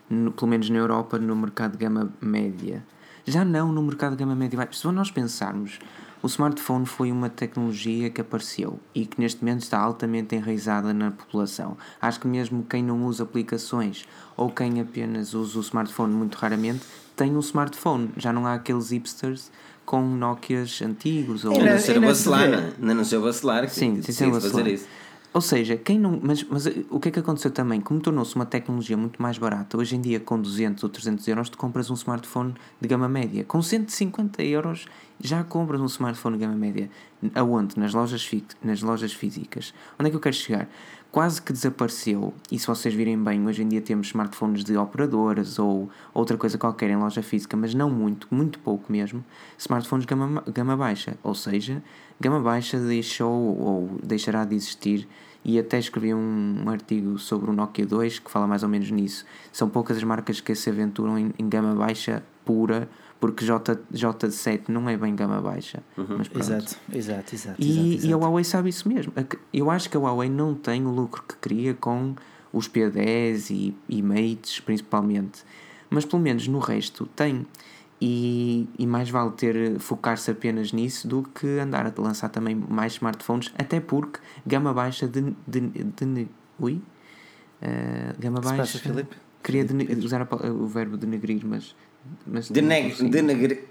[0.10, 2.84] no- pelo menos na Europa, no mercado de gama média.
[3.26, 4.74] Já não no mercado de gama média baixa.
[4.80, 5.78] Se nós pensarmos,
[6.24, 11.12] o smartphone foi uma tecnologia que apareceu e que neste momento está altamente enraizada na
[11.12, 11.78] população.
[12.02, 14.06] Acho que mesmo quem não usa aplicações
[14.36, 16.82] ou quem apenas usa o smartphone muito raramente
[17.22, 18.10] tem um smartphone.
[18.18, 19.52] Já não há aqueles hipsters
[19.86, 23.04] com Nokias antigos ou A Era- não ser vacilar, se não é?
[23.04, 24.88] Ser vacilar Sim, sim, decide fazer isso.
[25.34, 26.20] Ou seja, quem não.
[26.22, 27.80] Mas, mas eh, o que é que aconteceu também?
[27.80, 31.48] Como tornou-se uma tecnologia muito mais barata, hoje em dia com 200 ou 300 euros,
[31.50, 33.44] tu compras um smartphone de gama média.
[33.46, 34.88] Com 150 euros
[35.22, 36.90] já compras um smartphone de gama média.
[37.36, 37.80] Aonde?
[37.80, 39.74] Nas lojas, fi- nas lojas físicas.
[39.98, 40.68] Onde é que eu quero chegar?
[41.12, 45.60] Quase que desapareceu, e se vocês virem bem, hoje em dia temos smartphones de operadoras
[45.60, 49.22] ou outra coisa qualquer em loja física, mas não muito, muito pouco mesmo,
[49.58, 51.18] smartphones gama, gama baixa.
[51.22, 51.84] Ou seja,
[52.18, 55.06] gama baixa deixou ou deixará de existir
[55.44, 59.26] e até escrevi um artigo sobre o Nokia 2 que fala mais ou menos nisso.
[59.52, 62.88] São poucas as marcas que se aventuram em, em gama baixa pura,
[63.22, 65.82] porque J, J7 não é bem gama baixa.
[65.96, 66.44] Mas pronto.
[66.44, 67.36] Exato, exato, exato.
[67.36, 68.08] exato, E, exato.
[68.08, 69.14] e a Huawei sabe isso mesmo.
[69.54, 72.16] Eu acho que a Huawei não tem o lucro que queria com
[72.52, 75.44] os P10 e, e Mates, principalmente.
[75.90, 77.46] Mas pelo menos no resto tem.
[78.02, 82.94] E, e mais vale ter focar-se apenas nisso do que andar a lançar também mais
[82.94, 85.36] smartphones, até porque gama baixa de.
[85.48, 86.28] de, de,
[86.60, 86.82] ui?
[87.62, 88.80] Eh, gama Se passa, baixa.
[88.80, 89.16] Filipe?
[89.44, 89.66] Queria
[90.04, 91.76] usar o verbo denegrir, mas.
[92.26, 93.66] Mas Deneg- denegre-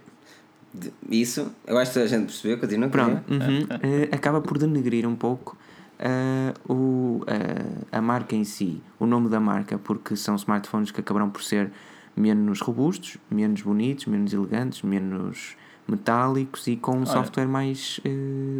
[0.73, 5.07] de- Isso, eu acho que a gente percebeu, continua Pronto, uhum, eh, acaba por denegrir
[5.07, 5.57] um pouco
[5.98, 11.01] eh, o, eh, a marca em si, o nome da marca, porque são smartphones que
[11.01, 11.70] acabarão por ser
[12.16, 15.57] menos robustos, menos bonitos, menos elegantes, menos
[15.89, 18.09] metálicos e com um software mais eh,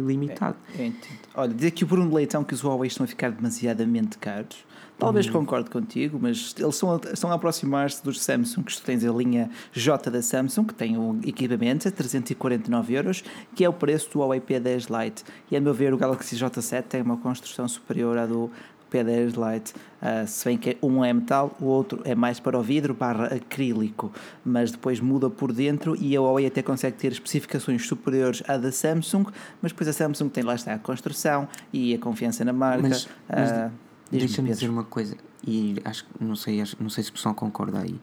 [0.05, 0.57] limitado.
[0.73, 0.97] Entendo.
[1.33, 4.65] Olha, dizer que o Bruno Leitão que os Huawei estão a ficar demasiadamente caros.
[5.01, 5.31] Talvez Uhum.
[5.33, 9.11] concorde contigo, mas eles estão a, estão a aproximar-se dos Samsung, que tu tens a
[9.11, 13.23] linha J da Samsung, que tem um equipamento a 349 euros,
[13.55, 15.23] que é o preço do Huawei P10 Lite.
[15.49, 18.49] E a meu ver, o Galaxy J7 tem uma construção superior à do
[18.91, 19.73] P10 Lite,
[20.03, 23.27] Ah, se bem que um é metal, o outro é mais para o vidro barra
[23.27, 24.11] acrílico,
[24.43, 28.71] mas depois muda por dentro e a Huawei até consegue ter especificações superiores à da
[28.71, 29.25] Samsung,
[29.61, 32.81] mas depois a Samsung tem lá está a construção e a confiança na marca.
[32.89, 33.71] Mas- mas diz-me,
[34.19, 35.15] Deixa-me dizer uma coisa,
[35.45, 37.99] e acho que não sei, acho- não sei se o pessoal concorda aí.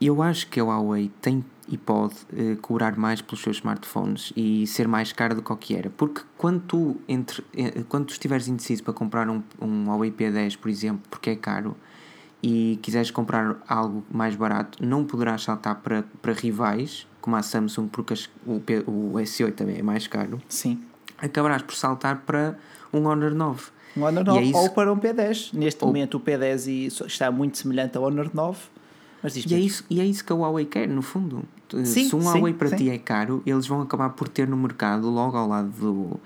[0.00, 4.66] Eu acho que a Huawei tem e pode eh, cobrar mais pelos seus smartphones e
[4.66, 5.90] ser mais caro do que o que era.
[5.90, 10.56] Porque quando tu, entre, eh, quando tu estiveres indeciso para comprar um, um Huawei P10,
[10.58, 11.76] por exemplo, porque é caro,
[12.42, 17.86] e quiseres comprar algo mais barato, não poderás saltar para, para rivais, como a Samsung,
[17.86, 20.82] porque as- o, P- o S8 também é mais caro, Sim.
[21.18, 22.58] acabarás por saltar para
[22.92, 23.70] um Honor 9.
[23.96, 25.50] Um Honor E 9 é isso- ou para um P10.
[25.52, 28.58] Neste Ou- momento o P10 e- está muito semelhante ao Honor 9.
[29.22, 31.44] Mas E é, isso, e é isso que a Huawei quer, no fundo.
[31.72, 32.76] Eh, Sim, Se um sim, Huawei para sim.
[32.76, 36.20] ti é caro, eles vão acabar por ter no mercado, logo ao lado do.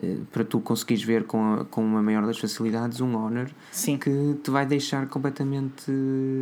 [0.00, 3.46] eh, para tu conseguires ver com, a- com uma maior das facilidades, um Honor
[3.98, 5.90] que te vai deixar completamente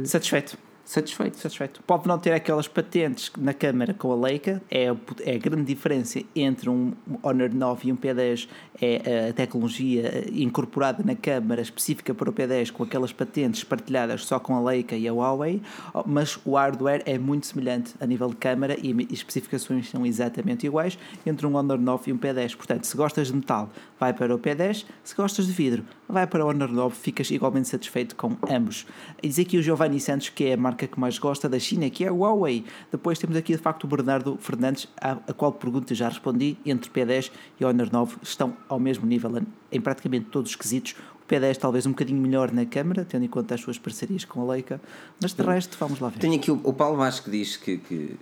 [0.05, 0.59] Satisfeito.
[0.85, 1.39] Satisfeito.
[1.39, 1.83] Satisfeito.
[1.87, 6.21] Pode não ter aquelas patentes na câmara com a Leica, é é a grande diferença
[6.35, 6.93] entre um
[7.23, 8.49] Honor 9 e um P10,
[8.81, 14.39] é a tecnologia incorporada na câmara específica para o P10 com aquelas patentes partilhadas só
[14.39, 15.63] com a Leica e a Huawei,
[16.07, 20.99] mas o hardware é muito semelhante a nível de câmara e especificações são exatamente iguais
[21.25, 22.57] entre um Honor 9 e um P10.
[22.57, 26.45] Portanto, se gostas de metal, vai para o P10, se gostas de vidro, vai para
[26.45, 28.87] o Honor 9, ficas igualmente satisfeito com ambos.
[29.23, 32.05] E diz aqui o Giovanni Santos, que é a que mais gosta da China, que
[32.05, 32.65] é a Huawei.
[32.91, 36.91] Depois temos aqui de facto o Bernardo Fernandes, a, a qual pergunta já respondi, entre
[36.91, 37.31] P10
[37.61, 39.31] e Honor 9 estão ao mesmo nível
[39.73, 40.95] em praticamente todos os quesitos.
[41.25, 44.43] O P10 talvez um bocadinho melhor na câmara, tendo em conta as suas parcerias com
[44.43, 44.79] a Leica,
[45.23, 46.19] mas de resto vamos lá ver.
[46.19, 48.15] Tenho aqui o, o Paulo Vasco que diz que, que,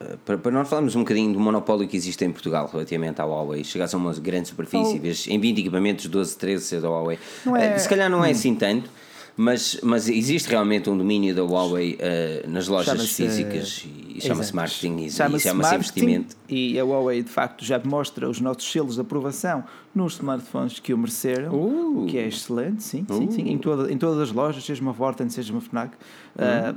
[0.00, 3.26] eh, para, para nós falarmos um bocadinho do monopólio que existe em Portugal relativamente à
[3.26, 5.00] Huawei, chegasse a uma grande superfície, Oh.
[5.02, 7.18] vês em 20 equipamentos, 12, 13 ser da Huawei.
[7.44, 8.88] Não é- Eh, Se calhar não é assim tanto,
[9.36, 14.40] mas, mas existe realmente um domínio da Huawei eh, nas lojas Chama-se, físicas e chama-se
[14.50, 14.56] Exato.
[14.56, 16.36] marketing e Chama-se chama-se marketing investimento.
[16.48, 19.62] E a Huawei de facto já mostra os nossos selos de aprovação
[19.94, 22.04] nos smartphones que o mereceram, Uh.
[22.04, 24.92] o que é excelente, sim, sim, sim, em, toda, em todas as lojas, seja uma
[24.92, 25.92] Vorten, seja uma Fnac.
[26.38, 26.44] Uhum.
[26.44, 26.74] Ah,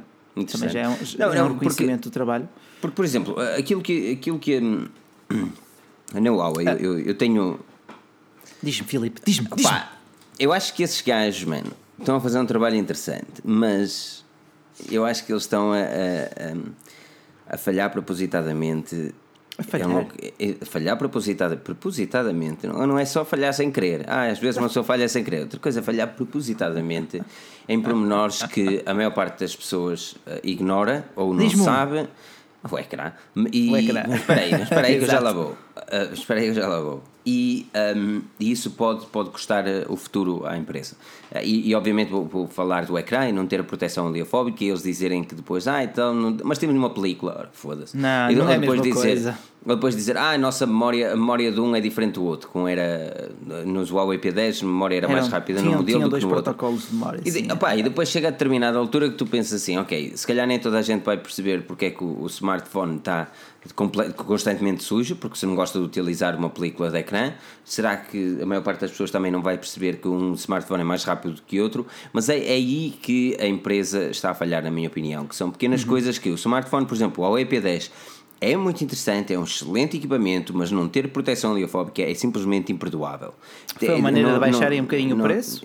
[0.52, 2.48] Também já é um, Não, é um porque- reconhecimento do trabalho.
[2.82, 4.86] Porque, por exemplo, aquilo que, aquilo que hum,
[6.14, 7.60] na Huawei, eu, eu, eu tenho.
[8.62, 9.48] Diz-me, Filipe, diz-me.
[9.64, 9.94] Pá,
[10.38, 14.24] eu acho que esses gajos, mano, estão a fazer um trabalho interessante, mas
[14.92, 19.14] eu acho que eles estão a, a, a- a falhar propositadamente.
[19.58, 19.88] A falhar?
[19.90, 20.08] É uma-
[20.40, 24.06] é- falhar propositada, propositadamente, não, não é só falhar sem querer.
[24.08, 25.42] Ah, às vezes uma pessoa falha sem querer.
[25.42, 27.22] Outra coisa é falhar propositadamente
[27.68, 32.08] em pormenores que a maior parte das pessoas eh, ignora ou não sabe.
[32.70, 33.14] O ecrã.
[33.54, 34.04] E, O ecrã.
[34.08, 35.52] Mas espera aí, mas espera aí que eu já lá vou.
[35.52, 37.04] Uh, espera aí, eu já lá vou.
[37.32, 40.96] E, um, e isso pode, pode custar uh, o futuro à empresa.
[41.32, 44.64] Uh, e, e, obviamente vou, vou falar do ecrã e não ter a proteção oleofóbica
[44.64, 47.96] e eles dizerem que depois, ah, então, não- mas temos uma película, foda-se.
[47.96, 49.38] Não, e, não é a depois mesma dizer, coisa.
[49.66, 52.50] Ou depois dizer, ah, a nossa memória, a memória de um é diferente do outro,
[52.50, 56.10] como era uh, nos Huawei P10, a memória era mais Eram- rápida tinham, no modelo
[56.10, 56.44] do que no outro.
[56.44, 57.20] protocolos de memória.
[57.20, 57.52] E, de- sim.
[57.52, 60.58] opá, e depois chega a determinada altura que tu pensas assim, ok, se calhar nem
[60.58, 63.28] toda a gente vai perceber porque é que o, o smartphone está
[64.26, 67.34] constantemente sujo, porque se não gosta de utilizar uma película de ecrã,
[67.64, 70.86] será que a maior parte das pessoas também não vai perceber que um smartphone é
[70.86, 71.86] mais rápido do que outro?
[72.14, 75.52] Mas é, é aí que a empresa está a falhar, na minha opinião, que são
[75.52, 75.90] pequenas Uhum.
[75.90, 77.90] coisas que o smartphone, por exemplo, o Huawei P10,
[78.42, 83.34] é muito interessante, é um excelente equipamento, mas não ter proteção oleofóbica é simplesmente imperdoável.
[83.78, 85.62] Foi uma É, maneira não- de baixarem um bocadinho o não- preço?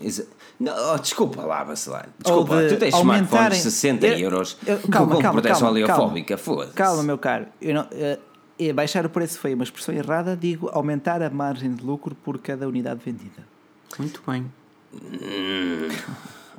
[0.59, 2.07] Não, oh, desculpa lá, vacilar.
[2.23, 5.41] Ou Desculpa, de tu tens aumentarem- smartphones de 60 Eu- euros eu- calma, com calma,
[5.41, 6.73] proteção calma, oleofóbica, foda-se.
[6.73, 7.45] Calma, meu caro.
[7.61, 11.83] Eu não, eh, baixar o preço foi uma expressão errada, digo aumentar a margem de
[11.83, 13.43] lucro por cada unidade vendida.
[13.99, 14.49] Muito bem.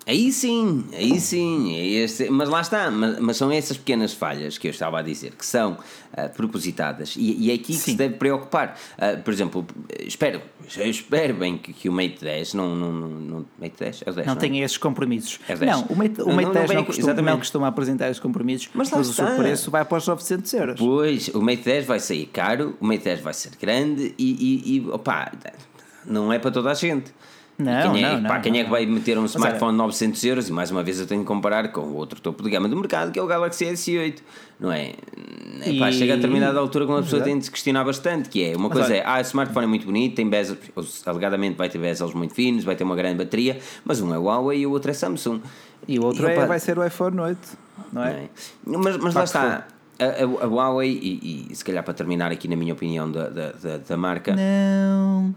[0.09, 4.57] Aí sim, aí sim, é este- mas lá está, mas, mas são essas pequenas falhas
[4.57, 5.77] que eu estava a dizer, que são
[6.13, 7.91] ah, propositadas e, e é aqui que Sim.
[7.91, 8.79] se deve preocupar.
[8.97, 9.67] Ah, por exemplo,
[10.01, 10.41] espero,
[10.77, 14.03] eu espero bem que, que o Mate 10 não, não, não, Mate 10?
[14.07, 14.49] É o 10, Não não é?
[14.49, 15.41] tem esses compromissos.
[15.49, 15.73] É 10.
[15.73, 18.69] Não, o Mate, o Mate não, 10 não não, costuma, não costuma apresentar esses compromissos,
[18.75, 20.79] Mas mas, lá o seu preço vai para os 900 euros.
[20.79, 24.25] Pois, o Mate 10 vai sair caro, o Mate 10 vai ser grande e,
[24.65, 25.33] e, e opá,
[26.05, 27.13] não é para toda a gente.
[27.59, 29.79] E Não, quem é, não, não, pá, quem é que vai meter um smartphone de
[29.79, 30.49] 900 euros?
[30.49, 32.77] E mais uma vez eu tenho que comparar com o outro topo de gama do
[32.77, 34.19] mercado, que é o Galaxy S8.
[34.61, 34.93] Não é?
[35.63, 37.31] é pá, E- chega a determinada altura que uma pessoa Exato.
[37.31, 39.87] tem de se questionar bastante, que é, uma coisa é, ah, o smartphone é muito
[39.87, 40.59] bonito, tem bezels,
[41.07, 44.61] alegadamente vai ter bezels muito finos, vai ter uma grande bateria, mas um é Huawei
[44.61, 45.41] e o outro é Samsung.
[45.89, 47.39] E o outro é, opá, vai ser o iPhone 8,
[47.93, 48.29] não é?
[48.67, 48.81] não é?
[48.83, 49.67] Mas, mas lá está.
[49.99, 53.29] A, a- a Huawei, e, e se calhar para terminar aqui na minha opinião da,
[53.31, 55.35] da, da, da marca, Não.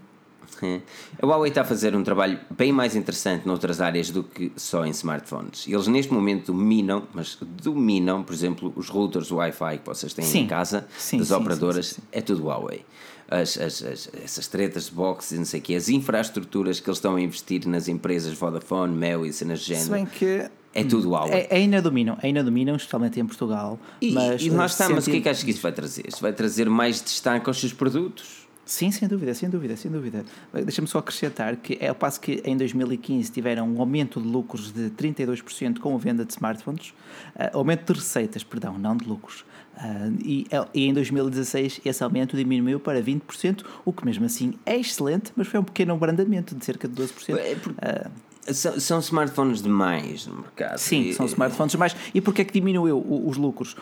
[1.22, 4.86] A Huawei está a fazer um trabalho bem mais interessante noutras áreas do que só
[4.86, 5.68] em smartphones.
[5.68, 10.40] Eles neste momento dominam, mas dominam, por exemplo, os routers Wi-Fi que vocês têm Sim.
[10.41, 12.86] em casa, Sim, das sim, operadoras, é tudo Huawei.
[13.31, 16.90] As, as, as- essas tretas de box e não sei o quê, as infraestruturas que
[16.90, 20.49] eles estão a investir nas empresas Vodafone, Mel e cenas de Se género, bem que
[20.73, 21.48] é tudo Huawei.
[21.49, 23.80] é- ainda dominam, ainda dominam, especialmente em Portugal.
[24.02, 26.06] E, mas, e lá está, mas o que é que achas que isso vai trazer?
[26.07, 28.48] Isso vai trazer mais destaque aos seus produtos.
[28.69, 30.23] Sim, sem dúvida, sem dúvida, sem dúvida.
[30.53, 34.71] Deixa-me só acrescentar que é ao passo que em 2015 tiveram um aumento de lucros
[34.71, 36.93] de 32% com a venda de smartphones,
[37.35, 39.43] ah, aumento de receitas, perdão, não de lucros.
[39.75, 44.77] Ah, e, e em 2016 esse aumento diminuiu para 20%, o que mesmo assim é
[44.77, 47.37] excelente, mas foi um pequeno abrandamento de cerca de 12%.
[47.39, 48.11] É porque- Ah,
[48.53, 50.77] São, são smartphones demais no mercado.
[50.77, 51.95] Sim, E- são smartphones mais.
[52.13, 53.76] E porquê é que diminuiu os lucros,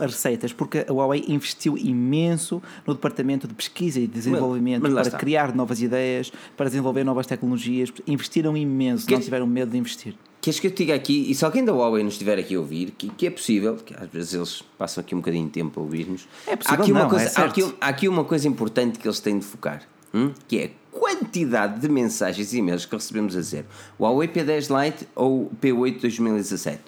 [0.00, 0.52] as receitas?
[0.52, 5.18] Porque a Huawei investiu imenso no departamento de pesquisa e desenvolvimento mas lá para está.
[5.18, 7.92] criar novas ideias, para desenvolver novas tecnologias.
[8.06, 10.14] Investiram imenso, não Que- tiveram medo de investir.
[10.40, 12.58] Queres que eu te diga aqui, e se alguém da Huawei nos estiver aqui a
[12.60, 15.80] ouvir, que, que é possível, que às vezes eles passam aqui um bocadinho de tempo
[15.80, 18.24] a ouvir-nos, É possível, há, aqui uma não, coisa, é há, aqui, há aqui uma
[18.24, 19.82] coisa importante que eles têm de focar,
[20.12, 20.32] hum?
[20.46, 23.66] que é quantidade de mensagens e e-mails que recebemos a dizer
[23.98, 26.80] Huawei P10 Lite ou P8 2017.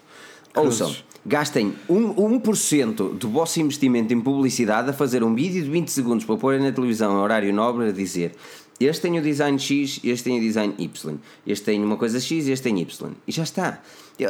[0.55, 5.89] Ouçam, gastem 1%, 1 do vosso investimento em publicidade a fazer um vídeo de 20
[5.89, 8.35] segundos para pôr na televisão em horário nobre a dizer
[8.78, 12.47] este tem o design X, este tem o design Y, este tem uma coisa X,
[12.47, 13.12] este tem Y.
[13.27, 13.81] E já está.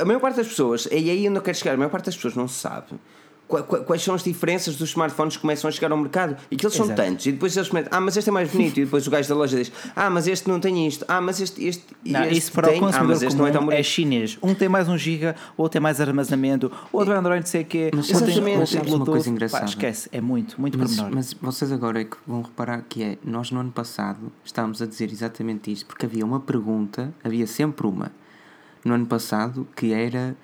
[0.01, 2.15] A maior parte das pessoas, é aí onde eu quero chegar, a maior parte das
[2.15, 2.95] pessoas não sabe
[3.47, 6.77] quais são as diferenças dos smartphones que começam a chegar ao mercado e que eles
[6.77, 7.03] são Exato.
[7.03, 7.27] tantos.
[7.27, 8.79] E depois eles comentam, ah, mas este é mais bonito.
[8.79, 11.41] E depois o gajo da loja diz, ah, mas este não tem isto, ah, mas
[11.41, 13.53] este, este, Não, este isso para tem, o ah, consumidor mas este comum não é
[13.53, 14.39] tão é, chinês.
[14.43, 17.47] Um tem mais 1 GB, o outro tem mais armazenamento, o outro é Android não
[17.47, 19.65] sei o quê, Mas o outro tem outro tem uma coisa Pá, engraçada?
[19.67, 21.15] esquece, é muito, muito Mas, pormenor.
[21.15, 24.87] mas vocês agora é que vão reparar que é, nós no ano passado estávamos a
[24.87, 28.11] dizer exatamente isto, porque havia uma pergunta, havia sempre uma,
[28.85, 30.37] no ano passado, que era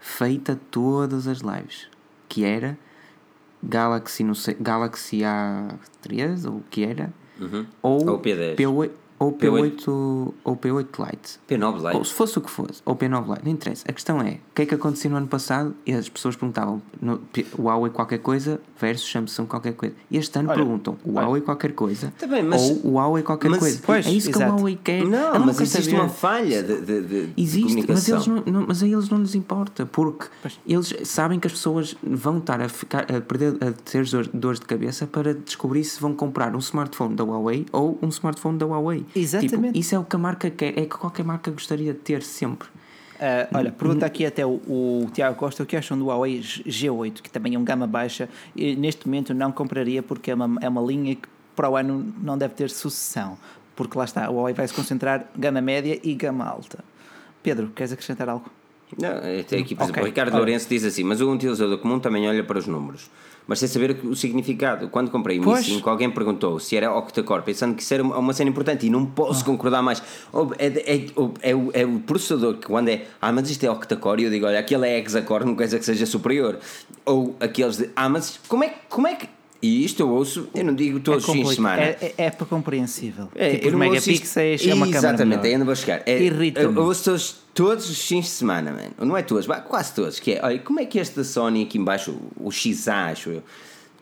[0.00, 1.88] feita todas as lives,
[2.30, 2.78] que era?
[3.62, 7.12] Galaxy, não sei, Galaxy A3, ou o que era,
[7.82, 8.56] ou Ou P10.
[8.56, 8.90] P8,
[9.20, 11.38] ou P8, ou P8 Lite.
[11.46, 11.96] P9 Lite.
[11.98, 13.84] Ou se fosse o que fosse, ou P9 Lite, não interessa.
[13.86, 15.74] A questão é, o que é que aconteceu no ano passado?
[15.86, 19.94] E as pessoas perguntavam no, P- Huawei qualquer coisa versus Samsung qualquer coisa.
[20.10, 23.60] E este ano Olha, perguntam Huawei qualquer coisa Tá bem, mas- ou Huawei qualquer mas-
[23.60, 23.80] coisa.
[23.84, 24.52] pois, é isso que exato.
[24.52, 25.04] o Huawei quer.
[25.04, 25.96] Não, Eu mas existe saber.
[26.00, 28.14] uma falha de, de, de Existe, mas, comunicação.
[28.16, 30.28] eles não, não- mas a eles não lhes importa, porque
[30.66, 34.58] eles sabem que as pessoas vão estar a, ficar, a perder a ter dor- dores
[34.60, 38.64] de cabeça para descobrir se vão comprar um smartphone da Huawei ou um smartphone da
[38.64, 39.04] Huawei.
[39.14, 39.66] Exatamente.
[39.66, 42.22] Tipo, isso é o que a marca quer, é que qualquer marca gostaria de ter
[42.22, 42.68] sempre.
[43.20, 47.20] Ah, olha, pergunta aqui até o, o Tiago Costa o que acham do Huawei G8,
[47.20, 48.28] que também é um gama baixa.
[48.56, 52.14] E neste momento não compraria porque é uma, é uma linha que para o ano
[52.22, 53.36] não deve ter sucessão.
[53.76, 56.82] Porque lá está, o Huawei vai se concentrar gama média e gama alta.
[57.42, 58.50] Pedro, queres acrescentar algo?
[58.98, 59.84] Não, aqui, por Ok.
[59.84, 60.38] exemplo, o Ricardo Olha.
[60.38, 63.10] Lourenço diz assim: Mas o utilizador comum também olha para os números.
[63.46, 64.88] Mas sem saber o significado.
[64.88, 65.64] Quando comprei o Mi Pois.
[65.66, 69.02] 5, alguém perguntou se era octa-core, pensando que isso era uma cena importante e não
[69.02, 69.12] Ah.
[69.14, 70.00] posso concordar mais.
[70.58, 71.06] É, é-
[71.50, 74.30] é o, é o processador que, quando é ah, mas isto é octa-core, e eu
[74.30, 76.58] digo: Olha, aquele é hexacore, não quer dizer que seja superior.
[77.04, 79.28] Ou aqueles de ah, mas como é, como é que.
[79.62, 81.82] E isto eu ouço, eu não digo todos os fins de semana.
[81.82, 83.28] É, é, é para compreensível.
[83.34, 86.02] É, tipo, eu os não ouço isto- megapixels é uma Exatamente, ainda vou chegar.
[86.06, 86.74] É, Irrita-me.
[86.76, 88.94] Eu ouço todos, todos os fins de semana, mano.
[88.98, 90.18] Não é todos, quase todos.
[90.18, 93.42] Que é, olha, como é que este da Sony aqui embaixo, o XA, acho eu,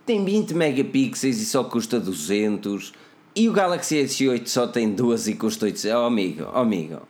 [0.07, 2.93] tem 20 megapixels e só custa 200
[3.35, 6.01] e o Galaxy S8 só tem 12 e custa 800.
[6.01, 7.01] Oh amigo, oh amigo.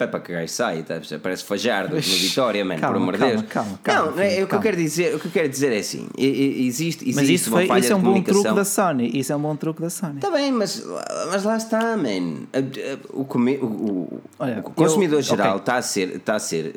[0.00, 1.00] É para que gajo sai, tá?
[1.22, 3.48] parece fajardo no Vitória, mano, Calma, por amor de calma, Deus.
[3.52, 5.72] calma, calma, não, é, filho, o que eu quero dizer, o que eu quero dizer
[5.72, 8.22] é assim, e- e- existe, existe Mas isso, uma foi, falha isso é um bom
[8.22, 9.10] truque da Sony.
[9.18, 10.14] Isso é um bom truque da Sony.
[10.16, 10.84] Está bem, mas,
[11.32, 12.46] mas lá está, man.
[13.12, 16.16] O, o- o- Olha, o consumidor eu- geral está a ser.
[16.16, 16.76] Está a ser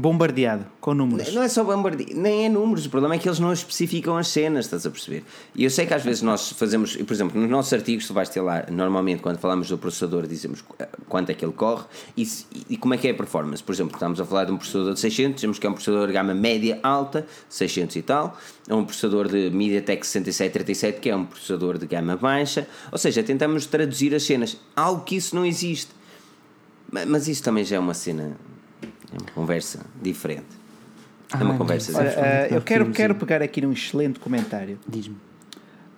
[0.00, 1.34] Bombardeado com números.
[1.34, 4.28] não é só bombardeio, nem é números, o problema é que eles não especificam as
[4.28, 5.24] cenas, estás a perceber?
[5.56, 8.28] E eu sei que às vezes nós fazemos, por exemplo, nos nossos artigos tu vais
[8.28, 10.64] ter lá, normalmente quando falamos do processador dizemos
[11.08, 11.84] quanto é que ele corre
[12.16, 12.28] e,
[12.70, 13.60] e como é que é a performance.
[13.60, 16.06] Por exemplo, estamos a falar de um processador de 600, dizemos que é um processador
[16.06, 18.38] de gama média alta, 600 e tal,
[18.68, 23.20] é um processador de MediaTek 6737 que é um processador de gama baixa, ou seja,
[23.24, 25.90] tentamos traduzir as cenas, algo que isso não existe.
[26.92, 28.36] Ma- Mas isso também já é uma cena,
[29.12, 30.46] é uma conversa diferente.
[31.32, 32.52] É uma Ai, conversa Olha, diferente.
[32.52, 35.16] eh, eu quero, quero pegar aqui num excelente comentário Diz-me.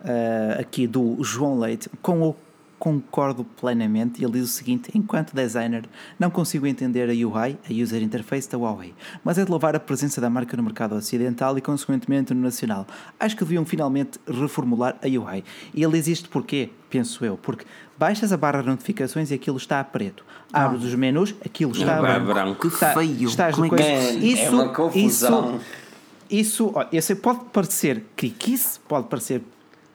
[0.05, 2.37] eh, aqui do João Leite, com o
[2.81, 4.24] concordo plenamente.
[4.24, 5.85] Ele diz o seguinte: enquanto designer,
[6.19, 8.93] não consigo entender a UI, a user interface da Huawei,
[9.23, 12.86] mas é de louvar a presença da marca no mercado ocidental e, consequentemente, no nacional.
[13.20, 15.44] Acho que deviam finalmente reformular a UI.
[15.73, 16.70] E ele diz isto porquê?
[16.89, 17.65] Penso eu, porque
[17.97, 20.24] baixas a barra de notificações e aquilo está a preto.
[20.52, 22.27] Abres os menus, aquilo está Ah, a branco.
[22.35, 22.61] branco.
[22.69, 23.28] Que Está- feio.
[23.28, 25.55] Estás Como no é Man, isso, é uma confusão.
[25.55, 25.61] Isso,
[26.31, 29.43] isso olha, eu sei, pode parecer criquice, pode parecer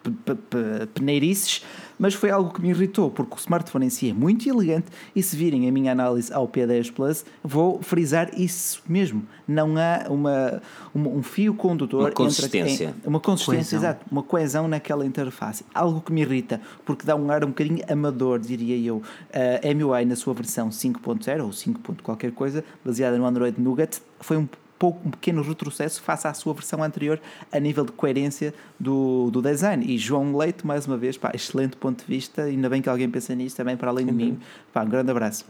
[0.03, 1.63] pe- pe- pe- peneirices,
[1.99, 5.21] mas foi algo que me irritou, porque o smartphone em si é muito elegante e
[5.23, 9.23] se virem a minha análise ao P10 Plus, vou frisar isso mesmo.
[9.47, 10.61] Não há uma,
[10.93, 12.95] uma- um fio condutor Uma entre a- consistência.
[13.05, 13.89] em- uma consistência, Coesão.
[13.89, 15.63] exato, uma coesão naquela interface.
[15.73, 19.01] Algo que me irrita, porque dá um ar um bocadinho amador, diria eu.
[19.33, 21.79] A MUI na sua versão 5.0 ou 5.
[21.79, 26.33] ponto qualquer coisa, baseada no Android Nougat, foi um pouco um pequeno retrocesso face à
[26.33, 27.19] sua versão anterior
[27.51, 29.85] a nível de coerência do, do design.
[29.85, 33.09] E João Leite, mais uma vez, pá, excelente ponto de vista, ainda bem que alguém
[33.09, 34.39] pensa nisso também para além de mim.
[34.73, 35.45] Pá, um grande abraço.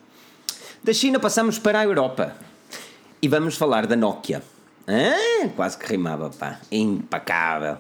[0.84, 2.35] Da China passamos para a Europa
[3.22, 4.43] e vamos falar da Nokia.
[4.88, 6.60] Ah, quase que rimava, pá.
[6.72, 7.77] Impecável.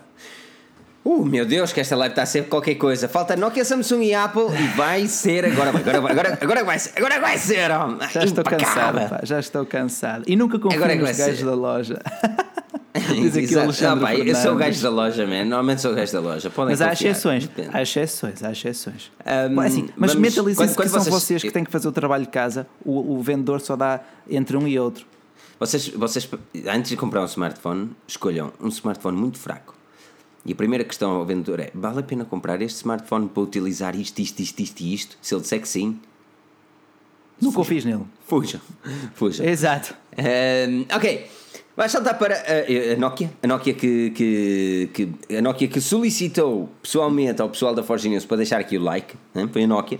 [1.05, 3.07] Uh, meu Deus, que esta live está a ser qualquer coisa.
[3.07, 7.19] Falta Nokia, Samsung e Apple e vai ser agora, agora, agora, agora vai ser, agora
[7.21, 7.69] vai ser.
[7.69, 7.95] ó.
[8.11, 10.23] Já estou cansado, pá, já estou cansado.
[10.25, 11.45] E nunca confio Agora é nos gajos ser.
[11.45, 12.01] da loja.
[13.13, 13.55] Diz aqui.
[13.59, 15.41] Alexandre Ah, pá, eu sou o gajo da loja, man.
[15.43, 16.49] Normalmente sou o gajo da loja.
[16.49, 17.69] Podem Mas há exceções, Depende.
[17.71, 19.11] há exceções, há exceções.
[19.53, 21.87] Bom, é assim, mas vamos- mentalizem-se que quando são vocês- vocês que têm que fazer
[21.87, 25.05] o trabalho de casa, o, o vendedor só dá entre um e outro.
[25.59, 26.27] Vocês, vocês,
[26.67, 29.74] antes de comprar um smartphone, escolham um smartphone muito fraco.
[30.45, 33.95] E a primeira questão ao vendedor é: vale a pena comprar este smartphone para utilizar
[33.95, 35.17] isto, isto, isto, isto e isto?
[35.21, 35.99] Se ele disser que sim,
[37.41, 38.03] Não confies nele.
[38.27, 38.61] fujam.
[39.15, 39.45] Fujam.
[39.45, 39.95] Exato.
[40.17, 41.27] Ahm, ok,
[41.75, 43.29] vai saltar para a, a Nokia.
[43.43, 48.25] A Nokia que, que, que- a Nokia que solicitou pessoalmente ao pessoal da Forge News
[48.25, 49.47] para deixar aqui o like, né?
[49.51, 49.99] foi a Nokia,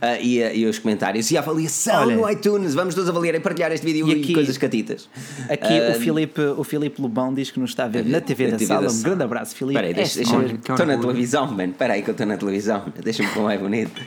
[0.00, 2.16] ah, e, a- e os comentários e a avaliação Olha.
[2.16, 2.74] no iTunes.
[2.74, 5.08] Vamos todos avaliar e partilhar este vídeo E e, aqui- coisas catitas.
[5.48, 8.44] Aqui Ah, o, Filipe, o Filipe Lobão diz que nos está a ver na TV
[8.46, 8.80] na da TV sala.
[8.82, 9.04] da Um sala.
[9.04, 9.72] grande abraço, Filipe.
[9.74, 11.72] Espera aí, deixa, É deixa, que estou na televisão, mano.
[11.72, 12.84] Espera aí que eu estou na televisão.
[13.02, 14.00] Deixa-me pôr mais bonito.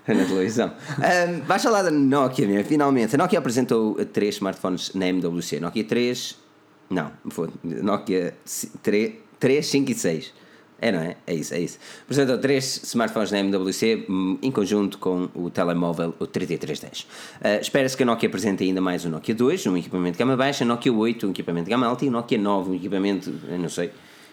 [0.00, 0.72] Estou na televisão.
[0.98, 2.64] Um, falar da Nokia, meu.
[2.64, 3.14] Finalmente.
[3.14, 5.60] A Nokia apresentou uh, três smartphones na MWC.
[5.60, 6.43] Nokia 3...
[6.90, 7.48] Não, foi.
[7.62, 8.34] Nokia
[8.82, 10.34] 3, 3 5 e 6.
[10.80, 11.16] É, não é?
[11.26, 11.78] É isso, é isso.
[12.02, 17.02] Apresentou três smartphones na MWC hum, em conjunto com o telemóvel, o 3310.
[17.02, 20.36] Uh, Espera-se que a Nokia apresente ainda mais o Nokia 2, um equipamento de gama
[20.36, 23.68] baixa, Nokia 8, um equipamento de gama alta e o Nokia 9, um equipamento, não
[23.68, 23.92] sei.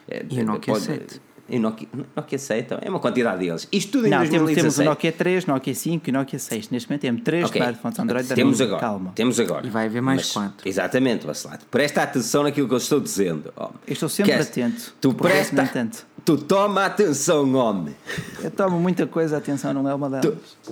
[0.09, 1.21] eh, E o Nokia pode- 7?
[1.49, 3.67] E o Nokia, Nokia 7, é uma quantidade deles.
[3.71, 4.61] Isto tudo em Não, temos, 2017.
[4.75, 6.69] temos o Nokia 3, Nokia 5 e Nokia 6.
[6.69, 7.59] Neste momento temos três Ok.
[7.61, 9.11] smartphones Android da temos agora, Calma.
[9.15, 9.67] Temos agora.
[9.67, 10.67] E vai haver mais Mas- quatro.
[10.69, 11.65] Exatamente, Vassalado.
[11.69, 13.51] Presta atenção naquilo que eu estou dizendo.
[13.57, 13.73] homem.
[13.85, 14.93] Eu estou sempre Queres- atento.
[15.01, 15.55] Tu presta.
[15.55, 16.05] no entanto.
[16.23, 17.95] Tu toma atenção, homem.
[18.43, 20.37] Eu tomo muita coisa, atenção, não é uma delas.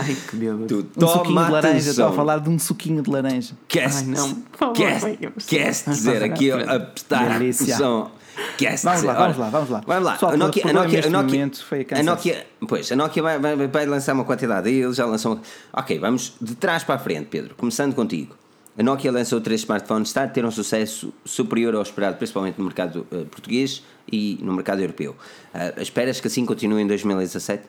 [0.00, 0.66] Ai, que bêbado.
[0.66, 3.54] Tu Um suquinho toma de laranja, estou a falar de um suquinho de laranja.
[3.66, 8.10] Queres, Ai, não, queres, queres dizer aqui a prestar atenção?
[8.56, 9.82] Queres Vamos lá, vamos lá, vamos lá.
[9.86, 10.12] Vamos lá.
[10.12, 12.02] Pessoal, a Nokia, a Nokia, a Nokia, foi a a.
[12.02, 15.40] Nokia, pois, a Nokia vai, vai, vai lançar uma quantidade deles, já lançou.
[15.72, 17.54] Ok, vamos de trás para a frente, Pedro.
[17.56, 18.34] Começando contigo.
[18.78, 22.64] A Nokia lançou três smartphones, está a ter um sucesso superior ao esperado, principalmente no
[22.64, 25.14] mercado eh, português e no mercado europeu.
[25.52, 27.64] Ah, esperas que assim continue em 2017?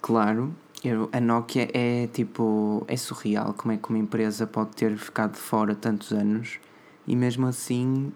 [0.00, 2.84] Claro, eu- a Nokia é tipo.
[2.88, 6.58] É surreal como é que uma empresa pode ter ficado de fora tantos anos
[7.06, 8.10] e mesmo assim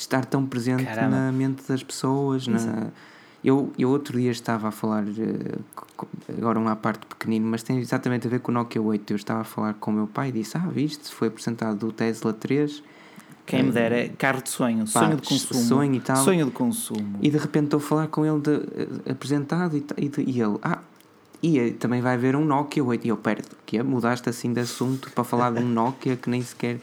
[0.00, 1.16] estar tão presente Caramba.
[1.16, 2.46] na mente das pessoas.
[2.46, 2.88] Na...
[3.42, 5.58] Eu, eu outro dia estava a falar, eh,
[6.36, 9.12] agora uma parte pequenino, mas tem exatamente a ver com o Nokia 8.
[9.12, 11.92] Eu estava a falar com o meu pai e disse: Ah, viste, foi apresentado o
[11.92, 12.82] Tesla 3
[13.46, 15.60] Quem me dera é carro de sonho, Pá, sonho de consumo.
[15.64, 16.16] sonho e tal.
[16.22, 17.18] Sonho de consumo.
[17.22, 18.50] E de repente estou a falar com ele de,
[19.06, 20.78] eh, apresentado e, de- e ele, ah,
[21.42, 23.06] e eh, também vai haver um Nokia 8.
[23.06, 23.82] E eu, pera, que é?
[23.82, 26.78] mudaste assim de assunto para falar de um Nokia que nem sequer.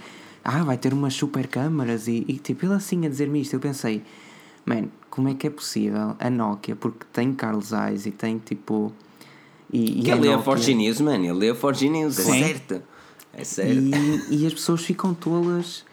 [0.49, 3.53] Ah, vai ter umas super câmaras e, e tipo, ele assim a dizer-me isto.
[3.53, 4.01] Eu pensei,
[4.65, 8.93] man, como é que é possível a Nokia, porque tem Carlos Eyes e tem tipo.
[9.71, 11.25] E, e ele lê a Forge News, mano.
[11.25, 12.81] Ele lê a Forge News, é certo.
[13.33, 13.73] É certo.
[13.73, 15.83] e, e as pessoas ficam tolas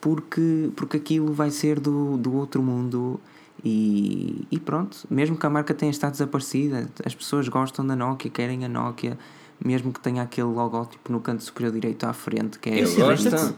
[0.00, 3.20] porque, porque aquilo vai ser do, do outro mundo
[3.64, 8.30] e, e pronto, mesmo que a marca tenha estado desaparecida, as pessoas gostam da Nokia,
[8.30, 9.18] querem a Nokia,
[9.62, 13.54] mesmo que tenha aquele logótipo no canto superior direito à frente, que é Eu gosto.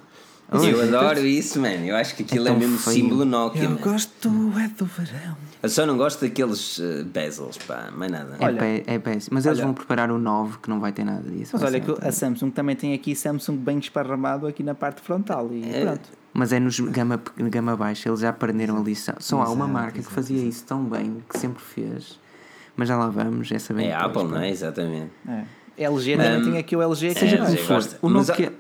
[0.52, 1.84] Eu adoro isso, mano.
[1.86, 2.96] Eu acho que aquilo é, tão mesmo feio.
[2.96, 3.62] símbolo Nokia.
[3.64, 3.82] Eu mano.
[3.82, 4.28] gosto
[4.58, 5.36] é do verão.
[5.62, 8.36] Eu só não gosto daqueles eh, bezels, pá, mais nada.
[8.40, 9.34] É, Olha- é péssimo.
[9.34, 11.50] Mas eles olha- vão preparar o 9 que não vai ter nada disso.
[11.52, 15.48] Mas olha que a Samsung também tem aqui Samsung bem esparramado aqui na parte frontal
[15.52, 16.08] e pronto.
[16.32, 19.14] Mas é nos gama, gama baixa, eles já aprenderam a lição.
[19.18, 22.18] Só há uma Exato, marca que exato, fazia isso tão bem, que sempre fez.
[22.76, 24.50] Mas já lá vamos, essa bem É depois, Apple, não é?
[24.50, 25.10] Exatamente.
[25.28, 25.44] É.
[25.84, 28.52] LG também tem aqui o LG que é, Seja como for, o Nokia.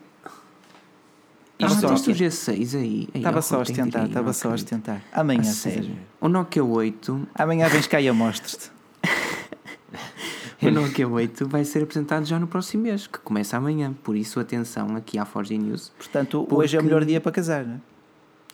[1.62, 3.08] Ah, Isto só- o G6 aí.
[3.14, 5.02] Aí, Estava ó, só a ostentar, não só a ostentar.
[5.12, 5.96] Amanhã, A sério.
[6.20, 8.70] O Nokia 8, Amanhã vens cá e eu mostro-te.
[10.62, 13.94] o Nokia 8 vai ser apresentado já no próximo mês, que começa amanhã.
[14.02, 15.90] Por isso, atenção aqui à Forge News.
[15.98, 17.80] Portanto, hoje é o Porque- melhor dia para casar, não é?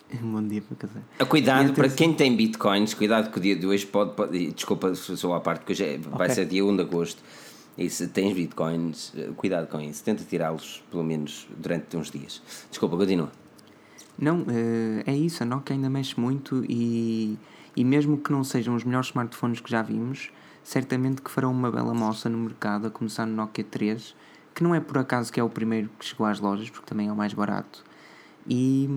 [0.23, 1.01] Um bom dia para casar.
[1.19, 4.13] Ah, Cuidado, para quem tem bitcoins, cuidado que o dia de hoje pode.
[4.15, 6.35] pode desculpa sou à parte, porque hoje é- vai Ok.
[6.35, 7.21] ser dia 1 de agosto.
[7.77, 10.03] E se tens bitcoins, eh, cuidado com isso.
[10.03, 12.41] Tenta tirá-los, pelo menos, durante uns dias.
[12.69, 13.31] Desculpa, continua.
[14.17, 17.37] Não, eh, é isso, a Nokia ainda mexe muito e,
[17.75, 20.31] e mesmo que não sejam os melhores smartphones que já vimos,
[20.63, 24.15] certamente que farão uma bela moça no mercado, a começar no Nokia 3,
[24.55, 27.09] que não é por acaso que é o primeiro que chegou às lojas, porque também
[27.09, 27.83] é o mais barato.
[28.49, 28.89] E,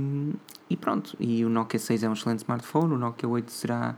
[0.69, 3.97] e pronto, e o Nokia 6 é um excelente smartphone, o Nokia 8 será,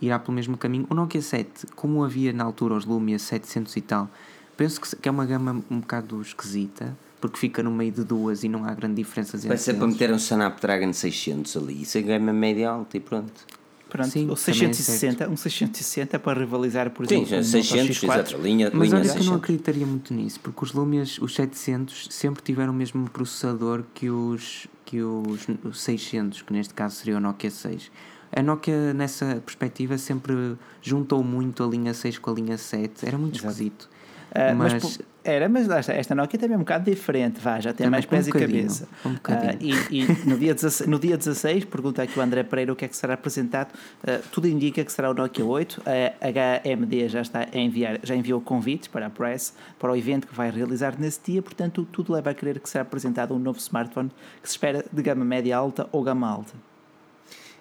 [0.00, 0.86] irá pelo mesmo caminho.
[0.88, 4.10] O Nokia 7, como havia na altura os Lumia 700 e tal,
[4.56, 8.48] penso que é uma gama um bocado esquisita, porque fica no meio de duas e
[8.48, 11.82] não há grande diferença entre Vai ser para meter um Snapdragon 600 ali.
[11.82, 13.46] Isso é gama média alta e pronto.
[13.94, 17.34] Pronto, Sim, o também é 660, um 660 é para rivalizar, por Sim, exemplo, com
[17.34, 18.04] o Moto 600, X4.
[18.12, 18.42] exato.
[18.42, 19.36] Linha, Mas linha olha que eu não 600.
[19.36, 24.66] acreditaria muito nisso, porque os Lumias, os 700, sempre tiveram o mesmo processador que os,
[24.84, 27.92] que os, os 600, que neste caso seria o Nokia 6.
[28.34, 33.06] A Nokia, nessa perspectiva, sempre juntou muito a linha 6 com a linha 7.
[33.06, 33.88] Era muito esquisito.
[34.34, 37.58] Ah, mas, mas era, mas lá está, esta Nokia também é um bocado diferente, vá,
[37.58, 38.88] já tem Também mais pés um e cabeça.
[39.04, 39.74] um bocadinho.
[39.76, 42.76] Ah, e e no, dia 16, no dia 16, pergunta aqui o André Pereira o
[42.76, 43.68] que é que será apresentado.
[44.06, 45.82] Ah, tudo indica que será o Nokia 8.
[45.86, 50.26] A HMD já está a enviar, já enviou convites para a press, para o evento
[50.26, 53.58] que vai realizar nesse dia, portanto, tudo leva a crer que será apresentado um novo
[53.58, 54.10] smartphone
[54.42, 56.52] que se espera de gama média alta ou gama alta.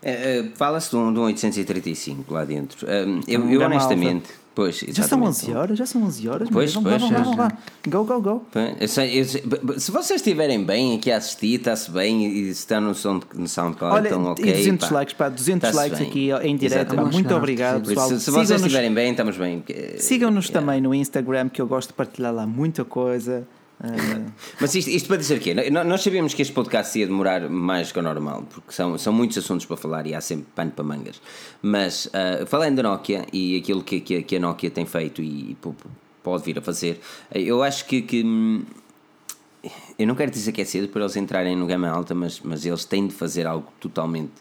[0.01, 2.85] Eh, Fala-se de, um, de um 835 lá dentro.
[2.89, 4.42] Eh, eu, eu honestamente.
[4.55, 5.27] Pois, Já são exatamente.
[5.29, 6.47] 11 horas, já são 11 horas.
[6.51, 7.57] Pois, mas vamos pois, lá, vamos lá, vamos lá.
[7.87, 8.45] Go, go, go.
[8.51, 11.89] Pois, eu sei- eu sei- b- b- se vocês estiverem bem aqui a assistir, está-se
[11.89, 14.45] bem e se está no, som, no SoundCloud, Olha, então ok.
[14.47, 14.95] e 200 pá.
[14.95, 16.07] likes, pá, 200 Está-se likes bem.
[16.07, 18.09] aqui em direto, muito Não, obrigado, pessoal.
[18.09, 19.63] se, se vocês estiverem bem, estamos bem.
[19.97, 20.59] Sigam-nos Yeah.
[20.67, 23.47] também no Instagram, que eu gosto de partilhar lá muita coisa.
[23.83, 24.31] Uh,
[24.61, 25.53] Mas isto, isto para dizer o quê?
[25.69, 29.11] Nó- Nós sabíamos que este podcast ia demorar mais que o normal, porque são, são
[29.11, 31.21] muitos assuntos para falar e há sempre pano para mangas.
[31.61, 35.55] Mas ah, falando da Nokia e aquilo que, que, que a Nokia tem feito e,
[35.61, 35.69] p-
[36.23, 37.01] pode vir a fazer,
[37.33, 38.01] eu acho que.
[38.01, 38.63] que, hum,
[39.99, 42.65] eu não quero dizer que é cedo para eles entrarem no gama alta, mas, mas
[42.65, 44.31] eles têm de fazer algo totalmente.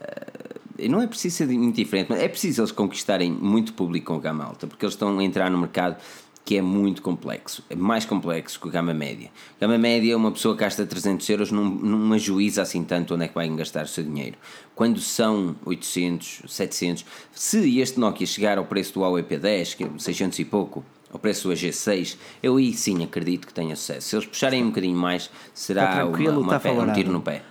[0.00, 0.50] ah,
[0.88, 4.20] não é preciso ser muito diferente, mas é preciso eles conquistarem muito público com a
[4.20, 5.96] gama alta, porque eles estão a entrar no mercado
[6.44, 9.30] que é muito complexo, é mais complexo que o gama média.
[9.60, 13.34] Gama média, uma pessoa gasta 300 euros, não, não ajuiza assim tanto onde é que
[13.34, 14.36] vai gastar o seu dinheiro.
[14.74, 19.90] Quando são 800, 700, se este Nokia chegar ao preço do Huawei P10, que é
[19.96, 24.08] 600 e pouco, ao preço do G6, eu aí sim acredito que tenha sucesso.
[24.08, 27.20] Se eles puxarem um bocadinho mais, será tranquilo, uma, uma está pé- um tiro no
[27.20, 27.42] pé.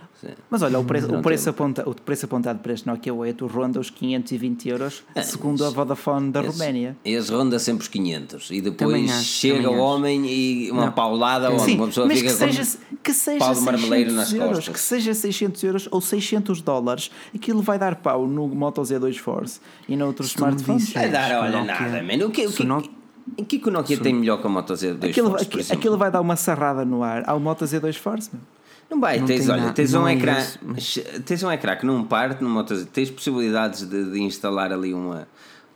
[0.49, 3.47] Mas olha, o preço, Não o preço, aponta, o preço apontado para este Nokia 8
[3.47, 6.97] ronda os 520 euros, É, segundo a Vodafone da Roménia.
[7.05, 9.81] Eles ronda sempre os 500 e depois acho, chega o acho.
[9.81, 13.39] homem e uma paulada onde Sim, uma pessoa mas fica que com seja, que seja
[13.39, 14.73] pau de marmeleiro 600 nas euros, costas.
[14.75, 19.59] que seja 600 euros ou 600 dólares, aquilo vai dar pau no Moto Z2 Force
[19.87, 20.91] e noutros smartphones.
[20.93, 22.27] Vai dar, o olha, Nokia- nada, mano.
[22.27, 22.91] O que, o que, o Nokia-
[23.37, 25.59] o que, que o Nokia tem melhor que a Moto Z2 Aquilo, Force, por aqui-
[25.61, 25.79] exemplo?
[25.79, 28.29] aquilo vai dar uma sarrada no ar ao Moto Z2 Force.
[28.33, 28.41] meu.
[28.89, 31.75] Não vai, Não tens, olha, nada- tens um é ecrã, esse, mas- tens um ecrã
[31.75, 35.27] que não parte Moto Z, tens possibilidades de, de instalar ali uma,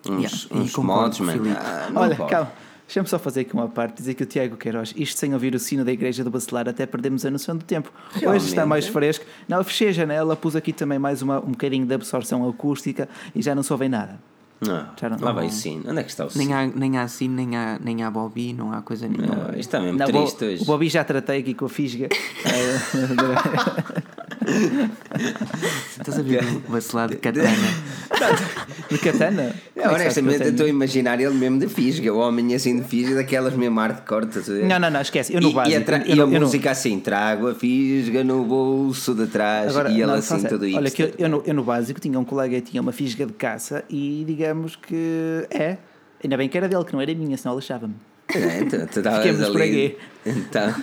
[0.10, 1.44] uns, Yeah, uns mods, mano.
[1.56, 2.32] Ah, Olha, pode.
[2.32, 2.52] calma,
[2.88, 5.60] deixa-me só fazer aqui uma parte, dizer que o Tiago Queiroz, isto sem ouvir o
[5.60, 7.92] sino da igreja do Bacelar, até perdemos a noção do tempo.
[8.16, 8.66] Hoje está Realmente?
[8.66, 9.26] mais fresco.
[9.48, 13.42] Não, fechei a janela, pus aqui também mais uma, um bocadinho de absorção acústica e
[13.44, 14.20] já não se ouve nada.
[14.68, 15.90] Não, Já não- lá vai o sino.
[15.90, 16.44] Onde é que está o sino?
[16.46, 19.48] Nem há, nem há assim, nem há, nem há Bobby, não há coisa nenhuma.
[19.50, 20.64] Ah, isto está mesmo Não, triste o, hoje.
[20.64, 22.08] o Bobby já tratei aqui com a fisga.
[25.98, 27.50] Estás a ver o vacilar de katana?
[28.90, 29.56] de katana.
[29.76, 32.88] É, é honestamente, eu estou a imaginar ele mesmo de fisga, o homem assim de
[32.88, 34.28] fisga, daquelas mesmo hardcore.
[34.68, 35.34] Não, não, não, esquece.
[35.34, 35.92] Eu no e, básico.
[35.92, 39.90] e eu e a eu música assim, trago a fisga no bolso de trás Agora,
[39.90, 40.60] e ele não, assim sério.
[40.60, 42.92] todo Olha, que eu, eu, no, eu no básico tinha um colega que tinha uma
[42.92, 45.78] fisga de caça e digamos que é.
[46.24, 47.60] Ainda bem que era dele, que não era minha, senão.
[47.60, 49.98] É, então, tu estavas Fiquemos por aqui.
[50.26, 50.74] Então,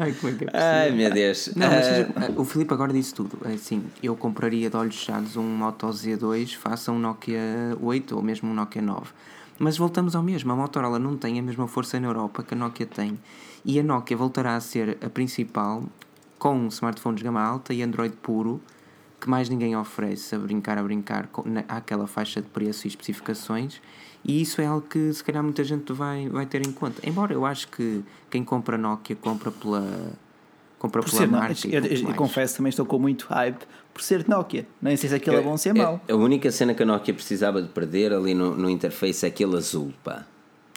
[0.00, 1.52] Ai, como é que é ai meu Deus.
[1.54, 3.38] Não, mas Ah, seja, o Filipe agora disse tudo.
[3.44, 8.22] É Assim, eu compraria de olhos fechados um Moto Z2, faça um Nokia 8 ou
[8.22, 9.12] mesmo um Nokia 9.
[9.58, 12.56] Mas voltamos ao mesmo, a Motorola não tem a mesma força na Europa que a
[12.56, 13.18] Nokia tem.
[13.62, 15.84] E a Nokia voltará a ser a principal
[16.38, 18.58] com smartphones gama alta e Android puro,
[19.20, 22.88] que mais ninguém oferece a brincar, a brincar com, na, àquela faixa de preço e
[22.88, 23.82] especificações.
[24.24, 27.00] E isso é algo que se calhar muita gente vai, vai ter em conta.
[27.08, 30.12] Embora eu acho que quem compra Nokia compra pela,
[30.78, 31.66] compra Por pela ser, marca.
[31.68, 32.16] e eu, eu mais.
[32.16, 33.64] confesso também estou com muito hype
[33.94, 34.66] por ser Nokia.
[34.80, 36.00] Nem sei se aquilo é bom ou se é mau.
[36.08, 39.56] A única cena que a Nokia precisava de perder ali no, no interface é aquele
[39.56, 40.24] azul, pá.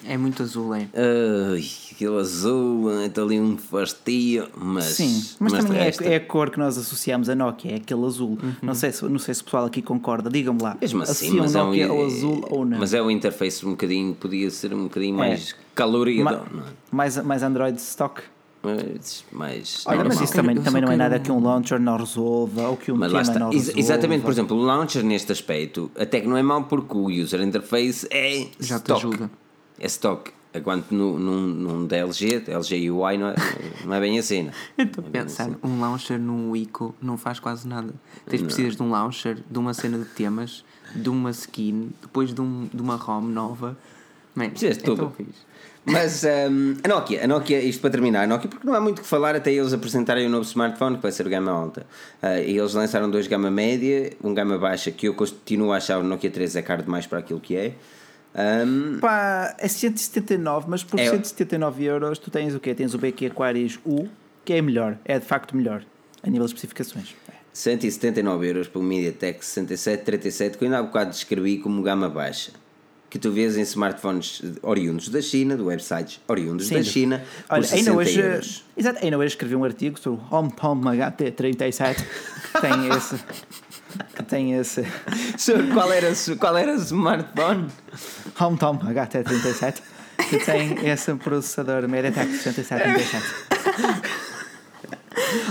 [0.06, 0.88] É muito azul, é.
[0.94, 4.86] Ai, aquele azul, está ali um fastio, mas.
[4.86, 7.76] Sim, mas, de também é, resto- é a cor que nós associamos a Nokia, é
[7.76, 8.38] aquele azul.
[8.62, 10.78] Não, sei se, não sei se o pessoal aqui concorda, digam-me lá.
[10.82, 12.80] Mesmo assim, mas é, um, Nokia ao azul ou não?
[12.80, 16.72] mas é o interface um bocadinho, podia ser um bocadinho mais colorido, Ma- não é?
[16.92, 18.22] mais, mais Android stock.
[18.66, 22.70] Mas, mais Olha, mas isso também, também não é nada que um launcher não resolva
[22.70, 23.38] ou que um Mas tema está.
[23.40, 23.78] não resolva.
[23.80, 27.42] Exatamente, por exemplo, o launcher neste aspecto até que não é mau porque o user
[27.42, 29.06] interface é Já te stock.
[29.06, 29.30] ajuda.
[29.84, 30.32] É stock.
[30.56, 33.36] Enquanto no, num, num da LG, LG UI não é,
[33.84, 34.44] não é bem assim.
[34.78, 34.86] Não.
[34.86, 37.94] Estou a pensar, um launcher no ICO não faz quase nada.
[38.30, 40.64] Tens precisas de um launcher, de uma cena de temas,
[40.96, 43.76] de uma skin, depois de, um, de uma ROM nova.
[44.34, 45.12] Man, Precisas de é tudo.
[45.86, 49.00] Mas hum, a Nokia, a Nokia, isto para terminar, a Nokia, porque não há muito
[49.00, 51.86] o que falar até eles apresentarem o novo smartphone que vai ser o gama alta.
[52.22, 56.00] Ah, e eles lançaram dois gama média, um gama baixa, que eu continuo a achar
[56.00, 57.74] o Nokia 3 é caro demais para aquilo que é.
[58.36, 61.10] Hum, Pá, é 179, mas por É.
[61.10, 62.74] 179 euros tu tens o quê?
[62.74, 64.08] Tens o BQ Aquarius U,
[64.44, 65.84] que é melhor, é de facto melhor,
[66.24, 67.16] a nível de especificações.
[67.54, 72.52] 179 euros para o MediaTek 6737, que eu ainda há bocado descrevi como gama baixa.
[73.12, 76.74] Que tu vês em smartphones oriundos da China, de websites oriundos Sim.
[76.78, 78.66] da China, por Olha, 60 ainda hoje, euros.
[78.76, 83.16] exato, ainda hoje escrevi um artigo sobre o HomePod HT37 que tem esse.
[84.16, 84.84] Que tem esse
[85.74, 87.68] qual era, o- qual era o smartphone?
[88.40, 89.76] HomeTom HT37
[90.30, 93.24] que tem esse processador MediaTek 6737.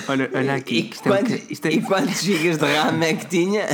[0.08, 2.64] Olha, olha aqui, E, isto é um quantos, boca- isto é- e quantos gigas de
[2.66, 3.66] RAM é que tinha?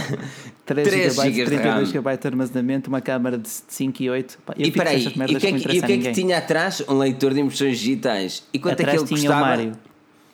[0.66, 1.92] 3 3 GB, gigas de 32 RAM.
[1.92, 4.38] GB de armazenamento, uma câmara de 5 e 8.
[4.44, 6.12] Pá, eu E peraí, e merdas o que é que, e que, é que ninguém.
[6.12, 6.82] tinha atrás?
[6.88, 8.42] Um leitor de impressões digitais.
[8.52, 9.56] E quanto Atrás é que ele tinha o custava?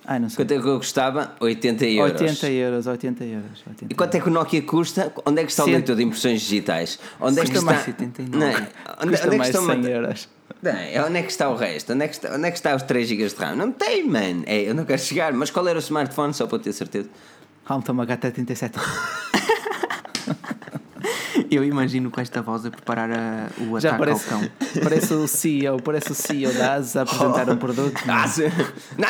[0.06, 0.36] Ai, não sei.
[0.44, 1.32] Quanto é que ele custava?
[1.40, 2.20] 80 euros.
[2.20, 3.64] 80 euros, 80 euros.
[3.66, 5.12] 80 E quanto é que o Nokia custa?
[5.24, 6.98] Onde é que está o leitor de impressões digitais?
[7.20, 7.62] Onde é que está?
[7.62, 8.36] mais 79.
[8.38, 8.68] Não é?
[9.02, 10.28] Onde, Custa onde é que está 100 uma- euros.
[10.62, 11.92] Bem, onde é que está o resto?
[11.94, 13.56] Onde é que está, onde é que está os 3 GB de RAM?
[13.56, 14.42] Não tem, man.
[14.46, 15.32] É, eu não quero chegar.
[15.32, 17.08] Mas qual era o smartphone, só para ter certeza?
[17.84, 18.72] Toma HT37.
[21.54, 24.50] Eu imagino com esta voz a preparar a, o Já ataque parece, ao cão.
[24.82, 28.00] parece o CEO, parece o CEO da ASUS a apresentar um produto.
[28.08, 28.42] Ah, se-
[28.98, 29.08] Não,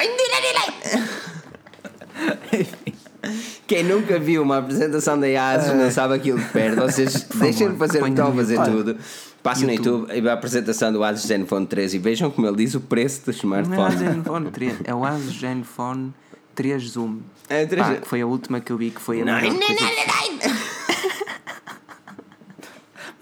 [2.53, 2.95] Enfim.
[3.67, 6.77] Quem nunca viu uma apresentação da ASUS não sabe aquilo que perde.
[6.77, 8.97] Vocês deixem de fazer o que estão a fazer tudo.
[9.43, 12.75] Passem no YouTube e a apresentação do ASUS Zenfone 3 e vejam como ele diz
[12.75, 13.91] o preço dos Não é o.
[13.99, 16.13] Zenfone 3, é o Asus Zenfone
[16.55, 17.19] 3 Zoom.
[17.49, 19.53] É, 3 Pá, que foi a última que eu vi que foi a Não, melhor
[19.53, 20.64] não, coisa.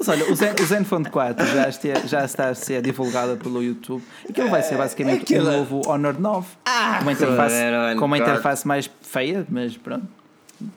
[0.06, 0.18] Não, não.
[0.18, 3.62] Mas olha, o, Zen, o Zenfone 4 já, este- já está a ser divulgado pelo
[3.62, 7.54] YouTube e aquilo vai ser basicamente aquilo- um novo Honor 9 Ah, com uma interface,
[7.98, 8.32] com uma 4.
[8.32, 10.06] interface mais feia, mas pronto.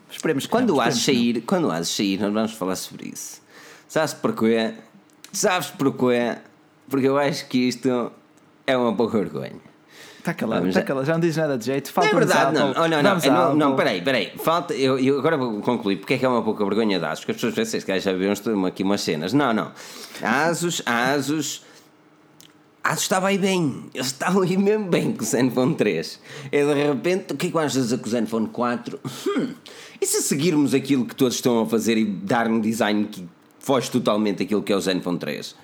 [0.10, 3.42] Esperemos que Quando não, sair, quando o ASUS sair, nós vamos falar sobre isso.
[3.88, 4.74] Sabes porquê?
[5.32, 6.38] Sabes porquê?
[6.90, 8.12] Porque eu acho que isto
[8.66, 9.60] é uma pouca vergonha.
[10.26, 10.32] Não.
[10.32, 11.88] Está calado, está já- calado, já não diz nada de jeito.
[11.88, 12.70] Não Falta é verdade, não.
[12.72, 13.56] Oh, não, não, é, não, álcool.
[13.58, 14.32] não, peraí, peraí.
[14.44, 17.20] Falta, eu, eu agora vou concluir porque é que é uma pouca vergonha da ASUS,
[17.26, 19.34] porque as pessoas pensam que já viram aqui umas cenas.
[19.34, 19.72] Não, não.
[20.22, 21.64] ASUS, ASUS,
[22.84, 23.86] ASUS estava aí bem.
[23.94, 26.20] Eles estavam aí mesmo bem com o Zenfone 3.
[26.52, 29.00] E de repente, o que é que achas com o Zenfone 4?
[29.28, 29.54] Hum,
[30.02, 33.28] e se seguirmos aquilo que todos estão a fazer e dar um design que
[33.60, 35.56] foge totalmente daquilo que é o Zenfone 3?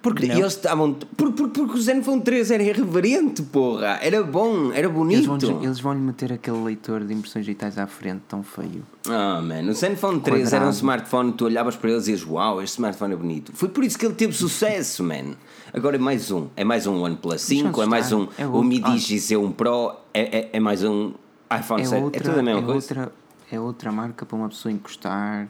[0.00, 0.36] Por que E não?
[0.38, 0.92] eles estavam.
[0.94, 3.98] Por, por, porque o Zenfone 3 era irreverente, porra.
[4.02, 5.26] Era bom, era Eles bonito.
[5.46, 8.82] vão, eles vão lhe meter aquele leitor de impressões digitais à frente, tão feio.
[9.08, 10.74] Ah, mano, o Zenfone 3 era um Quadrado.
[10.76, 13.52] smartphone, tu olhavas para eles e dizias, uau, este smartphone é bonito.
[13.54, 15.34] Foi por isso que ele teve sucesso, man.
[15.72, 16.48] Agora é mais um.
[16.56, 18.28] É mais um OnePlus 5, é mais um.
[18.38, 18.62] É o.
[18.62, 18.90] Mi Ah.
[18.90, 21.12] Digi Z1 Pro, é, é, é mais um
[21.58, 22.02] iPhone É 7.
[22.02, 22.74] outra, é tudo a mesma é coisa.
[22.94, 23.12] outra,
[23.50, 25.48] é outra marca para uma pessoa encostar,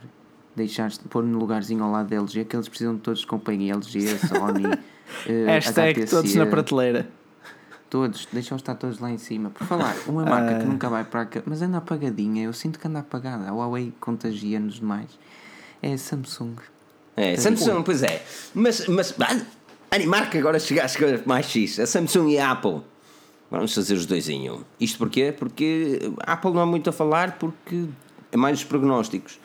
[0.58, 3.72] deixar-se pôr no lugarzinho ao lado da LG, que eles precisam de todos de companhia,
[3.74, 4.64] LG, Sony,
[5.26, 7.08] eh, Hashtag HTC, todos na prateleira.
[7.90, 9.48] Todos, deixa-os estar todos lá em cima.
[9.48, 10.58] Por falar, uma marca Ah.
[10.58, 13.48] que nunca vai para cá, mas anda apagadinha, eu sinto que anda apagada.
[13.48, 15.08] A Huawei contagia-nos demais.
[15.82, 16.56] É a Samsung.
[17.16, 18.22] É, Samsung, pois é.
[18.54, 19.40] Mas, mas ah,
[19.90, 21.80] animar que agora chega às coisas mais X.
[21.80, 22.82] A Samsung e a Apple.
[23.50, 24.60] Vamos fazer os dois em um.
[24.78, 25.32] Isto porquê?
[25.36, 27.86] Porque a Apple não há muito a falar porque
[28.30, 29.40] é mais os prognósticos.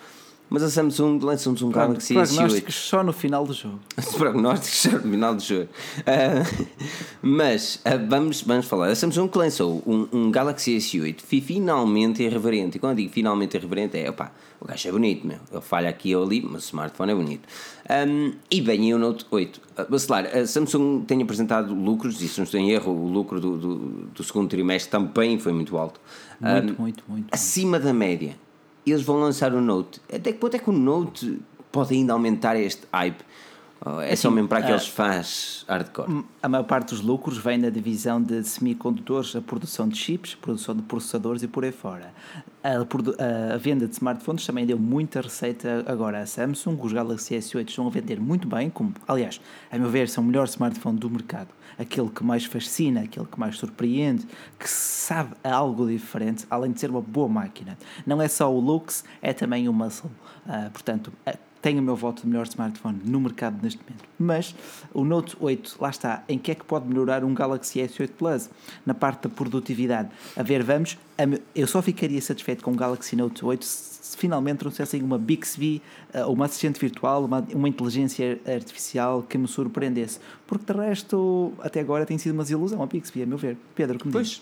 [0.50, 2.28] Mas a Samsung lança-nos um Galaxy S8.
[2.28, 3.80] Prognósticos só no final do jogo.
[3.98, 5.68] Os prognósticos no final do jogo.
[6.06, 6.46] Ah,
[7.24, 8.90] mas ah, vamos, vamos falar.
[8.90, 12.78] A Samsung lançou um, um Galaxy S8 fi- finalmente irreverente.
[12.78, 15.40] E quando digo finalmente irreverente é, opá, o gajo é bonito, meu.
[15.52, 17.50] Ele falha aqui ou ali, mas o smartphone é bonito.
[17.90, 19.58] Ahm, e vem o Note 8.
[19.58, 23.40] Uh, Bacelar, a Samsung tem apresentado lucros, e se não estou em erro, o lucro
[23.40, 23.76] do, do,
[24.14, 26.00] do segundo trimestre também foi muito alto.
[26.40, 27.28] Muito, muito, muito.
[27.32, 28.36] Acima da média.
[28.86, 30.02] Eles vão lançar o Note.
[30.14, 31.40] Até que ponto é que o Note
[31.72, 33.24] pode ainda aumentar este hype?
[33.86, 36.24] Oh, é só mesmo para aqueles fãs hardcore.
[36.42, 40.74] A maior parte dos lucros vem da divisão de semicondutores, a produção de chips, produção
[40.74, 42.14] de processadores e por aí fora.
[42.64, 46.80] A, a venda de smartphones também deu muita receita agora à Samsung.
[46.82, 50.28] Os Galaxy S8 estão a vender muito bem, como, aliás, a meu ver, são o
[50.28, 51.50] melhor smartphone do mercado.
[51.78, 54.26] Aquele que mais fascina, aquele que mais surpreende,
[54.60, 57.78] que sabe algo diferente, além de ser uma boa máquina.
[58.06, 60.12] Não é só o looks, é também o muscle.
[60.48, 61.12] Ah, portanto,
[61.64, 64.04] tem o meu voto de melhor smartphone no mercado neste momento.
[64.20, 64.54] Mas
[64.94, 68.50] o Note 8, lá está, em que é que pode melhorar um Galaxy S8 Plus?
[68.86, 70.10] Na parte da produtividade.
[70.36, 70.98] A ver, vamos,
[71.56, 75.82] eu só ficaria satisfeito com o Galaxy Note 8 se, finalmente trouxessem uma Bixby,
[76.14, 80.20] ah, uma assistente virtual, uma, uma inteligência artificial que me surpreendesse.
[80.46, 83.58] Porque de resto, até agora tem sido uma desilusão a Bixby, a meu ver.
[83.74, 84.28] Pedro, como Pois.
[84.28, 84.42] diz?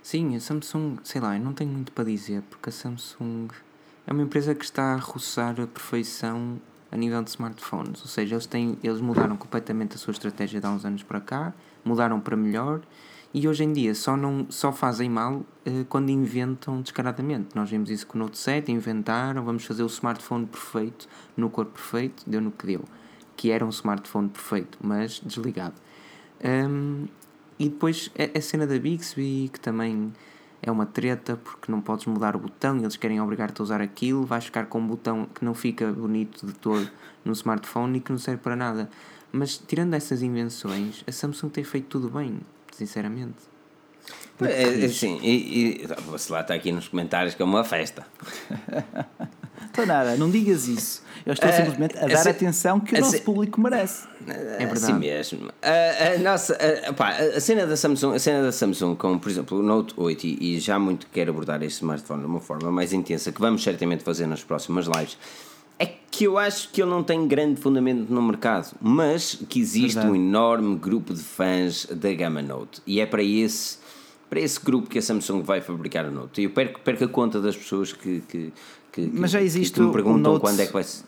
[0.00, 3.48] Sim, a Samsung, sei lá, eu não tenho muito para dizer, porque a Samsung
[4.06, 6.60] é uma empresa que está a roçar a perfeição
[6.90, 8.00] a nível de smartphones.
[8.00, 11.20] Ou seja, eles, têm, eles mudaram completamente a sua estratégia de há uns anos para
[11.20, 11.52] cá,
[11.84, 12.80] mudaram para melhor
[13.34, 17.48] e hoje em dia só, não, só fazem mal eh, quando inventam descaradamente.
[17.54, 21.66] Nós vimos isso com o Note 7, inventaram, vamos fazer o smartphone perfeito, no cor
[21.66, 22.84] perfeito, deu no que deu.
[23.36, 25.74] Que era um smartphone perfeito, mas desligado.
[26.42, 27.06] Hum,
[27.58, 30.12] e depois a, a cena da Bixby, que também
[30.62, 33.80] é uma treta, porque não podes mudar o botão e eles querem obrigar-te a usar
[33.80, 36.90] aquilo, vais ficar com um botão que não fica bonito de todo
[37.24, 38.88] no smartphone e que não serve para nada.
[39.32, 42.40] Mas tirando essas invenções, a Samsung tem feito tudo bem,
[42.72, 43.36] sinceramente.
[44.40, 48.06] É, é, sim, e, e você lá está aqui nos comentários que é uma festa.
[49.64, 51.02] Estou nada, não digas isso.
[51.24, 54.06] Eu estou Ah, simplesmente a a dar a atenção que o a nosso público merece.
[54.32, 54.72] É verdade.
[54.74, 55.50] Assim mesmo.
[55.62, 56.56] A, a nossa,
[56.88, 59.94] a, pá, a cena da Samsung, a cena da Samsung, como por exemplo o Note
[59.96, 63.40] 8 e, e já muito quero abordar este smartphone de uma forma mais intensa, que
[63.40, 65.16] vamos certamente fazer nas próximas lives,
[65.78, 69.94] É que eu acho que ele não tem grande fundamento no mercado, mas que existe
[69.96, 70.10] Verdade.
[70.12, 73.76] um enorme grupo de fãs da gama Note e é para esse,
[74.30, 76.40] para esse grupo que a Samsung vai fabricar o Note.
[76.40, 78.52] E eu perco, perco a conta das pessoas que, que,
[78.90, 81.04] que, Mas já existe que me o perguntam Note- quando é que vai ser.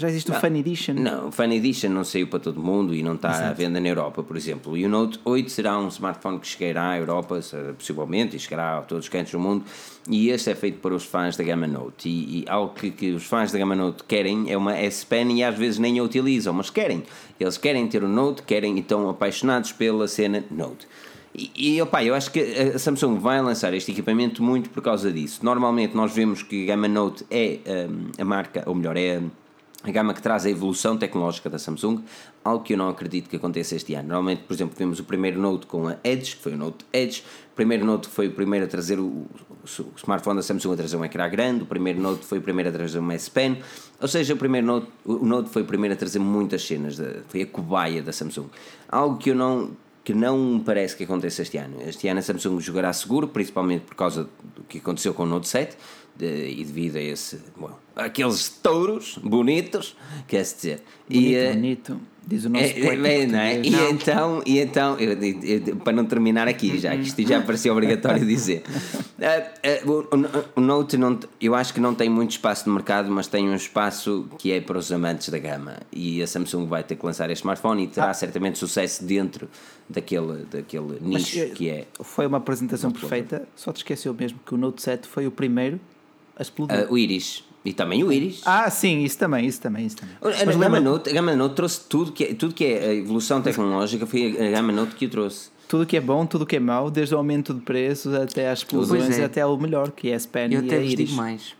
[0.00, 0.94] Já existe o Ah, Fan Edition.
[0.94, 3.88] Não, o Fan Edition não saiu para todo mundo e não está à venda na
[3.88, 4.76] Europa, por exemplo.
[4.76, 7.40] E o Note 8 será um smartphone que chegará à Europa,
[7.76, 9.64] possivelmente, e chegará a todos os cantos do mundo.
[10.08, 12.08] E este é feito para os fãs da gama Note.
[12.08, 15.36] E, e algo que, que os fãs da gama Note querem é uma S Pen
[15.36, 17.02] e às vezes nem a utilizam, mas querem.
[17.40, 20.86] Eles querem ter o Note, querem e estão apaixonados pela cena Note.
[21.34, 25.12] E, e opa, eu acho que a Samsung vai lançar este equipamento muito por causa
[25.12, 25.40] disso.
[25.44, 29.20] Normalmente nós vemos que a gama Note é hum, a marca, ou melhor, é
[29.84, 32.02] a gama que traz a evolução tecnológica da Samsung,
[32.44, 34.08] algo que eu não acredito que aconteça este ano.
[34.08, 37.22] Normalmente, por exemplo, vemos o primeiro Note com a Edge, que foi o Note Edge,
[37.52, 39.28] o primeiro Note foi o primeiro a trazer o, o,
[39.64, 42.70] o smartphone da Samsung a trazer um ecrã grande, o primeiro Note foi o primeiro
[42.70, 43.58] a trazer uma S Pen,
[44.00, 47.20] ou seja, o primeiro Note, o Note foi o primeiro a trazer muitas cenas, da-
[47.28, 48.48] foi a cobaia da Samsung.
[48.88, 49.70] Algo que eu não
[50.04, 51.76] que não me parece que aconteça este ano.
[51.86, 54.26] Este ano a Samsung jogará seguro, principalmente por causa
[54.56, 55.76] do que aconteceu com o Note 7
[56.16, 59.96] de- e devido a esse, bom, aqueles touros bonitos,
[60.26, 60.82] quer-se dizer.
[61.08, 62.00] Bonito, e, eh, bonito.
[62.26, 62.68] Diz o nosso é,
[63.22, 63.52] é, não é?
[63.58, 63.90] E português.
[64.02, 68.26] então, e então eu- eu- para não terminar aqui, já que isto já parecia obrigatório
[68.26, 68.62] dizer,
[69.18, 73.10] Ah, ah, o, o- Note não, eu acho que não tem muito espaço no mercado,
[73.10, 75.78] mas tem um espaço que é para os amantes da gama.
[75.90, 79.48] E a Samsung vai ter que lançar este smartphone e terá certamente sucesso dentro
[79.88, 84.54] daquele, daquele Mas, nicho que é Foi uma apresentação perfeita, só te esqueceu mesmo que
[84.54, 85.80] o Note 7 foi o primeiro
[86.36, 86.78] a explodir.
[86.78, 87.42] ah, o Iris.
[87.68, 88.40] E também o Iris.
[88.46, 90.14] Ah, sim, isso também, isso também, isso também.
[90.20, 92.64] A, Mas a, Gama lembra- Note, a Gama Note trouxe tudo que, é, tudo que
[92.64, 95.50] é a evolução tecnológica, foi a, Gama Note que o trouxe.
[95.68, 98.60] tudo que é bom, tudo que é mau, desde o aumento de preços até às
[98.60, 99.24] explosões é.
[99.24, 100.96] até ao melhor, que é a Span Eu e até a Iris.
[100.96, 101.54] digo mais.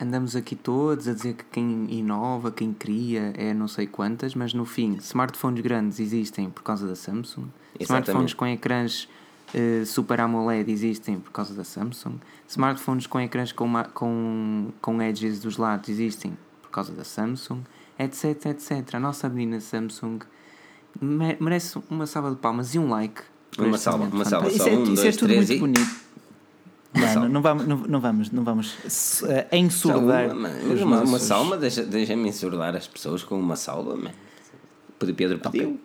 [0.00, 4.54] Andamos aqui todos a dizer que quem inova, quem cria é não sei quantas, mas
[4.54, 7.48] no fim, smartphones grandes existem por causa da Samsung.
[7.78, 9.08] Smartphones com ecrãs
[9.54, 12.18] eh, Super AMOLED existem por causa da Samsung.
[12.48, 17.60] Smartphones com ecrãs com, ma- com, com edges dos lados existem por causa da Samsung,
[17.98, 18.94] etc, etc.
[18.94, 20.20] A nossa menina Samsung
[21.00, 23.22] me- merece uma salva de palmas e um like.
[23.58, 24.48] Uma salva, uma salva.
[24.48, 26.00] Isso é, Só um, isso é dois, tudo três muito e- bonito.
[26.92, 28.74] Não, não, vamos, não, não vamos, não vamos
[29.28, 34.10] eh, ensurdar Uma, uma, uma salva, deixa- deixa-me ensurdar as pessoas com uma salva, man.
[34.98, 35.80] Pedro Pedro pediu.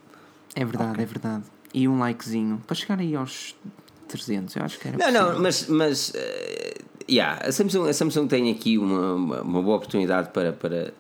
[0.55, 1.43] É verdade, é verdade.
[1.77, 3.53] E um likezinho para chegar aí aos
[4.07, 5.34] 300, eu acho que era Não, possível.
[5.34, 6.76] não, mas, mas eh,
[7.10, 10.93] yeah, a, Samsung, a Samsung tem aqui uma, uma, uma boa oportunidade para, para,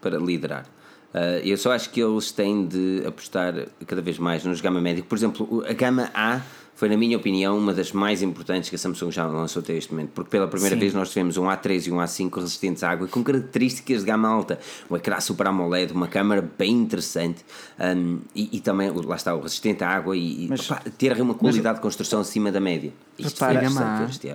[0.00, 0.64] para liderar.
[1.12, 5.04] Eh, eu só acho que eles têm de apostar cada vez mais nos gama média.
[5.06, 6.40] Por exemplo, a gama A
[6.76, 9.92] foi, na minha opinião, uma das mais importantes que a Samsung já lançou até este
[9.92, 10.80] momento, porque pela primeira Sim.
[10.80, 14.28] vez nós tivemos um A3 e um A5 resistentes à água com características de gama
[14.28, 14.58] alta,
[14.90, 17.44] um ecrã Super AMOLED, uma câmara bem interessante
[17.78, 21.20] um, e, e também, lá está, o resistente à água e, e, Mas- opá, ter
[21.20, 22.92] uma qualidade de construção acima da média.
[23.16, 23.80] Isto Repara, foi a gama,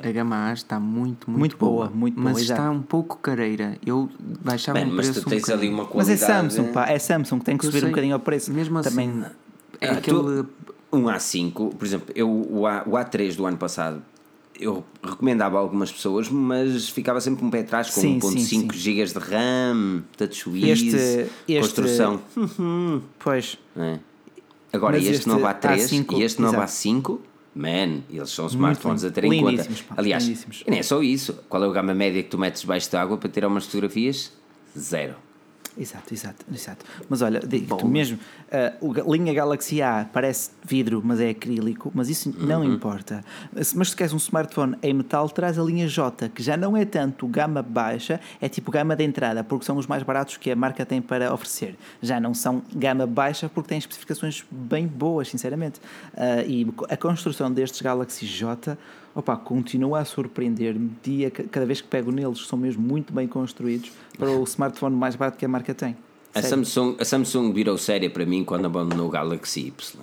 [0.06, 2.62] a, a gama A está muito, muito, Muito boa, muito boa, Mas exato.
[2.62, 3.78] está um pouco careira.
[3.86, 4.10] Eu
[4.42, 5.74] baixava Bem, o mas preço tu um tens ali bocadinho.
[5.74, 6.24] uma Mas qualidade.
[6.24, 8.54] é Samsung, pá, é Samsung, tem que Eu subir um bocadinho ao preço.
[8.54, 9.26] Mesmo assim, Também,
[9.82, 10.18] é aquele...
[10.18, 10.48] tu-
[10.92, 14.02] um A5, por exemplo, eu, o, A, o A3 do ano passado
[14.60, 18.40] eu recomendava a algumas pessoas, mas ficava sempre um pé atrás com Sim, 1.5 sim,
[18.40, 18.68] sim.
[18.74, 20.96] GB de RAM, TouchWiz, Este-
[21.48, 22.22] este- construção.
[23.20, 24.00] pois, não é?
[24.74, 26.72] Agora, Mas este, este novo A3 A5, e este novo exato.
[26.74, 27.20] A5,
[27.56, 29.64] man, eles são smartphones a ter em conta.
[29.64, 30.64] pá, Aliás, lindíssimos.
[30.68, 31.40] e nem é só isso.
[31.48, 34.32] Qual é o gama média que tu metes debaixo de água para tirar umas fotografias?
[34.78, 35.16] Zero.
[35.80, 36.86] Exato, exato, exato.
[37.08, 38.20] Mas olha, digo-te mesmo,
[38.52, 42.74] ah, o ga- linha Galaxy A parece vidro, mas é acrílico, mas isso não Uhum.
[42.74, 43.24] importa.
[43.76, 46.84] Mas se queres um smartphone em metal, traz a linha J, que já não é
[46.84, 50.56] tanto gama baixa, é tipo gama de entrada, porque são os mais baratos que a
[50.56, 51.78] marca tem para oferecer.
[52.02, 55.80] Já não são gama baixa porque têm especificações bem boas, sinceramente.
[56.16, 58.78] Ah, e a construção destes Galaxy J,
[59.14, 63.92] opa, continua a surpreender-me dia, cada vez que pego neles, são mesmo muito bem construídos
[64.18, 65.96] para o smartphone mais barato que a marca tem.
[66.34, 66.42] A.
[66.42, 70.00] Samsung, a Samsung virou séria para mim quando abandonou o Galaxy Y.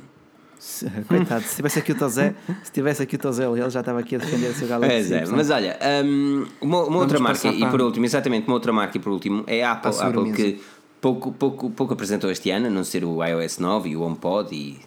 [1.07, 2.35] Coitado, se tivesse aqui o Tozé,
[2.65, 4.95] se tivesse aqui o Tozé, ele já estava aqui a defender o seu Galaxy.
[4.95, 5.37] Pois é, Y.
[5.37, 9.01] mas olha, hum, uma, uma outra marca, e por último, exatamente, uma outra marca e
[9.01, 9.93] por último, é a Apple.
[10.01, 10.61] A Apple que
[11.01, 14.55] pouco, pouco, pouco apresentou este ano, a não ser o iOS 9 e o HomePod
[14.55, 14.79] e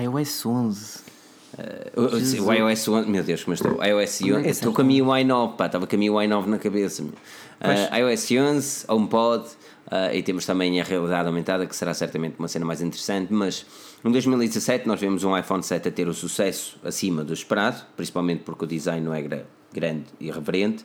[0.00, 1.09] iOS 11.
[1.58, 2.00] Uh,
[2.42, 3.84] o- o iOS 11, meu Deus, como eu estou?
[3.84, 6.58] iOS 11, é estou com a MIUI 9, pá, estava com a MIUI 9 na
[6.58, 7.02] cabeça.
[7.02, 7.12] meu.
[7.12, 12.48] Uh, iOS 11, HomePod, uh, e temos também a realidade aumentada, que será certamente uma
[12.48, 13.32] cena mais interessante.
[13.32, 13.66] Mas
[14.04, 18.42] em 2017 nós vemos um iPhone 7 a ter o sucesso acima do esperado, principalmente
[18.44, 20.84] porque o design não era grande e irreverente.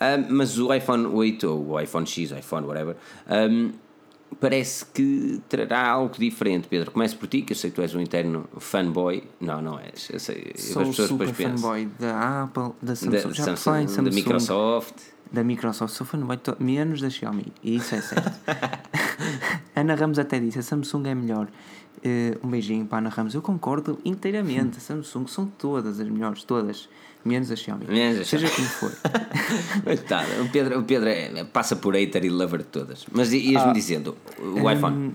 [0.00, 2.96] Um, mas o iPhone 8 ou o iPhone X, o iPhone, whatever,
[3.30, 3.70] um,
[4.40, 6.68] parece que trará algo diferente.
[6.68, 9.22] Pedro, começo por ti, que eu sei que tu és um interno fanboy.
[9.40, 10.08] Não, não és.
[10.10, 11.56] Eu sei, Sou as pessoas super depois pensam.
[11.70, 14.94] fanboy da Apple, da Samsung, Da, já Samsung, falei da Samsung, Microsoft.
[15.32, 18.32] da Microsoft, sou fanboy to- menos da Xiaomi, e isso é certo.
[19.74, 21.48] Ana Ramos até disse, a Samsung é melhor.
[22.02, 26.08] Eh, um beijinho para a Ana Ramos, eu concordo inteiramente, a Samsung são todas as
[26.08, 26.88] melhores, todas,
[27.24, 27.86] menos a Xiaomi.
[27.86, 28.92] Menos a Seja como for.
[29.84, 33.06] Coitado, o Pedro, o Pedro é- passa por hater e lover de todas.
[33.12, 34.96] Mas ias-me dizendo, o iPhone.
[34.96, 35.12] Hum,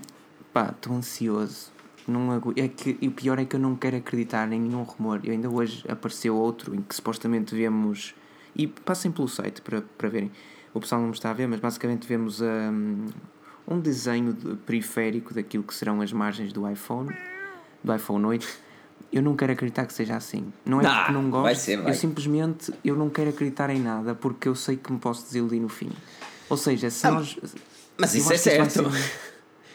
[0.52, 1.70] pá, estou ansioso.
[2.08, 4.82] Não agu- é que, e o pior é que eu não quero acreditar em nenhum
[4.82, 5.20] rumor.
[5.22, 8.14] Eu ainda hoje apareceu outro em que supostamente vemos.
[8.56, 10.30] E passem pelo site para, para verem.
[10.74, 13.06] O pessoal não me está a ver, mas basicamente vemos hum,
[13.68, 17.10] um desenho de periférico daquilo que serão as margens do iPhone,
[17.84, 18.48] do iPhone 8.
[19.12, 20.52] Eu não quero acreditar que seja assim.
[20.64, 21.42] Não é porque não gosto.
[21.42, 21.90] vai ser, vai.
[21.92, 25.60] Eu simplesmente eu não quero acreditar em nada porque eu sei que me posso desiludir
[25.60, 25.90] no fim.
[26.48, 27.36] Ou seja, se Ah, nós.
[27.98, 28.70] mas isso é certo.
[28.70, 29.12] ser-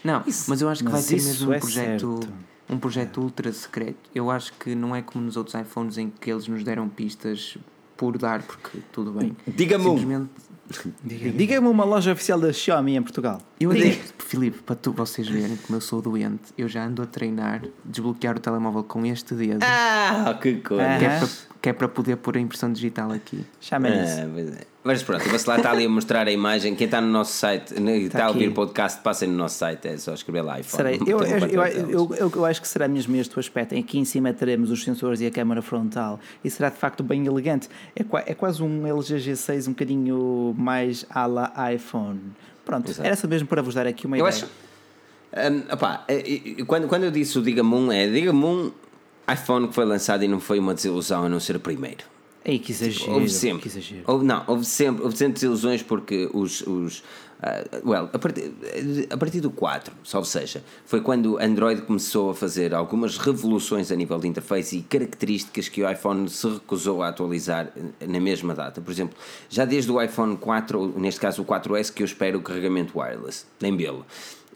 [0.04, 2.34] Não, mas eu acho que vai ser isso mesmo um é projeto, certo.
[2.70, 4.10] um projeto ultra secreto.
[4.14, 7.58] Eu acho que não é como nos outros iPhones em que eles nos deram pistas
[7.98, 9.36] por dar, porque tudo bem.
[9.48, 10.28] Diga-me um.
[11.04, 13.40] Diga-me uma loja oficial da Xiaomi em Portugal.
[13.60, 17.06] eu até, Filipe, para tu, vocês verem como eu sou doente, eu já ando a
[17.06, 20.98] treinar desbloquear o telemóvel com este dedo, Ah, que coisa.
[20.98, 21.28] Que, é para,
[21.62, 23.46] que é para poder pôr a impressão digital aqui.
[23.62, 24.20] Chama isso.
[24.22, 24.75] Ah, pois é.
[24.86, 26.76] Mas pronto, o Bacelar está ali a mostrar a imagem.
[26.76, 29.88] Quem está no nosso site, né, está a ouvir o podcast, passem no nosso site,
[29.88, 30.78] é só escrever lá iPhone.
[30.78, 31.00] Serei.
[31.00, 33.76] Não Eu, eu, eu, eu, acho que será mesmo este o aspecto.
[33.76, 37.26] Aqui em cima teremos os sensores e a câmara frontal e será de facto bem
[37.26, 37.68] elegante.
[37.96, 42.22] É, é quase um LG G6 um bocadinho mais à la iPhone.
[42.64, 43.08] Pronto, Exato.
[43.08, 44.44] era só mesmo para vos dar aqui uma Eu ideia.
[44.44, 45.74] acho.
[45.74, 48.72] Opá, eh, eh, quando, quando eu disse o Diga-me um, é Diga-me um
[49.34, 52.04] iPhone que foi lançado e não foi uma desilusão a não ser o primeiro.
[52.46, 53.14] Ei, que exagero.
[53.14, 53.64] Houve sempre.
[53.64, 54.04] Que exagero.
[54.06, 56.62] Houve, não, houve sempre, houve sempre desilusões porque os.
[56.62, 57.04] os
[57.42, 58.54] ah, well, a partir,
[59.10, 63.92] a partir do 4, salvo seja, foi quando o Android começou a fazer algumas revoluções
[63.92, 67.72] a nível de interface e características que o iPhone se recusou a atualizar
[68.08, 68.80] na mesma data.
[68.80, 69.18] Por exemplo,
[69.50, 72.98] já desde o iPhone 4, ou neste caso o 4S, que eu espero o carregamento
[72.98, 74.06] wireless, nem belo.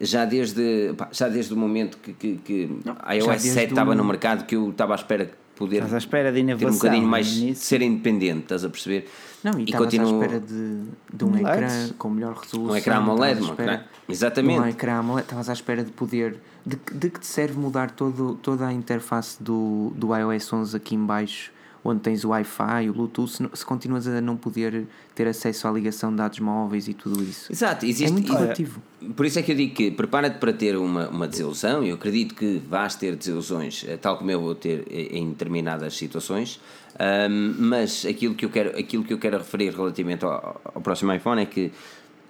[0.00, 2.70] Já desde, pá, já desde o momento que, que, que
[3.04, 5.30] a já iOS desde 7 estava no mercado, que eu estava à espera
[5.60, 6.72] poder Estás à espera de ter um inovação.
[6.72, 7.64] bocadinho mais início.
[7.64, 9.08] ser independente, estás a perceber?
[9.44, 10.80] Não, e estavas à espera de,
[11.12, 11.46] de um LED.
[11.46, 12.74] ecrã com melhor resolução.
[12.74, 14.58] Um ecrã AMOLED, um ecrã- exatamente.
[14.60, 16.38] Um ecrã AMOLED, estavas à espera de poder.
[16.64, 20.76] De, que- de que te serve mudar todo, toda a interface do, do iOS 11
[20.76, 21.50] aqui em baixo,
[21.84, 25.70] onde tens o Wi-Fi, o Bluetooth, se, se continuas a não poder ter acesso à
[25.70, 27.50] ligação de dados móveis e tudo isso.
[27.50, 28.08] Exato, existe.
[28.08, 28.82] é muito relativo.
[29.16, 31.82] Por isso é que eu digo que prepara-te para ter uma, uma desilusão.
[31.82, 35.96] Eu acredito que vais ter desilusões, eh, tal como eu vou ter eh, em determinadas
[35.96, 36.60] situações.
[36.98, 41.12] Ahm, mas aquilo que, eu quero, aquilo que eu quero referir relativamente ao, ao próximo
[41.14, 41.72] iPhone é que,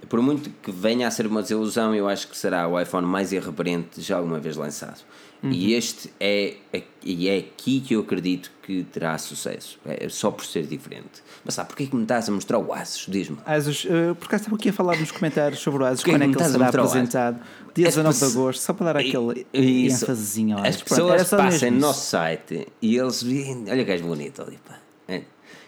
[0.09, 3.32] por muito que venha a ser uma desilusão, eu acho que será o iPhone mais
[3.32, 5.02] irreverente já alguma vez lançado.
[5.43, 6.56] E este é,
[7.02, 9.78] e é aqui que eu acredito que terá sucesso.
[9.86, 11.22] É só por ser diferente.
[11.43, 13.06] Mas sabe, porquê que me estás a mostrar o Asus?
[13.09, 13.39] Diz-me.
[13.47, 16.22] Asus, uh, por acaso estava aqui a falar nos comentários sobre o Asus, Porquê quando
[16.22, 17.40] é que que ele será apresentado,
[17.74, 20.05] dia As 19 de agosto, só para dar aquele Isso.
[20.05, 20.77] ênfasezinho As.
[20.77, 23.64] Pronto, pessoas mesmo no nosso site e eles veem.
[23.70, 24.78] Olha que és bonito ali, pá.
[25.09, 25.22] É.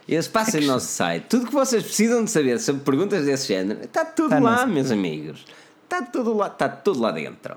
[0.08, 1.24] Eles passem no nosso site.
[1.28, 4.72] Tudo que vocês precisam de saber sobre perguntas desse género está tudo Está lá, no-
[4.72, 5.44] meus amigos.
[5.84, 7.54] Está tudo lá, está tudo lá dentro.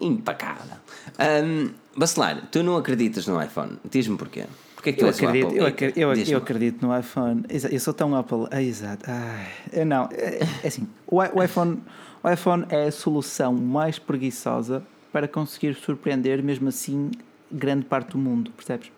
[0.00, 0.76] Impecável.
[1.18, 3.78] Um, Bacelar, tu não acreditas no iPhone?
[3.90, 4.44] Diz-me porquê.
[4.74, 7.44] Porquê que tu Eu acredito, eu, acredito, eu, eu acredito no iPhone.
[7.48, 8.46] Eu sou tão Apple.
[8.50, 9.04] Ah, exato.
[9.08, 10.86] Ai, eu não, é, é assim.
[11.06, 11.82] O, o iPhone,
[12.22, 17.10] o iPhone é a solução mais preguiçosa para conseguir surpreender, mesmo assim,
[17.50, 18.50] grande parte do mundo.
[18.52, 18.92] Percebes?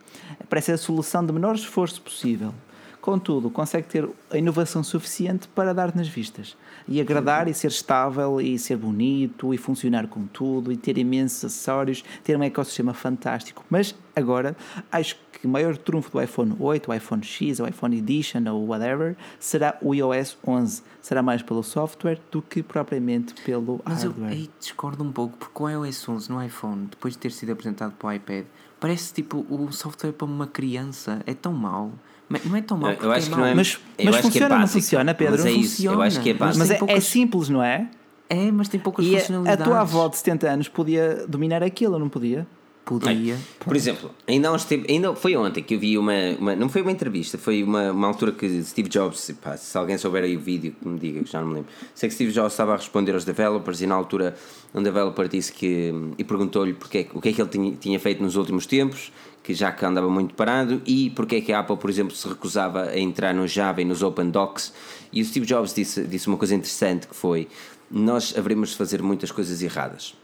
[0.51, 2.53] Parece a solução de menor esforço possível.
[3.01, 6.57] Contudo, consegue ter a inovação suficiente para dar nas vistas
[6.87, 11.45] e agradar e ser estável e ser bonito e funcionar com tudo e ter imensos
[11.45, 13.65] acessórios, ter um ecossistema fantástico.
[13.71, 14.57] Mas agora
[14.91, 18.67] acho que o maior trunfo do iPhone 8, o iPhone X, o iPhone Edition ou
[18.67, 20.83] whatever será o iOS 11.
[21.01, 24.33] Será mais pelo software do que propriamente pelo Mas eu hardware.
[24.33, 27.93] aí discordo um pouco, porque o iOS 11 no iPhone, depois de ter sido apresentado
[27.93, 28.47] para o iPad,
[28.81, 31.23] parece tipo o software para uma criança.
[31.25, 31.93] É tão mau.
[32.29, 33.41] Mas Não é tão mau Eu- acho que mau.
[33.41, 35.33] não é- Mas, mas que é funciona ou não funciona, Pedro?
[35.37, 36.59] Mas é isso, eu acho que é Funciona, básico.
[36.59, 37.89] Mas tem é, é simples, não é?
[38.29, 39.65] É, mas tem poucas E a, a funcionalidades.
[39.65, 42.47] tua avó de 70 anos podia dominar aquilo, não podia?
[42.85, 43.37] Podia.
[43.61, 46.91] Por exemplo, ainda, tempos- ainda foi ontem que eu vi uma, uma- Não foi uma
[46.91, 49.31] entrevista, foi uma, uma altura que Steve Jobs.
[49.43, 51.69] pá, se alguém souber aí o vídeo, que me diga, que já não me lembro.
[51.95, 54.35] Sei que Steve Jobs estava a responder aos developers e na altura
[54.75, 55.93] um developer disse que.
[56.17, 58.65] e perguntou-lhe porque, é que- o que é que ele tinha, tinha feito nos últimos
[58.65, 59.13] tempos,
[59.49, 62.29] que já que andava muito parado, e porque é que a Apple, por exemplo, se
[62.29, 64.75] recusava a entrar no Java e nos Open Docs.
[65.11, 67.49] E o Steve Jobs disse, disse uma coisa interessante que foi:
[67.91, 70.15] nós haveremos de fazer muitas coisas erradas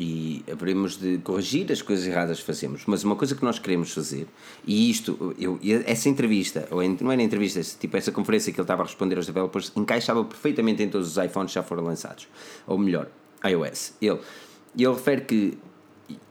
[0.00, 2.82] e haveremos de corrigir as coisas erradas que fazemos.
[2.86, 4.26] Mas uma coisa que nós queremos fazer,
[4.66, 8.82] e isto, eu, essa entrevista, ou não era entrevista, tipo essa conferência que ele estava
[8.82, 12.26] a responder aos developers, encaixava perfeitamente em todos os iPhones que já foram lançados.
[12.66, 13.06] Ou melhor,
[13.44, 13.92] iOS.
[14.02, 14.18] Ele,
[14.76, 15.56] ele refere que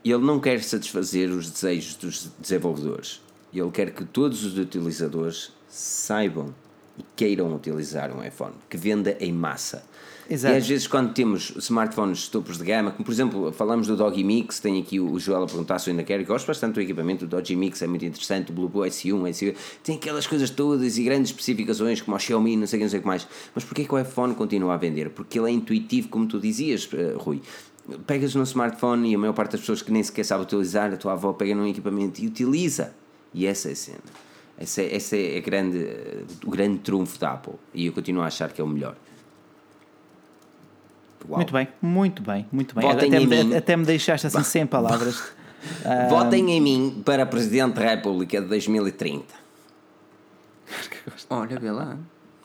[0.04, 3.20] ele não quer satisfazer os desejos dos desenvolvedores.
[3.52, 6.54] Ele quer que todos os utilizadores saibam
[6.98, 9.84] e queiram utilizar um iPhone, que venda em massa.
[10.28, 10.54] Exato.
[10.54, 14.24] E às vezes quando temos smartphones topos de gama, como por exemplo, falamos do Doggy
[14.24, 16.80] Mix, tem aqui o Joel a perguntar se eu ainda quero, e gosto bastante do
[16.80, 19.54] equipamento, o Doggy Mix é muito interessante, o Bluetooth S1, S1,
[19.84, 22.90] tem aquelas coisas todas e grandes especificações como o Xiaomi, não sei o que, não
[22.90, 23.26] sei o que mais.
[23.54, 25.10] Mas porquê que o iPhone continua a vender?
[25.10, 27.40] Porque ele é intuitivo, como tu dizias, eh, Rui.
[28.06, 30.96] Pegas no smartphone e a maior parte das pessoas que nem sequer sabe utilizar, a
[30.96, 32.92] tua avó pega num equipamento e utiliza.
[33.32, 33.98] E essa é a cena.
[34.58, 35.86] Esse é, esse é a grande,
[36.44, 37.54] o grande trunfo da Apple.
[37.74, 38.96] E eu continuo a achar que é o melhor.
[41.28, 41.36] Uau.
[41.38, 42.84] Muito bem, muito bem, muito bem.
[42.84, 43.54] Votem até, em me, mim.
[43.56, 45.22] até me deixaste assim sem palavras.
[45.84, 49.24] Ah, Votem em mim para Presidente da República de 2030.
[51.30, 51.96] Olha, vê lá.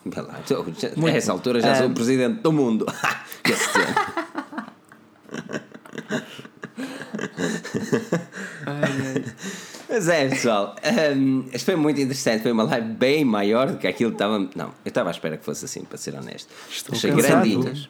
[0.04, 2.86] Vê lá, então, já- a essa altura já sou o Presidente do mundo.
[3.42, 3.52] que
[9.88, 10.74] Mas é, pessoal,
[11.16, 12.42] hum, isto foi muito interessante.
[12.42, 14.38] Foi uma live bem maior do que aquilo que estava.
[14.38, 16.48] Não, eu estava à espera que fosse assim, para ser honesto.
[16.70, 17.42] Estou Achei cansado.
[17.42, 17.88] grandinho.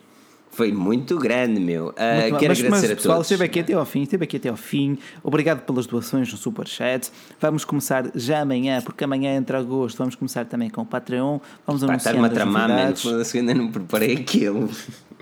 [0.52, 1.94] Foi muito grande, meu.
[1.96, 3.30] Ah, Muito quero mas, agradecer mas, a pessoal, todos.
[3.30, 4.98] esteve aqui até ao fim, esteve aqui até ao fim.
[5.22, 7.10] Obrigado pelas doações no Superchat.
[7.40, 9.96] Vamos começar já amanhã, porque amanhã entra agosto.
[9.96, 11.38] Vamos começar também com o Patreon.
[11.66, 12.94] Vamos Pá, anunciar Está-me a tramar, mano.
[13.34, 14.68] ainda não preparei aquilo.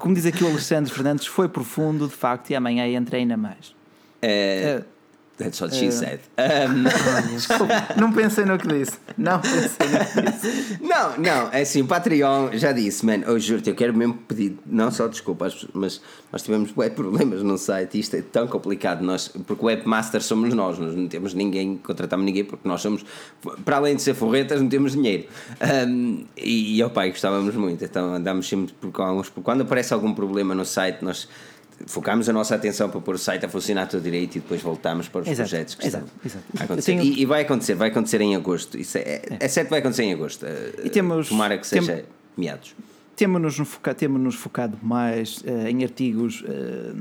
[0.00, 3.74] Como diz aqui o Alexandre Fernandes, foi profundo, de facto, e amanhã entra ainda mais.
[4.22, 4.84] É, Eh,
[5.40, 6.20] That's what she said.
[6.36, 6.84] Um,
[7.98, 8.98] não pensei no que disse.
[9.16, 10.78] Não pensei no que disse.
[10.82, 14.58] não, não, é assim, o Patreon já disse, mano, eu juro-te, eu quero mesmo pedir,
[14.66, 19.00] não só desculpas, mas nós tivemos bué problemas no site e isto é tão complicado,
[19.02, 23.02] nós, porque webmaster somos nós, nós não temos ninguém, contratamos ninguém, porque nós somos,
[23.64, 25.24] para além de ser forretas, não temos dinheiro.
[25.88, 30.12] Um, e, e ao pai gostávamos muito, então andamos sempre por alguns, quando aparece algum
[30.12, 31.26] problema no site, nós
[31.86, 35.08] focamos a nossa atenção para pôr o site a funcionar tudo direito e depois voltamos
[35.08, 36.44] para os Exato, projetos que exato, estão exato.
[36.58, 36.92] a acontecer.
[36.92, 38.78] Tenho- E, e vai acontecer, vai acontecer em agosto.
[38.78, 39.48] Isso é, é.
[39.48, 40.46] certo que vai acontecer em agosto.
[40.84, 42.04] E temos- Tomara que tem- seja
[42.36, 42.74] meados.
[43.16, 46.92] Temos-nos foca- temos-nos focado mais eh, em artigos, eh,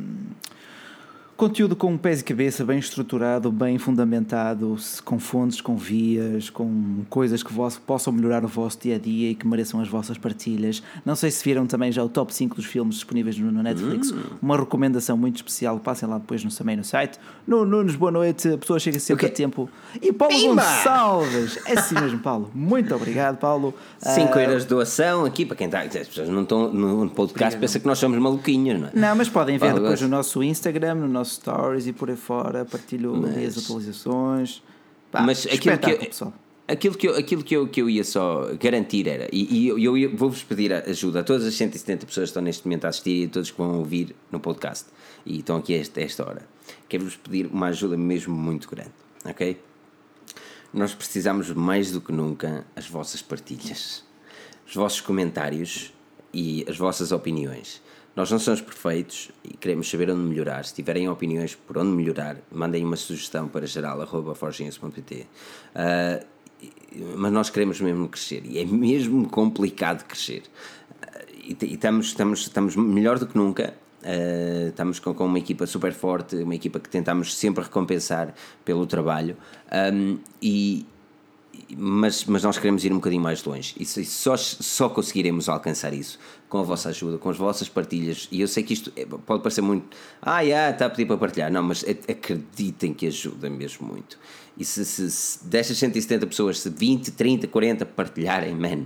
[1.39, 4.75] conteúdo com pés e cabeça, bem estruturado, bem fundamentado,
[5.05, 9.31] com fontes, com vias, com coisas que vos, possam melhorar o vosso dia a dia
[9.31, 10.83] e que mereçam as vossas partilhas.
[11.05, 14.13] Não sei se viram também já o top 5 dos filmes disponíveis no, no Netflix,
[14.41, 15.79] uma recomendação muito especial.
[15.79, 17.17] Passem lá depois no, também no site.
[17.47, 18.49] No, Nunes, boa noite.
[18.49, 19.69] A pessoa chega sempre O a tempo.
[20.01, 20.61] E Paulo Pimba!
[20.61, 21.57] Gonçalves!
[21.65, 22.51] É assim mesmo, Paulo.
[22.53, 23.73] Muito obrigado, Paulo.
[23.97, 25.79] 5 Ah, euros de doação aqui para quem está.
[25.83, 28.91] As pessoas não estão no podcast, pensa que nós somos maluquinhos, não é?
[28.93, 30.03] Não, mas podem ver Fala, depois gosto.
[30.03, 32.65] no nosso Instagram, no nosso Stories e por aí fora.
[32.65, 34.63] Partilho ali as atualizações.
[35.11, 36.33] Pá, Mas aquilo que, eu, pessoal.
[36.67, 39.97] aquilo, que eu, aquilo que, eu, que eu ia só garantir era, e, e eu,
[39.97, 43.23] eu vou-vos pedir ajuda a todas as 170 pessoas que estão neste momento a assistir
[43.23, 44.85] e a todos que vão ouvir no podcast
[45.25, 46.47] e estão aqui a esta, a esta hora.
[46.87, 48.91] Quero-vos pedir uma ajuda mesmo muito grande,
[49.25, 49.59] ok?
[50.71, 54.03] Nós precisamos mais do que nunca as vossas partilhas,
[54.67, 55.91] os vossos comentários
[56.31, 57.81] e as vossas opiniões.
[58.19, 60.65] Nós não somos perfeitos e queremos saber onde melhorar.
[60.65, 65.25] Se tiverem opiniões por onde melhorar, mandem uma sugestão para geral.forginhas.pt.
[65.73, 66.19] Ah,
[66.61, 66.69] e-
[67.15, 70.43] mas nós queremos mesmo crescer e é mesmo complicado crescer.
[71.01, 71.19] Ah,
[71.57, 73.73] te- e estamos, estamos, estamos melhor do que nunca.
[74.01, 78.33] Uh, estamos com, com uma equipa super forte, uma equipa que tentamos sempre recompensar
[78.63, 79.35] pelo trabalho
[79.93, 80.85] Um, e,
[81.77, 85.93] mas, mas nós queremos ir um bocadinho mais longe e se- só, só conseguiremos alcançar
[85.93, 86.17] isso
[86.47, 88.27] com a vossa ajuda, com as vossas partilhas.
[88.31, 91.17] E eu sei que isto é- pode parecer muito, ah, yeah, está a pedir para
[91.17, 91.51] partilhar.
[91.51, 94.17] Não, mas ac- acreditem que ajuda mesmo muito.
[94.57, 98.85] E se, se, se destas 170 pessoas, se 20, 30, 40 partilharem, man,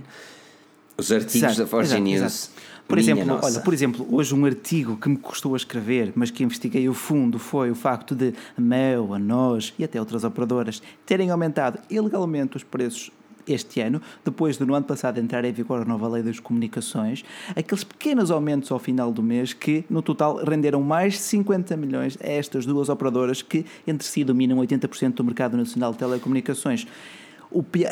[0.96, 2.22] os artigos Exato, da Forge News.
[2.22, 2.64] exato.
[2.86, 3.46] Por minha exemplo, nossa.
[3.46, 6.94] olha, por exemplo, hoje um artigo que me custou a escrever, mas que investiguei o
[6.94, 11.78] fundo, foi o facto de a Mel, a nós e até outras operadoras terem aumentado
[11.90, 13.10] ilegalmente os preços
[13.46, 17.24] este ano, depois de no ano passado entrar em vigor a nova lei das comunicações,
[17.54, 22.18] aqueles pequenos aumentos ao final do mês que, no total, renderam mais de 50 milhões
[22.22, 26.86] a estas duas operadoras que, entre si, dominam 80% do mercado nacional de telecomunicações.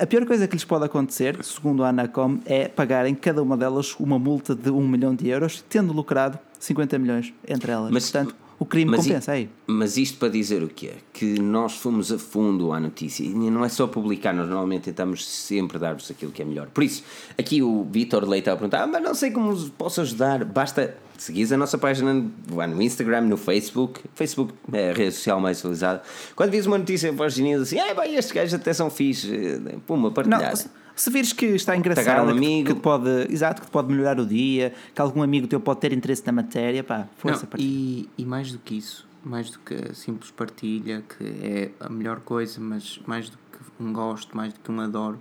[0.01, 3.95] A pior coisa que lhes pode acontecer, segundo a Anacom, é pagarem cada uma delas
[3.99, 7.91] uma multa de 1 milhão de euros, tendo lucrado 50 milhões entre elas.
[7.91, 9.51] Mas, Portanto, o crime compensa aí.
[9.67, 10.93] Mas isto para dizer o quê?
[11.13, 15.29] Que nós fomos a fundo à notícia e não é só publicar, nós normalmente tentamos
[15.29, 16.69] sempre dar-vos aquilo que é melhor.
[16.69, 17.03] Por isso,
[17.37, 21.53] aqui o Vitor Leite a perguntar, ah, mas não sei como posso ajudar, basta seguir
[21.55, 24.01] a nossa página no Instagram, no Facebook.
[24.15, 26.03] Facebook é a rede social mais utilizada.
[26.35, 29.77] Quando vês uma notícia para os assim, ah, bem, estes gajos até são fixe, eh,
[29.87, 30.53] puma, partilhar.
[30.53, 34.27] Não, se vires que está engraçado, um que, que, pode, exato, que pode melhorar o
[34.27, 38.27] dia, que algum amigo teu pode ter interesse na matéria, pá, força Não, e, e
[38.27, 42.61] mais do que isso, mais do que a simples partilha, que é a melhor coisa,
[42.61, 45.19] mas mais do que um gosto, mais do que um adoro,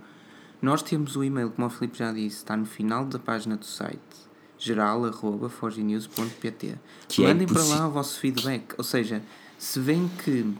[0.60, 3.64] nós temos o e-mail, como o Filipe já disse, está no final da página do
[3.64, 4.31] site
[4.62, 6.78] geral.forgenews.pt é
[7.18, 9.20] Mandem é para lá o vosso feedback, ou seja,
[9.58, 10.54] se vem que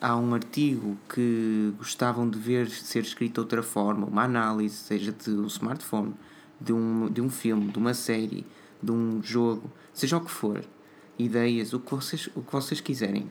[0.00, 5.12] há um artigo que gostavam de ver ser escrito de outra forma, uma análise, seja
[5.12, 6.14] de um smartphone,
[6.60, 8.46] de um, de um filme, de uma série,
[8.80, 10.64] de um jogo, seja o que for,
[11.18, 13.28] ideias, o que vocês, o que vocês quiserem,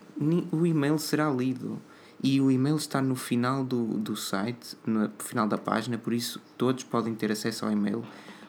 [0.51, 1.79] o e-mail será lido.
[2.21, 6.41] E o e-mail está no final do, do site, no final da página, por isso
[6.57, 8.03] todos podem ter acesso ao e-mail.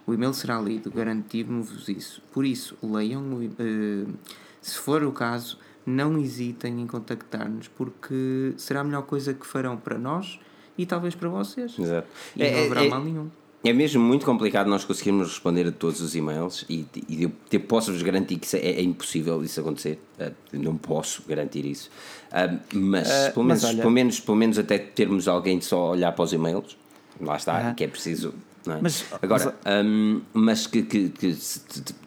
[0.06, 2.22] O e-mail será lido, garantimos-vos isso.
[2.32, 4.12] Por isso, leiam, uh,
[4.60, 9.76] se for o caso, não hesitem em contactar-nos, porque será a melhor coisa que farão
[9.76, 10.38] para nós
[10.76, 11.78] e talvez para vocês.
[11.78, 12.08] Exato.
[12.36, 13.30] E é, não haverá é, mal nenhum.
[13.62, 17.60] É mesmo muito complicado nós conseguirmos responder a todos os e-mails e, e eu, eu
[17.60, 19.98] posso-vos garantir que é, é, impossível isso acontecer.
[20.18, 21.90] Uh, não posso garantir isso.
[22.28, 26.12] Uh, mas, uh, pelo, menos, mas pelo, menos, pelo menos até termos alguém só olhar
[26.12, 26.78] para os e-mails,
[27.20, 28.32] lá está, que é preciso.
[28.66, 28.78] É?
[28.80, 31.36] Mas, Agora, mas, um, mas que, que, que,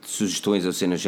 [0.03, 1.01] sugestões ou cenas,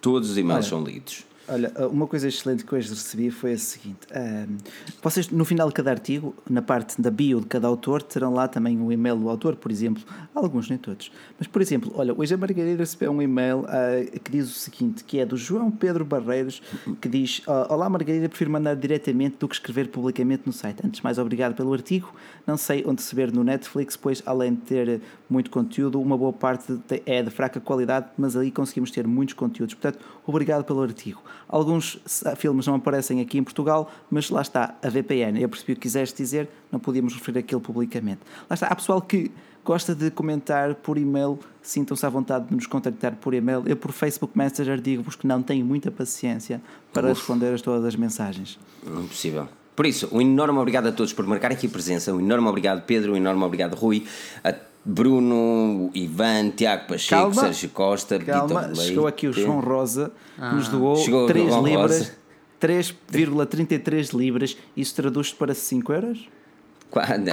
[0.00, 1.24] todos os e-mails são lidos.
[1.48, 4.56] Olha, uma coisa excelente que hoje recebi foi a seguinte: um,
[5.02, 8.46] vocês, no final de cada artigo, na parte da bio de cada autor, terão lá
[8.46, 10.02] também o um e-mail do autor, por exemplo.
[10.34, 11.10] Alguns, nem todos.
[11.38, 15.02] Mas, por exemplo, olha, hoje a Margarida recebeu um e-mail uh, que diz o seguinte:
[15.02, 16.62] que é do João Pedro Barreiros,
[17.00, 20.78] que diz: Olá, Margarida, prefiro mandar diretamente do que escrever publicamente no site.
[20.84, 22.14] Antes mais, obrigado pelo artigo.
[22.46, 26.32] Não sei onde se ver no Netflix, pois, além de ter muito conteúdo, uma boa
[26.32, 29.74] parte é de fraca qualidade, mas ali conseguimos ter muitos conteúdos.
[29.74, 31.22] Portanto, obrigado pelo artigo.
[31.52, 31.98] Alguns
[32.38, 35.38] filmes não aparecem aqui em Portugal, mas lá está, a VPN.
[35.38, 38.20] Eu percebi o que quiseste dizer, não podíamos referir aquilo publicamente.
[38.48, 39.30] Lá está, há pessoal que
[39.62, 43.62] gosta de comentar por e-mail, sintam-se à vontade de nos contactar por e-mail.
[43.66, 46.58] Eu, por Facebook Messenger, digo-vos que não tenho muita paciência
[46.90, 47.20] para Uf.
[47.20, 48.58] responder a todas as mensagens.
[48.86, 49.46] Impossível.
[49.76, 52.14] Por isso, um enorme obrigado a todos por marcar aqui a presença.
[52.14, 53.12] Um enorme obrigado, Pedro.
[53.12, 54.06] Um enorme obrigado, Rui.
[54.42, 60.12] A Bruno, Ivan, Tiago Pacheco, calma, Sérgio Costa, calma, Vitor Chegou aqui o João Rosa,
[60.34, 62.12] que ah, nos doou 3 libras,
[62.60, 64.56] 3,33 libras.
[64.76, 66.28] Isso traduz para 5 euros?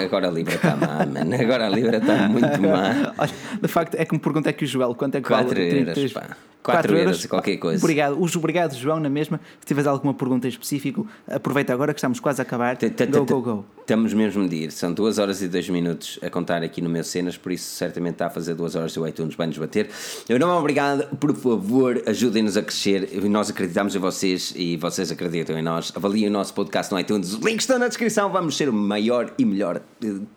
[0.04, 1.36] Agora a Libra está má, mano.
[1.36, 3.14] Agora a Libra está muito má.
[3.18, 3.32] Olha,
[3.62, 5.62] de facto, é que me pergunta aqui o Joel quanto é que 4 vale?
[5.62, 6.14] euros, 33...
[6.14, 6.38] pá.
[6.62, 7.84] 4 euros, euros, qualquer coisa.
[7.84, 8.22] Obrigado.
[8.22, 9.40] Obrigado, João, na mesma.
[9.62, 12.78] Se tiveres alguma pergunta em específico, aproveita agora que estamos quase a acabar.
[12.78, 13.66] Go, go, go.
[13.80, 14.72] Estamos mesmo a medir.
[14.72, 18.16] São 2 horas e 2 minutos a contar aqui no meu cenas, por isso certamente
[18.16, 19.90] está a fazer 2 horas e o iTunes vai nos bater.
[20.28, 23.10] Eu não obrigado, por favor, ajudem-nos a crescer.
[23.24, 25.92] Nós acreditamos em vocês e vocês acreditam em nós.
[25.96, 27.34] Avaliem o nosso podcast no iTunes.
[27.34, 28.30] Os links estão na descrição.
[28.32, 29.82] Vamos ser o maior e melhor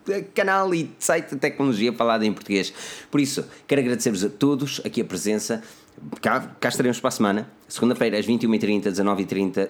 [0.08, 2.72] eh, canal e site de tecnologia falado em português.
[3.10, 5.62] Por isso, quero agradecer-vos a todos aqui a presença.
[6.20, 7.50] Cá, cá estaremos para a semana.
[7.68, 9.68] Segunda-feira, às 21h30, 19h30,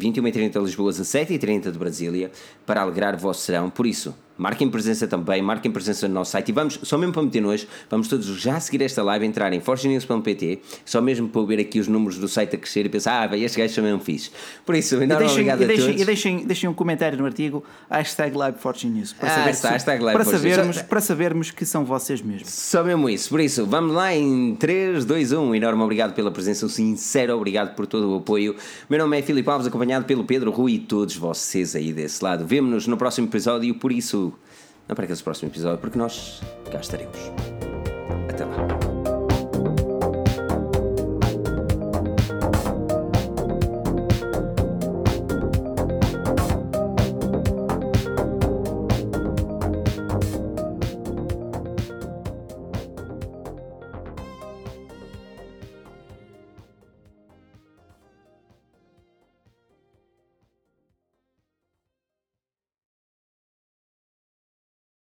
[0.00, 2.30] 21h30 Lisboa, 17h30 de Brasília,
[2.64, 3.68] para alegrar o vosso serão.
[3.68, 7.22] Por isso, Marquem presença também, marquem presença no nosso site e vamos, só mesmo para
[7.22, 11.60] meter hoje, vamos todos já seguir esta live, entrar em forgenews.pt, só mesmo para ver
[11.60, 14.00] aqui os números do site a crescer e pensar, ah, bem, estes gajos são mesmo
[14.00, 14.30] fixe.
[14.64, 16.02] Por isso, ainda deixem, obrigado deixem, a todos.
[16.02, 20.02] E deixem, deixem um comentário no artigo, hashtag live News, para, ah, saber está, hashtag
[20.02, 22.50] live para, sabermos, para sabermos que são vocês mesmos.
[22.50, 26.66] Só mesmo isso, por isso, vamos lá em 3, 2, 1, enorme obrigado pela presença,
[26.66, 28.54] um sincero obrigado por todo o apoio.
[28.90, 32.46] Meu nome é Filipe Alves, acompanhado pelo Pedro Rui e todos vocês aí desse lado.
[32.46, 34.25] Vemo-nos no próximo episódio, por isso...
[34.88, 36.40] Não percas o próximo episódio, porque nós
[36.70, 37.18] cá estaremos.
[38.30, 38.85] Até lá.